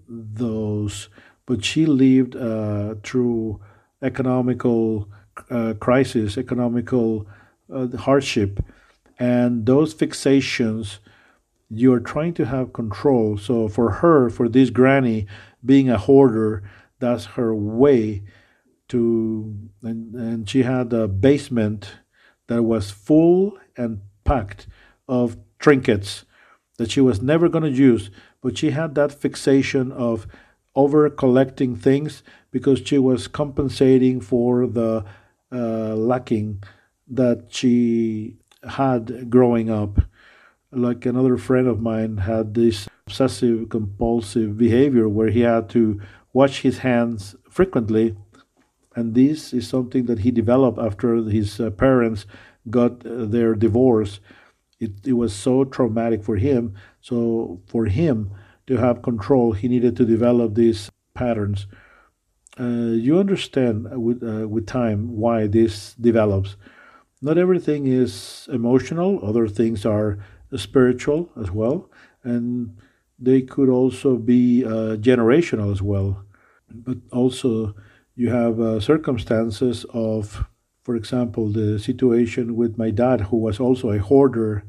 those 0.07 1.09
but 1.49 1.65
she 1.65 1.87
lived 1.87 2.35
uh, 2.35 2.93
through 3.01 3.59
economical 4.03 5.09
uh, 5.49 5.73
crisis, 5.79 6.37
economical 6.37 7.25
uh, 7.73 7.87
hardship, 7.97 8.63
and 9.17 9.65
those 9.65 9.95
fixations. 9.95 10.99
You're 11.71 11.99
trying 11.99 12.35
to 12.35 12.45
have 12.45 12.71
control. 12.73 13.37
So 13.37 13.67
for 13.67 13.93
her, 13.93 14.29
for 14.29 14.47
this 14.47 14.69
granny, 14.69 15.25
being 15.65 15.89
a 15.89 15.97
hoarder, 15.97 16.69
that's 16.99 17.25
her 17.25 17.53
way 17.55 18.23
to. 18.89 19.55
And, 19.81 20.13
and 20.13 20.47
she 20.47 20.61
had 20.61 20.93
a 20.93 21.07
basement 21.07 21.97
that 22.45 22.61
was 22.61 22.91
full 22.91 23.57
and 23.75 24.01
packed 24.23 24.67
of 25.07 25.35
trinkets 25.57 26.25
that 26.80 26.89
she 26.89 27.01
was 27.01 27.21
never 27.21 27.49
going 27.49 27.65
to 27.65 27.69
use, 27.69 28.09
but 28.41 28.57
she 28.57 28.71
had 28.71 28.95
that 28.95 29.11
fixation 29.11 29.91
of 29.91 30.25
over 30.75 31.09
collecting 31.09 31.75
things 31.75 32.23
because 32.51 32.80
she 32.86 32.97
was 32.97 33.27
compensating 33.27 34.21
for 34.21 34.65
the 34.65 35.03
uh, 35.51 35.93
lacking 35.93 36.63
that 37.05 37.47
she 37.49 38.38
had 38.63 39.30
growing 39.30 39.69
up. 39.69 39.99
Like 40.71 41.05
another 41.05 41.36
friend 41.36 41.67
of 41.67 41.82
mine 41.82 42.15
had 42.17 42.53
this 42.53 42.88
obsessive 43.05 43.67
compulsive 43.67 44.57
behavior 44.57 45.09
where 45.09 45.32
he 45.32 45.41
had 45.41 45.67
to 45.71 45.99
wash 46.32 46.61
his 46.61 46.77
hands 46.77 47.36
frequently. 47.49 48.15
And 48.95 49.15
this 49.15 49.53
is 49.53 49.67
something 49.67 50.05
that 50.05 50.19
he 50.19 50.32
developed 50.32 50.80
after 50.80 51.17
his 51.23 51.59
uh, 51.59 51.71
parents 51.71 52.25
got 52.69 53.05
uh, 53.05 53.25
their 53.25 53.53
divorce. 53.53 54.21
It, 54.80 54.91
it 55.05 55.13
was 55.13 55.34
so 55.34 55.63
traumatic 55.65 56.23
for 56.23 56.38
him. 56.38 56.75
So, 57.01 57.61
for 57.67 57.86
him, 57.86 58.32
to 58.67 58.77
have 58.77 59.01
control, 59.01 59.51
he 59.53 59.67
needed 59.67 59.97
to 59.97 60.05
develop 60.05 60.55
these 60.55 60.91
patterns. 61.13 61.67
Uh, 62.59 62.93
you 62.93 63.19
understand 63.19 63.88
with 63.91 64.21
uh, 64.23 64.47
with 64.47 64.67
time 64.67 65.15
why 65.15 65.47
this 65.47 65.93
develops. 65.95 66.55
Not 67.21 67.38
everything 67.38 67.88
is 67.88 68.47
emotional. 68.51 69.19
Other 69.23 69.47
things 69.47 69.86
are 69.86 70.19
spiritual 70.55 71.30
as 71.39 71.51
well, 71.51 71.89
and 72.23 72.77
they 73.17 73.41
could 73.41 73.69
also 73.69 74.17
be 74.17 74.65
uh, 74.65 74.95
generational 74.97 75.71
as 75.71 75.82
well. 75.82 76.23
But 76.71 76.97
also, 77.11 77.75
you 78.15 78.30
have 78.30 78.59
uh, 78.59 78.80
circumstances 78.80 79.86
of, 79.93 80.45
for 80.89 80.95
example, 80.95 81.49
the 81.49 81.77
situation 81.77 82.55
with 82.55 82.79
my 82.79 82.89
dad, 82.89 83.21
who 83.29 83.37
was 83.37 83.59
also 83.59 83.91
a 83.91 83.99
hoarder. 83.99 84.63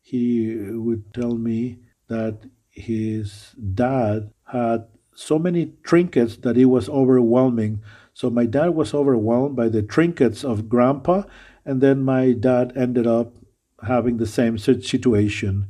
He 0.00 0.54
would 0.70 1.12
tell 1.12 1.34
me 1.34 1.78
that 2.06 2.46
his 2.70 3.52
dad 3.74 4.30
had 4.44 4.86
so 5.16 5.40
many 5.40 5.72
trinkets 5.82 6.36
that 6.44 6.56
it 6.56 6.66
was 6.66 6.88
overwhelming. 6.88 7.82
So 8.14 8.30
my 8.30 8.46
dad 8.46 8.68
was 8.76 8.94
overwhelmed 8.94 9.56
by 9.56 9.68
the 9.68 9.82
trinkets 9.82 10.44
of 10.44 10.68
grandpa, 10.68 11.24
and 11.64 11.80
then 11.80 12.04
my 12.04 12.30
dad 12.30 12.72
ended 12.76 13.08
up 13.08 13.34
having 13.84 14.18
the 14.18 14.28
same 14.28 14.58
situation. 14.58 15.66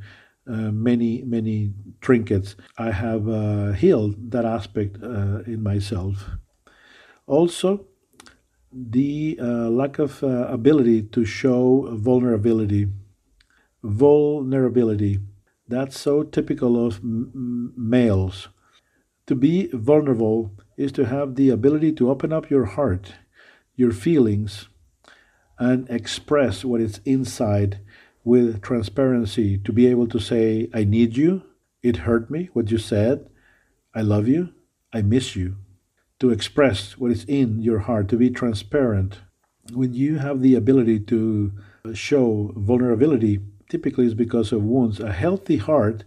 Uh, 0.47 0.71
many, 0.71 1.23
many 1.23 1.73
trinkets. 2.03 2.57
I 2.77 2.91
have 2.91 3.27
uh, 3.27 3.73
healed 3.73 4.33
that 4.33 4.45
aspect 4.45 5.03
uh, 5.03 5.41
in 5.47 5.63
myself. 5.63 6.29
Also, 7.27 7.87
the 8.73 9.39
uh, 9.41 9.69
lack 9.69 9.99
of 9.99 10.23
uh, 10.23 10.47
ability 10.49 11.03
to 11.03 11.25
show 11.25 11.89
vulnerability. 11.93 12.89
Vulnerability 13.83 15.19
that's 15.73 15.99
so 15.99 16.23
typical 16.23 16.85
of 16.85 17.01
males. 17.03 18.49
To 19.27 19.35
be 19.35 19.69
vulnerable 19.73 20.53
is 20.77 20.93
to 20.93 21.07
have 21.07 21.35
the 21.35 21.49
ability 21.49 21.93
to 21.93 22.11
open 22.11 22.31
up 22.31 22.51
your 22.51 22.67
heart, 22.67 23.15
your 23.75 23.93
feelings, 23.93 24.69
and 25.59 25.89
express 25.89 26.63
what 26.63 26.83
is 26.83 27.01
inside 27.07 27.81
with 28.23 28.61
transparency. 28.61 29.57
To 29.59 29.73
be 29.73 29.87
able 29.87 30.09
to 30.09 30.19
say, 30.19 30.69
I 30.75 30.85
need 30.85 31.17
you, 31.17 31.45
it 31.83 31.99
hurt 31.99 32.31
me, 32.31 32.51
what 32.53 32.71
you 32.71 32.79
said, 32.79 33.31
I 33.95 34.03
love 34.03 34.29
you, 34.29 34.53
I 34.93 35.01
miss 35.01 35.37
you. 35.37 35.57
To 36.23 36.31
express 36.31 36.97
what 36.97 37.11
is 37.11 37.25
in 37.25 37.63
your 37.63 37.81
heart, 37.81 38.09
to 38.11 38.17
be 38.17 38.31
transparent. 38.31 39.23
When 39.73 39.93
you 39.93 40.19
have 40.19 40.41
the 40.41 40.55
ability 40.55 41.01
to 41.01 41.53
show 41.95 42.53
vulnerability, 42.55 43.41
typically 43.69 44.07
is 44.07 44.15
because 44.15 44.53
of 44.53 44.63
wounds. 44.63 45.01
A 45.01 45.11
healthy 45.11 45.57
heart, 45.57 46.05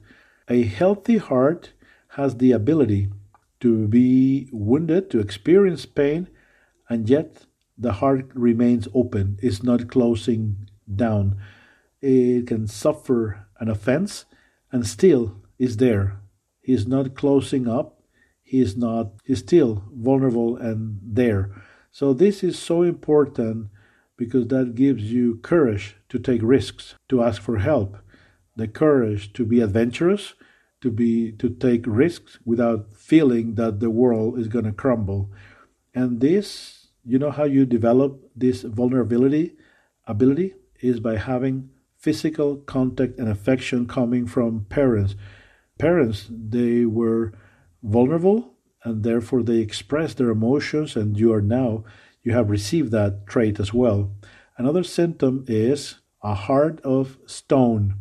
a 0.47 0.63
healthy 0.63 1.17
heart 1.17 1.73
has 2.11 2.37
the 2.37 2.53
ability 2.53 3.09
to 3.59 3.89
be 3.89 4.47
wounded, 4.53 5.09
to 5.09 5.19
experience 5.19 5.85
pain, 5.85 6.29
and 6.87 7.09
yet 7.09 7.45
the 7.77 7.91
heart 7.93 8.29
remains 8.33 8.87
open, 8.93 9.37
it's 9.41 9.63
not 9.63 9.89
closing 9.89 10.69
down. 10.95 11.35
It 12.01 12.47
can 12.47 12.67
suffer 12.67 13.47
an 13.59 13.67
offense 13.67 14.23
and 14.71 14.87
still 14.87 15.41
is 15.59 15.75
there. 15.75 16.21
He's 16.61 16.87
not 16.87 17.15
closing 17.15 17.67
up. 17.67 17.94
Is 18.61 18.77
not, 18.77 19.13
he's 19.25 19.39
still 19.39 19.83
vulnerable 19.93 20.57
and 20.57 20.99
there. 21.03 21.51
So 21.91 22.13
this 22.13 22.43
is 22.43 22.57
so 22.57 22.83
important 22.83 23.69
because 24.17 24.47
that 24.47 24.75
gives 24.75 25.11
you 25.11 25.37
courage 25.37 25.97
to 26.09 26.19
take 26.19 26.41
risks, 26.43 26.95
to 27.09 27.21
ask 27.21 27.41
for 27.41 27.57
help, 27.57 27.97
the 28.55 28.67
courage 28.67 29.33
to 29.33 29.45
be 29.45 29.59
adventurous, 29.59 30.33
to 30.81 30.89
be 30.89 31.31
to 31.33 31.49
take 31.49 31.83
risks 31.85 32.37
without 32.45 32.95
feeling 32.95 33.55
that 33.55 33.79
the 33.79 33.89
world 33.89 34.39
is 34.39 34.47
going 34.47 34.65
to 34.65 34.71
crumble. 34.71 35.31
And 35.93 36.21
this, 36.21 36.87
you 37.03 37.19
know 37.19 37.31
how 37.31 37.45
you 37.45 37.65
develop 37.65 38.21
this 38.35 38.61
vulnerability 38.61 39.55
ability 40.07 40.53
is 40.81 40.99
by 40.99 41.17
having 41.17 41.69
physical 41.97 42.57
contact 42.57 43.17
and 43.17 43.27
affection 43.27 43.87
coming 43.87 44.27
from 44.27 44.65
parents. 44.69 45.15
Parents, 45.79 46.27
they 46.29 46.85
were 46.85 47.33
vulnerable 47.85 48.53
and 48.83 49.03
therefore 49.03 49.43
they 49.43 49.57
express 49.57 50.13
their 50.13 50.29
emotions 50.29 50.95
and 50.95 51.17
you 51.17 51.31
are 51.33 51.41
now 51.41 51.83
you 52.25 52.33
have 52.33 52.49
received 52.49 52.91
that 52.91 53.27
trait 53.27 53.59
as 53.59 53.71
well. 53.71 54.11
Another 54.57 54.83
symptom 54.83 55.45
is 55.47 55.99
a 56.23 56.33
heart 56.33 56.81
of 56.81 57.17
stone. 57.27 57.95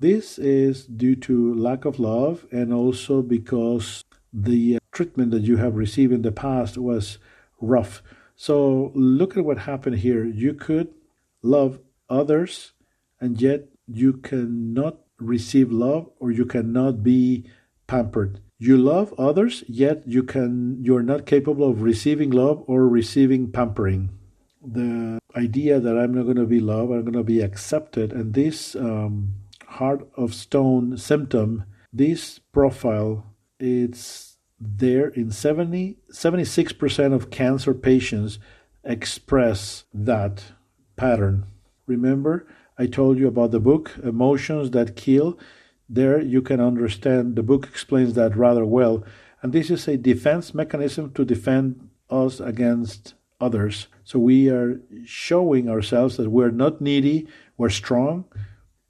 This 0.00 0.36
is 0.36 0.84
due 0.84 1.14
to 1.16 1.54
lack 1.54 1.84
of 1.84 2.00
love 2.00 2.44
and 2.50 2.74
also 2.74 3.22
because 3.22 4.02
the 4.32 4.76
uh, 4.76 4.78
treatment 4.90 5.30
that 5.30 5.42
you 5.42 5.58
have 5.58 5.76
received 5.76 6.12
in 6.12 6.22
the 6.22 6.32
past 6.32 6.76
was 6.76 7.18
rough. 7.60 8.02
So 8.34 8.90
look 8.94 9.36
at 9.36 9.44
what 9.44 9.58
happened 9.58 9.98
here. 9.98 10.24
You 10.24 10.54
could 10.54 10.88
love 11.40 11.78
others 12.10 12.72
and 13.20 13.40
yet 13.40 13.68
you 13.86 14.14
cannot 14.14 14.98
receive 15.18 15.70
love 15.70 16.10
or 16.18 16.32
you 16.32 16.46
cannot 16.46 17.04
be 17.04 17.48
pampered. 17.86 18.40
You 18.58 18.76
love 18.76 19.14
others, 19.16 19.62
yet 19.68 20.02
you 20.06 20.24
can 20.24 20.78
you're 20.82 21.02
not 21.02 21.26
capable 21.26 21.70
of 21.70 21.82
receiving 21.82 22.30
love 22.30 22.64
or 22.66 22.88
receiving 22.88 23.52
pampering. 23.52 24.10
The 24.60 25.20
idea 25.36 25.78
that 25.78 25.96
I'm 25.96 26.12
not 26.12 26.24
going 26.24 26.36
to 26.36 26.46
be 26.46 26.58
loved, 26.58 26.90
I'm 26.90 27.02
going 27.02 27.12
to 27.12 27.22
be 27.22 27.40
accepted, 27.40 28.12
and 28.12 28.34
this 28.34 28.74
um, 28.74 29.34
heart 29.66 30.08
of 30.16 30.34
stone 30.34 30.96
symptom, 30.96 31.64
this 31.92 32.40
profile, 32.52 33.32
it's 33.60 34.38
there 34.60 35.08
in 35.08 35.30
70, 35.30 35.98
76% 36.12 37.12
of 37.12 37.30
cancer 37.30 37.74
patients 37.74 38.40
express 38.82 39.84
that 39.94 40.42
pattern. 40.96 41.46
Remember, 41.86 42.46
I 42.76 42.86
told 42.86 43.18
you 43.18 43.28
about 43.28 43.52
the 43.52 43.60
book, 43.60 43.94
Emotions 44.02 44.70
That 44.72 44.96
Kill. 44.96 45.38
There 45.88 46.20
you 46.20 46.42
can 46.42 46.60
understand, 46.60 47.36
the 47.36 47.42
book 47.42 47.66
explains 47.66 48.14
that 48.14 48.36
rather 48.36 48.64
well. 48.64 49.04
And 49.40 49.52
this 49.52 49.70
is 49.70 49.88
a 49.88 49.96
defense 49.96 50.52
mechanism 50.52 51.12
to 51.14 51.24
defend 51.24 51.88
us 52.10 52.40
against 52.40 53.14
others. 53.40 53.86
So 54.04 54.18
we 54.18 54.50
are 54.50 54.80
showing 55.04 55.68
ourselves 55.68 56.16
that 56.16 56.30
we're 56.30 56.50
not 56.50 56.80
needy, 56.80 57.28
we're 57.56 57.70
strong, 57.70 58.24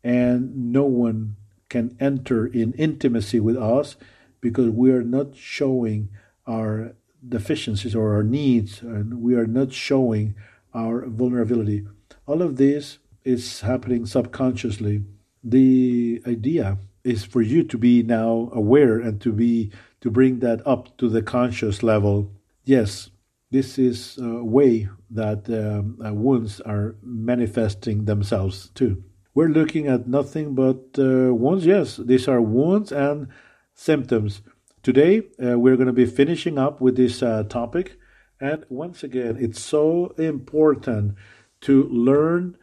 and 0.03 0.73
no 0.73 0.85
one 0.85 1.37
can 1.69 1.97
enter 2.01 2.47
in 2.47 2.73
intimacy 2.73 3.41
with 3.41 3.57
us 3.57 3.97
because 4.41 4.71
we 4.71 4.91
are 4.91 5.03
not 5.03 5.37
showing 5.37 6.09
our 6.47 6.95
deficiencies 7.27 7.95
or 7.95 8.15
our 8.15 8.23
needs, 8.23 8.81
and 8.81 9.21
we 9.21 9.35
are 9.35 9.47
not 9.47 9.73
showing 9.73 10.35
our 10.73 11.07
vulnerability. 11.07 11.85
All 12.27 12.43
of 12.43 12.57
this 12.57 12.99
is 13.25 13.61
happening 13.61 14.07
subconsciously. 14.07 15.03
The 15.43 16.23
idea 16.27 16.79
is 17.09 17.25
for 17.25 17.41
you 17.41 17.63
to 17.65 17.79
be 17.79 18.03
now 18.03 18.51
aware 18.53 18.99
and 19.01 19.21
to 19.23 19.33
be 19.33 19.71
to 20.01 20.11
bring 20.11 20.41
that 20.41 20.61
up 20.67 20.97
to 20.99 21.09
the 21.09 21.23
conscious 21.23 21.83
level. 21.83 22.31
Yes, 22.65 23.11
this 23.51 23.79
is 23.79 24.19
a 24.19 24.45
way 24.45 24.89
that 25.11 25.49
um, 25.49 25.99
uh, 26.05 26.13
wounds 26.13 26.61
are 26.61 26.97
manifesting 27.03 28.05
themselves 28.05 28.71
too. 28.75 29.03
We're 29.35 29.49
looking 29.49 29.87
at 29.87 30.07
nothing 30.07 30.55
but 30.55 30.99
uh, 30.99 31.35
wounds. 31.35 31.65
Yes, 31.65 31.97
these 31.97 32.29
are 32.29 32.43
wounds 32.43 32.93
and 32.93 33.29
symptoms. 33.75 34.43
Today, 34.83 35.23
uh, 35.43 35.59
we're 35.59 35.77
going 35.77 35.87
to 35.87 35.93
be 35.93 36.07
finishing 36.07 36.59
up 36.59 36.81
with 36.81 36.97
this 36.97 37.23
uh, 37.23 37.45
topic. 37.45 37.99
And 38.41 38.65
once 38.69 39.03
again, 39.03 39.37
it's 39.41 39.61
so 39.61 40.15
important 40.19 41.15
to 41.63 41.85
learn 41.85 42.57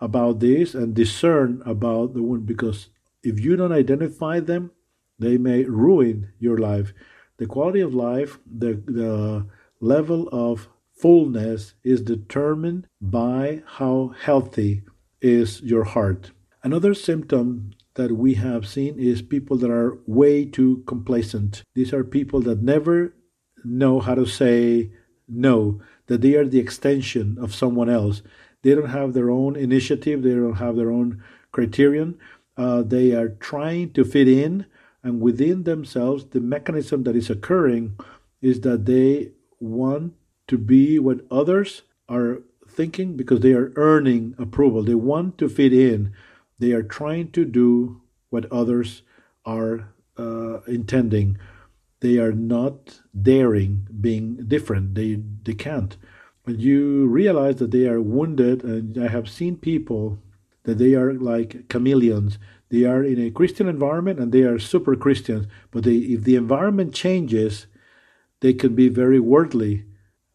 about 0.00 0.40
this 0.40 0.74
and 0.74 0.94
discern 0.94 1.62
about 1.66 2.14
the 2.14 2.22
wound 2.22 2.46
because 2.46 2.88
if 3.22 3.40
you 3.40 3.56
don't 3.56 3.72
identify 3.72 4.40
them, 4.40 4.70
they 5.18 5.36
may 5.36 5.64
ruin 5.64 6.32
your 6.38 6.58
life. 6.58 6.92
The 7.36 7.46
quality 7.46 7.80
of 7.80 7.94
life, 7.94 8.38
the, 8.46 8.82
the 8.86 9.46
level 9.80 10.28
of 10.32 10.68
fullness 10.92 11.74
is 11.82 12.02
determined 12.02 12.86
by 13.00 13.62
how 13.66 14.14
healthy 14.20 14.82
is 15.20 15.60
your 15.62 15.84
heart. 15.84 16.30
Another 16.62 16.94
symptom 16.94 17.70
that 17.94 18.12
we 18.12 18.34
have 18.34 18.66
seen 18.66 18.98
is 18.98 19.22
people 19.22 19.56
that 19.58 19.70
are 19.70 19.98
way 20.06 20.44
too 20.44 20.82
complacent. 20.86 21.62
These 21.74 21.92
are 21.92 22.04
people 22.04 22.40
that 22.42 22.62
never 22.62 23.14
know 23.64 24.00
how 24.00 24.14
to 24.14 24.26
say 24.26 24.90
no, 25.28 25.80
that 26.06 26.20
they 26.20 26.34
are 26.34 26.46
the 26.46 26.58
extension 26.58 27.38
of 27.40 27.54
someone 27.54 27.88
else. 27.88 28.22
They 28.62 28.74
don't 28.74 28.90
have 28.90 29.14
their 29.14 29.30
own 29.30 29.56
initiative, 29.56 30.22
they 30.22 30.34
don't 30.34 30.56
have 30.56 30.76
their 30.76 30.90
own 30.90 31.22
criterion. 31.52 32.18
Uh, 32.60 32.82
they 32.82 33.12
are 33.12 33.30
trying 33.50 33.90
to 33.90 34.04
fit 34.04 34.28
in, 34.28 34.66
and 35.02 35.18
within 35.18 35.62
themselves, 35.62 36.26
the 36.26 36.40
mechanism 36.40 37.04
that 37.04 37.16
is 37.16 37.30
occurring 37.30 37.96
is 38.42 38.60
that 38.60 38.84
they 38.84 39.30
want 39.60 40.12
to 40.46 40.58
be 40.58 40.98
what 40.98 41.24
others 41.30 41.82
are 42.06 42.42
thinking 42.68 43.16
because 43.16 43.40
they 43.40 43.54
are 43.54 43.72
earning 43.76 44.34
approval. 44.36 44.82
They 44.82 44.94
want 44.94 45.38
to 45.38 45.48
fit 45.48 45.72
in. 45.72 46.12
They 46.58 46.72
are 46.72 46.82
trying 46.82 47.30
to 47.32 47.46
do 47.46 48.02
what 48.28 48.52
others 48.52 49.04
are 49.46 49.88
uh, 50.18 50.60
intending. 50.66 51.38
They 52.00 52.18
are 52.18 52.32
not 52.32 53.00
daring 53.14 53.88
being 54.02 54.36
different. 54.54 54.96
They 54.96 55.22
they 55.46 55.54
can't. 55.54 55.96
And 56.44 56.60
you 56.60 57.06
realize 57.06 57.56
that 57.56 57.70
they 57.70 57.86
are 57.86 58.02
wounded, 58.02 58.64
and 58.64 58.98
I 59.02 59.08
have 59.08 59.30
seen 59.30 59.56
people 59.56 60.18
that 60.64 60.78
they 60.78 60.94
are 60.94 61.14
like 61.14 61.68
chameleons. 61.68 62.38
They 62.68 62.84
are 62.84 63.02
in 63.02 63.20
a 63.20 63.30
Christian 63.30 63.68
environment 63.68 64.20
and 64.20 64.32
they 64.32 64.42
are 64.42 64.58
super 64.58 64.94
Christians, 64.94 65.46
but 65.70 65.84
they, 65.84 65.96
if 65.96 66.24
the 66.24 66.36
environment 66.36 66.94
changes, 66.94 67.66
they 68.40 68.52
can 68.52 68.74
be 68.74 68.88
very 68.88 69.20
worldly. 69.20 69.84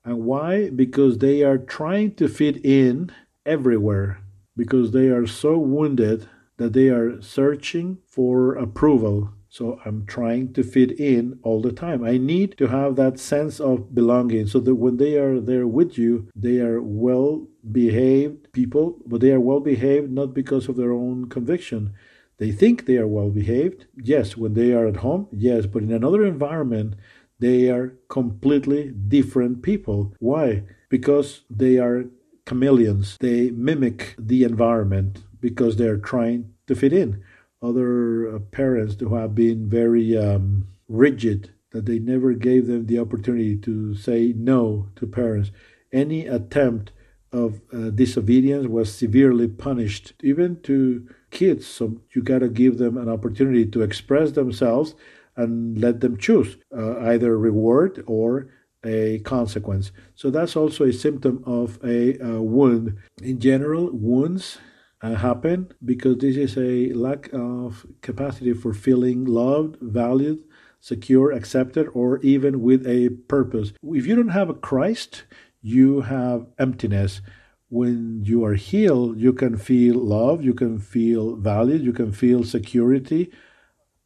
And 0.03 0.25
why? 0.25 0.69
Because 0.69 1.17
they 1.17 1.43
are 1.43 1.57
trying 1.57 2.15
to 2.15 2.27
fit 2.27 2.63
in 2.65 3.11
everywhere, 3.45 4.19
because 4.55 4.91
they 4.91 5.07
are 5.07 5.25
so 5.27 5.57
wounded 5.57 6.27
that 6.57 6.73
they 6.73 6.89
are 6.89 7.21
searching 7.21 7.99
for 8.07 8.53
approval. 8.55 9.31
So 9.55 9.79
I'm 9.85 10.05
trying 10.05 10.51
to 10.55 10.63
fit 10.63 10.99
in 10.99 11.39
all 11.41 11.61
the 11.61 11.71
time. 11.71 12.03
I 12.03 12.17
need 12.17 12.57
to 12.57 12.67
have 12.67 12.97
that 12.97 13.17
sense 13.17 13.61
of 13.61 13.95
belonging 13.95 14.47
so 14.47 14.59
that 14.59 14.75
when 14.75 14.97
they 14.97 15.15
are 15.15 15.39
there 15.39 15.65
with 15.65 15.97
you, 15.97 16.27
they 16.35 16.59
are 16.59 16.81
well 16.81 17.47
behaved 17.71 18.51
people, 18.51 18.97
but 19.05 19.21
they 19.21 19.31
are 19.31 19.39
well 19.39 19.61
behaved 19.61 20.11
not 20.11 20.33
because 20.33 20.67
of 20.67 20.75
their 20.75 20.91
own 20.91 21.29
conviction. 21.29 21.93
They 22.37 22.51
think 22.51 22.85
they 22.85 22.97
are 22.97 23.07
well 23.07 23.29
behaved. 23.29 23.85
Yes, 23.95 24.35
when 24.35 24.55
they 24.55 24.73
are 24.73 24.87
at 24.87 24.97
home, 24.97 25.29
yes, 25.31 25.67
but 25.67 25.83
in 25.83 25.93
another 25.93 26.25
environment, 26.25 26.95
they 27.39 27.69
are 27.69 27.95
completely 28.09 28.91
different 28.91 29.63
people. 29.63 30.13
Why? 30.19 30.63
Because 30.89 31.45
they 31.49 31.77
are 31.77 32.07
chameleons. 32.45 33.15
They 33.21 33.51
mimic 33.51 34.15
the 34.19 34.43
environment 34.43 35.23
because 35.39 35.77
they're 35.77 35.95
trying 36.11 36.51
to 36.67 36.75
fit 36.75 36.91
in. 36.91 37.23
Other 37.69 38.35
uh, 38.35 38.39
parents 38.61 38.95
who 38.99 39.15
have 39.15 39.33
been 39.33 39.69
very 39.69 40.17
um, 40.17 40.67
rigid, 40.87 41.51
that 41.71 41.85
they 41.85 41.99
never 41.99 42.33
gave 42.33 42.67
them 42.67 42.85
the 42.85 42.99
opportunity 42.99 43.57
to 43.57 43.95
say 43.95 44.33
no 44.35 44.87
to 44.97 45.07
parents. 45.07 45.51
Any 45.91 46.27
attempt 46.27 46.91
of 47.31 47.61
uh, 47.73 47.89
disobedience 47.89 48.67
was 48.67 48.93
severely 48.93 49.47
punished, 49.47 50.13
even 50.23 50.61
to 50.61 51.07
kids. 51.31 51.65
So 51.67 52.01
you 52.13 52.21
got 52.23 52.39
to 52.39 52.49
give 52.49 52.77
them 52.77 52.97
an 52.97 53.09
opportunity 53.09 53.65
to 53.65 53.81
express 53.81 54.31
themselves 54.31 54.95
and 55.35 55.77
let 55.77 55.99
them 55.99 56.17
choose 56.17 56.57
uh, 56.75 56.99
either 56.99 57.37
reward 57.37 58.03
or 58.07 58.47
a 58.85 59.19
consequence. 59.19 59.91
So 60.13 60.29
that's 60.29 60.55
also 60.55 60.85
a 60.85 60.93
symptom 60.93 61.43
of 61.45 61.79
a, 61.83 62.17
a 62.19 62.41
wound. 62.41 62.97
In 63.21 63.39
general, 63.39 63.89
wounds 63.91 64.57
uh, 64.57 64.74
Uh, 65.05 65.13
happen 65.13 65.71
because 65.83 66.17
this 66.17 66.35
is 66.35 66.57
a 66.57 66.91
lack 66.93 67.29
of 67.31 67.85
capacity 68.01 68.53
for 68.53 68.73
feeling 68.73 69.23
loved, 69.23 69.77
valued, 69.79 70.39
secure, 70.79 71.31
accepted, 71.31 71.87
or 71.93 72.19
even 72.21 72.59
with 72.59 72.87
a 72.87 73.09
purpose. 73.27 73.71
If 73.83 74.07
you 74.07 74.15
don't 74.15 74.29
have 74.29 74.49
a 74.49 74.55
Christ, 74.55 75.25
you 75.61 76.01
have 76.01 76.47
emptiness. 76.57 77.21
When 77.69 78.21
you 78.23 78.43
are 78.45 78.55
healed, 78.55 79.19
you 79.19 79.31
can 79.31 79.57
feel 79.57 79.93
love, 79.93 80.43
you 80.43 80.55
can 80.55 80.79
feel 80.79 81.35
valued, 81.35 81.83
you 81.83 81.93
can 81.93 82.11
feel 82.11 82.43
security, 82.43 83.31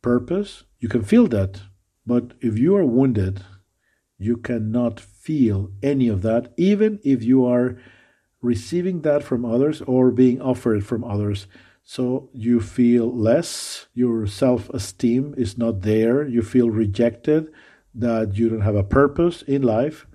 purpose. 0.02 0.64
You 0.80 0.90
can 0.90 1.04
feel 1.04 1.28
that. 1.28 1.62
But 2.06 2.34
if 2.42 2.58
you 2.60 2.76
are 2.76 2.86
wounded, 2.86 3.42
you 4.18 4.36
cannot 4.36 5.00
feel 5.00 5.72
any 5.82 6.10
of 6.10 6.24
that, 6.24 6.54
even 6.58 7.00
if 7.06 7.24
you 7.24 7.46
are 7.46 7.78
receiving 8.42 9.02
that 9.02 9.24
from 9.24 9.46
others 9.46 9.82
or 9.82 10.12
being 10.12 10.42
offered 10.42 10.86
from 10.86 11.04
others. 11.04 11.48
So 11.84 12.30
you 12.34 12.60
feel 12.60 13.12
less, 13.14 13.88
your 13.94 14.28
self 14.28 14.70
esteem 14.70 15.34
is 15.38 15.58
not 15.58 15.82
there, 15.82 16.28
you 16.28 16.42
feel 16.42 16.70
rejected, 16.70 17.52
that 17.96 18.36
you 18.36 18.50
don't 18.50 18.62
have 18.62 18.76
a 18.76 18.84
purpose 18.84 19.42
in 19.42 19.64
life. 19.64 20.06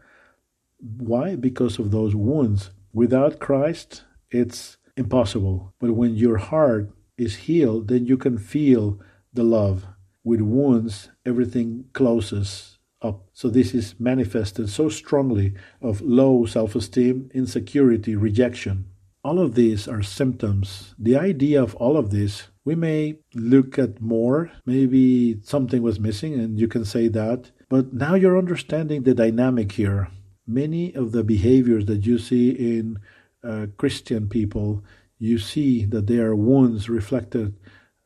Why? 0.79 1.37
Because 1.37 1.79
of 1.79 1.91
those 1.91 2.15
wounds. 2.15 2.71
Without 2.93 3.41
Christ, 3.41 4.05
it's 4.31 4.77
impossible. 4.97 5.75
But 5.81 5.93
when 5.93 6.15
your 6.15 6.37
heart 6.37 6.91
is 7.19 7.37
healed, 7.37 7.89
then 7.89 8.07
you 8.07 8.17
can 8.17 8.39
feel 8.39 9.01
the 9.33 9.43
love. 9.43 9.87
With 10.23 10.41
wounds, 10.41 11.11
everything 11.27 11.87
closes 11.93 12.74
up. 13.05 13.29
So 13.33 13.49
this 13.49 13.75
is 13.75 13.95
manifested 14.01 14.69
so 14.71 14.89
strongly 14.89 15.55
of 15.81 16.01
low 16.01 16.47
self 16.47 16.75
esteem, 16.75 17.31
insecurity, 17.35 18.17
rejection. 18.17 18.87
All 19.23 19.39
of 19.39 19.55
these 19.55 19.87
are 19.87 20.03
symptoms. 20.03 20.95
The 20.99 21.17
idea 21.17 21.63
of 21.63 21.75
all 21.77 21.97
of 21.97 22.11
this, 22.11 22.49
we 22.65 22.75
may 22.75 23.19
look 23.35 23.79
at 23.79 24.01
more. 24.01 24.51
Maybe 24.67 25.41
something 25.43 25.83
was 25.83 26.01
missing, 26.01 26.35
and 26.35 26.59
you 26.59 26.69
can 26.69 26.85
say 26.85 27.09
that. 27.09 27.51
But 27.69 27.93
now 27.93 28.15
you're 28.15 28.39
understanding 28.39 29.03
the 29.03 29.15
dynamic 29.15 29.73
here. 29.73 30.09
Many 30.47 30.95
of 30.95 31.13
the 31.13 31.25
behaviors 31.25 31.87
that 31.87 32.05
you 32.05 32.19
see 32.19 32.51
in 32.51 32.99
uh, 33.43 33.67
Christian 33.79 34.29
people, 34.29 34.85
you 35.19 35.39
see 35.39 35.85
that 35.87 36.07
they 36.07 36.19
are 36.19 36.37
wounds 36.37 36.91
reflected 36.91 37.55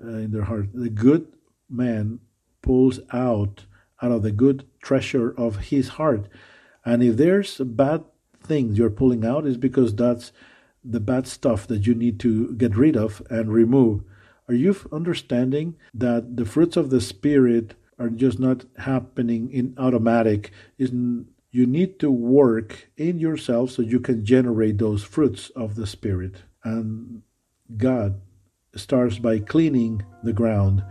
uh, 0.03 0.09
in 0.09 0.31
their 0.31 0.45
heart. 0.45 0.69
The 0.73 0.91
good 0.91 1.27
man 1.69 2.21
pulls 2.63 3.01
out 3.13 3.65
out 4.01 4.13
of 4.13 4.23
the 4.23 4.33
good 4.33 4.68
treasure 4.83 5.35
of 5.37 5.57
his 5.57 5.89
heart. 5.89 6.29
And 6.85 7.03
if 7.03 7.17
there's 7.17 7.59
bad 7.59 8.05
things 8.43 8.79
you're 8.79 8.91
pulling 8.91 9.25
out, 9.25 9.47
is 9.47 9.57
because 9.57 9.95
that's 9.95 10.33
the 10.85 11.01
bad 11.01 11.27
stuff 11.27 11.67
that 11.67 11.87
you 11.87 11.95
need 11.95 12.19
to 12.21 12.55
get 12.55 12.77
rid 12.77 12.97
of 12.97 13.23
and 13.29 13.53
remove. 13.53 14.03
Are 14.49 14.55
you 14.55 14.75
understanding 14.91 15.77
that 15.93 16.37
the 16.37 16.47
fruits 16.47 16.77
of 16.77 16.91
the 16.91 17.01
Spirit 17.01 17.75
are 17.99 18.09
just 18.09 18.39
not 18.39 18.65
happening 18.79 19.51
in 19.53 19.75
automatic? 19.77 20.53
Isn't 20.79 21.29
you 21.51 21.67
need 21.67 21.99
to 21.99 22.11
work 22.11 22.91
in 22.97 23.19
yourself 23.19 23.71
so 23.71 23.83
you 23.83 24.01
can 24.01 24.25
generate 24.25 24.79
those 24.79 25.03
fruits 25.03 25.51
of 25.51 25.75
the 25.75 25.87
Spirit. 25.87 26.37
And 26.63 27.23
God 27.77 28.21
starts 28.75 29.19
by 29.19 29.39
cleaning 29.39 30.05
the 30.23 30.33
ground. 30.33 30.85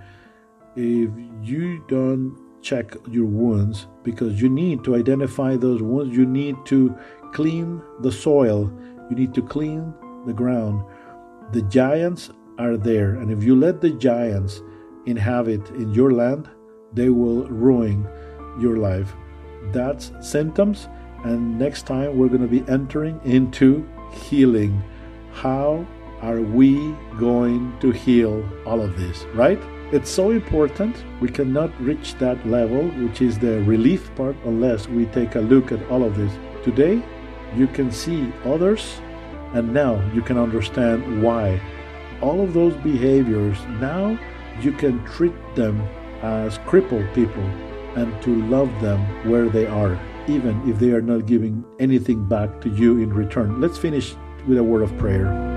If 0.76 1.10
you 1.44 1.84
don't 1.88 2.38
check 2.68 2.95
your 3.09 3.26
wounds, 3.26 3.88
because 4.03 4.41
you 4.41 4.49
need 4.49 4.84
to 4.84 4.95
identify 4.95 5.55
those 5.55 5.82
wounds, 5.82 6.15
you 6.15 6.26
need 6.26 6.55
to 6.65 6.95
clean 7.32 7.82
the 8.01 8.11
soil, 8.11 8.72
you 9.09 9.15
need 9.15 9.34
to 9.34 9.41
clean 9.41 9.93
the 10.26 10.34
ground. 10.34 10.84
The 11.53 11.61
giants 11.63 12.30
are 12.57 12.76
there, 12.76 13.15
and 13.15 13.32
if 13.32 13.43
you 13.43 13.55
let 13.55 13.80
the 13.80 13.91
giants 13.91 14.61
inhabit 15.05 15.70
in 15.82 15.93
your 15.93 16.11
land, 16.11 16.49
they 16.91 17.09
will 17.09 17.47
ruin 17.47 18.05
your 18.59 18.78
life. 18.78 19.13
That's 19.72 20.11
symptoms, 20.20 20.89
and 21.24 21.57
next 21.57 21.88
time 21.88 22.18
we're 22.18 22.34
going 22.36 22.47
to 22.49 22.59
be 22.59 22.70
entering 22.70 23.22
into 23.24 23.88
healing. 24.11 24.84
How 25.32 25.88
are 26.22 26.41
we 26.41 26.95
going 27.20 27.78
to 27.80 27.91
heal 27.91 28.43
all 28.65 28.82
of 28.82 28.97
this, 28.97 29.24
right? 29.34 29.61
It's 29.90 30.10
so 30.10 30.32
important. 30.32 31.06
We 31.22 31.30
cannot 31.30 31.72
reach 31.82 32.16
that 32.16 32.46
level, 32.46 32.90
which 32.90 33.22
is 33.22 33.40
the 33.40 33.62
relief 33.62 34.14
part, 34.16 34.36
unless 34.44 34.86
we 34.90 35.06
take 35.06 35.36
a 35.36 35.40
look 35.40 35.72
at 35.72 35.82
all 35.90 36.04
of 36.04 36.18
this. 36.18 36.34
Today, 36.66 37.02
you 37.56 37.68
can 37.68 37.90
see 37.90 38.34
others, 38.44 39.00
and 39.54 39.74
now 39.74 40.04
you 40.14 40.22
can 40.22 40.38
understand 40.38 41.24
why. 41.24 41.62
All 42.22 42.42
of 42.42 42.54
those 42.54 42.76
behaviors, 42.76 43.58
now 43.80 44.20
you 44.60 44.74
can 44.74 45.02
treat 45.06 45.36
them 45.56 45.80
as 46.22 46.58
crippled 46.66 47.08
people 47.14 47.44
and 47.96 48.22
to 48.24 48.36
love 48.48 48.70
them 48.82 49.00
where 49.30 49.48
they 49.48 49.68
are, 49.68 49.98
even 50.28 50.70
if 50.70 50.80
they 50.80 50.92
are 50.92 51.02
not 51.02 51.28
giving 51.28 51.64
anything 51.80 52.28
back 52.28 52.60
to 52.60 52.70
you 52.70 52.98
in 52.98 53.14
return. 53.14 53.62
Let's 53.62 53.78
finish 53.78 54.16
with 54.46 54.58
a 54.58 54.64
word 54.64 54.82
of 54.82 54.98
prayer. 54.98 55.57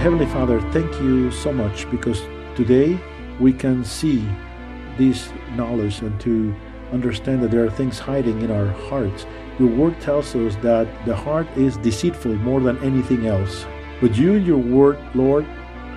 Heavenly 0.00 0.24
Father, 0.24 0.62
thank 0.72 0.90
you 1.02 1.30
so 1.30 1.52
much 1.52 1.88
because 1.90 2.22
today 2.56 2.98
we 3.38 3.52
can 3.52 3.84
see 3.84 4.26
this 4.96 5.30
knowledge 5.56 6.00
and 6.00 6.18
to 6.22 6.54
understand 6.90 7.42
that 7.42 7.50
there 7.50 7.66
are 7.66 7.70
things 7.70 7.98
hiding 7.98 8.40
in 8.40 8.50
our 8.50 8.68
hearts. 8.88 9.26
Your 9.58 9.68
word 9.68 10.00
tells 10.00 10.34
us 10.34 10.56
that 10.62 10.88
the 11.04 11.14
heart 11.14 11.46
is 11.54 11.76
deceitful 11.76 12.34
more 12.36 12.60
than 12.62 12.82
anything 12.82 13.26
else. 13.26 13.66
But 14.00 14.16
you 14.16 14.36
your 14.36 14.56
word, 14.56 14.98
Lord, 15.14 15.46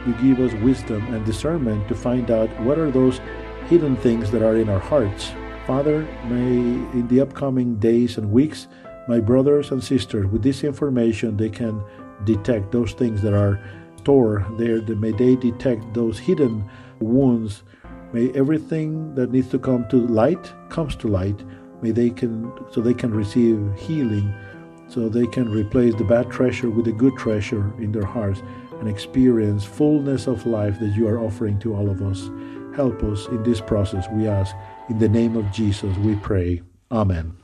you 0.06 0.14
give 0.16 0.41
us 0.41 0.54
wisdom 0.62 1.14
and 1.14 1.26
discernment 1.26 1.88
to 1.88 1.95
find 1.95 2.30
out 2.30 2.49
what 2.60 2.78
are 2.78 2.91
those 2.91 3.22
hidden 3.70 3.95
things 3.95 4.32
that 4.32 4.41
are 4.41 4.58
in 4.58 4.68
our 4.68 4.80
hearts. 4.80 5.32
Father, 5.66 6.01
may 6.26 6.58
in 6.99 7.08
the 7.08 7.22
upcoming 7.22 7.78
days 7.78 8.18
and 8.18 8.30
weeks, 8.30 8.68
my 9.08 9.22
brothers 9.22 9.72
and 9.72 9.82
sisters, 9.82 10.26
with 10.26 10.43
this 10.43 10.66
information, 10.66 11.38
they 11.38 11.49
can 11.49 11.82
detect 12.26 12.74
those 12.74 12.91
things 12.91 13.22
that 13.22 13.34
are 13.34 13.64
stored 14.04 14.45
there. 14.58 14.82
May 14.82 15.12
they 15.12 15.36
detect 15.36 15.93
those 15.93 16.20
hidden 16.20 16.70
wounds. 16.99 17.64
May 18.12 18.32
everything 18.34 19.16
that 19.16 19.32
needs 19.32 19.49
to 19.49 19.60
come 19.60 19.88
to 19.89 19.97
light 20.08 20.51
comes 20.70 20.95
to 20.97 21.08
light. 21.08 21.39
May 21.82 21.91
they 21.91 22.10
can 22.10 22.51
so 22.72 22.82
they 22.82 22.93
can 22.93 23.14
receive 23.14 23.58
healing 23.76 24.34
so 24.88 25.10
they 25.10 25.26
can 25.26 25.49
replace 25.49 25.95
the 25.95 26.04
bad 26.04 26.30
treasure 26.30 26.70
with 26.70 26.86
the 26.86 26.91
good 26.91 27.18
treasure 27.18 27.74
in 27.80 27.91
their 27.91 28.06
hearts 28.06 28.43
and 28.80 28.88
experience 28.88 29.64
fullness 29.64 30.28
of 30.28 30.45
life 30.45 30.80
that 30.80 30.95
you 30.95 31.08
are 31.08 31.20
offering 31.20 31.58
to 31.60 31.74
all 31.74 31.89
of 31.89 32.01
us. 32.01 32.30
Help 32.76 33.03
us 33.03 33.27
in 33.27 33.41
this 33.44 33.61
process, 33.61 34.06
we 34.11 34.27
ask. 34.27 34.56
In 34.90 34.99
the 34.99 35.10
name 35.10 35.36
of 35.36 35.52
Jesus, 35.52 35.95
we 35.98 36.15
pray. 36.18 36.61
Amen. 36.91 37.43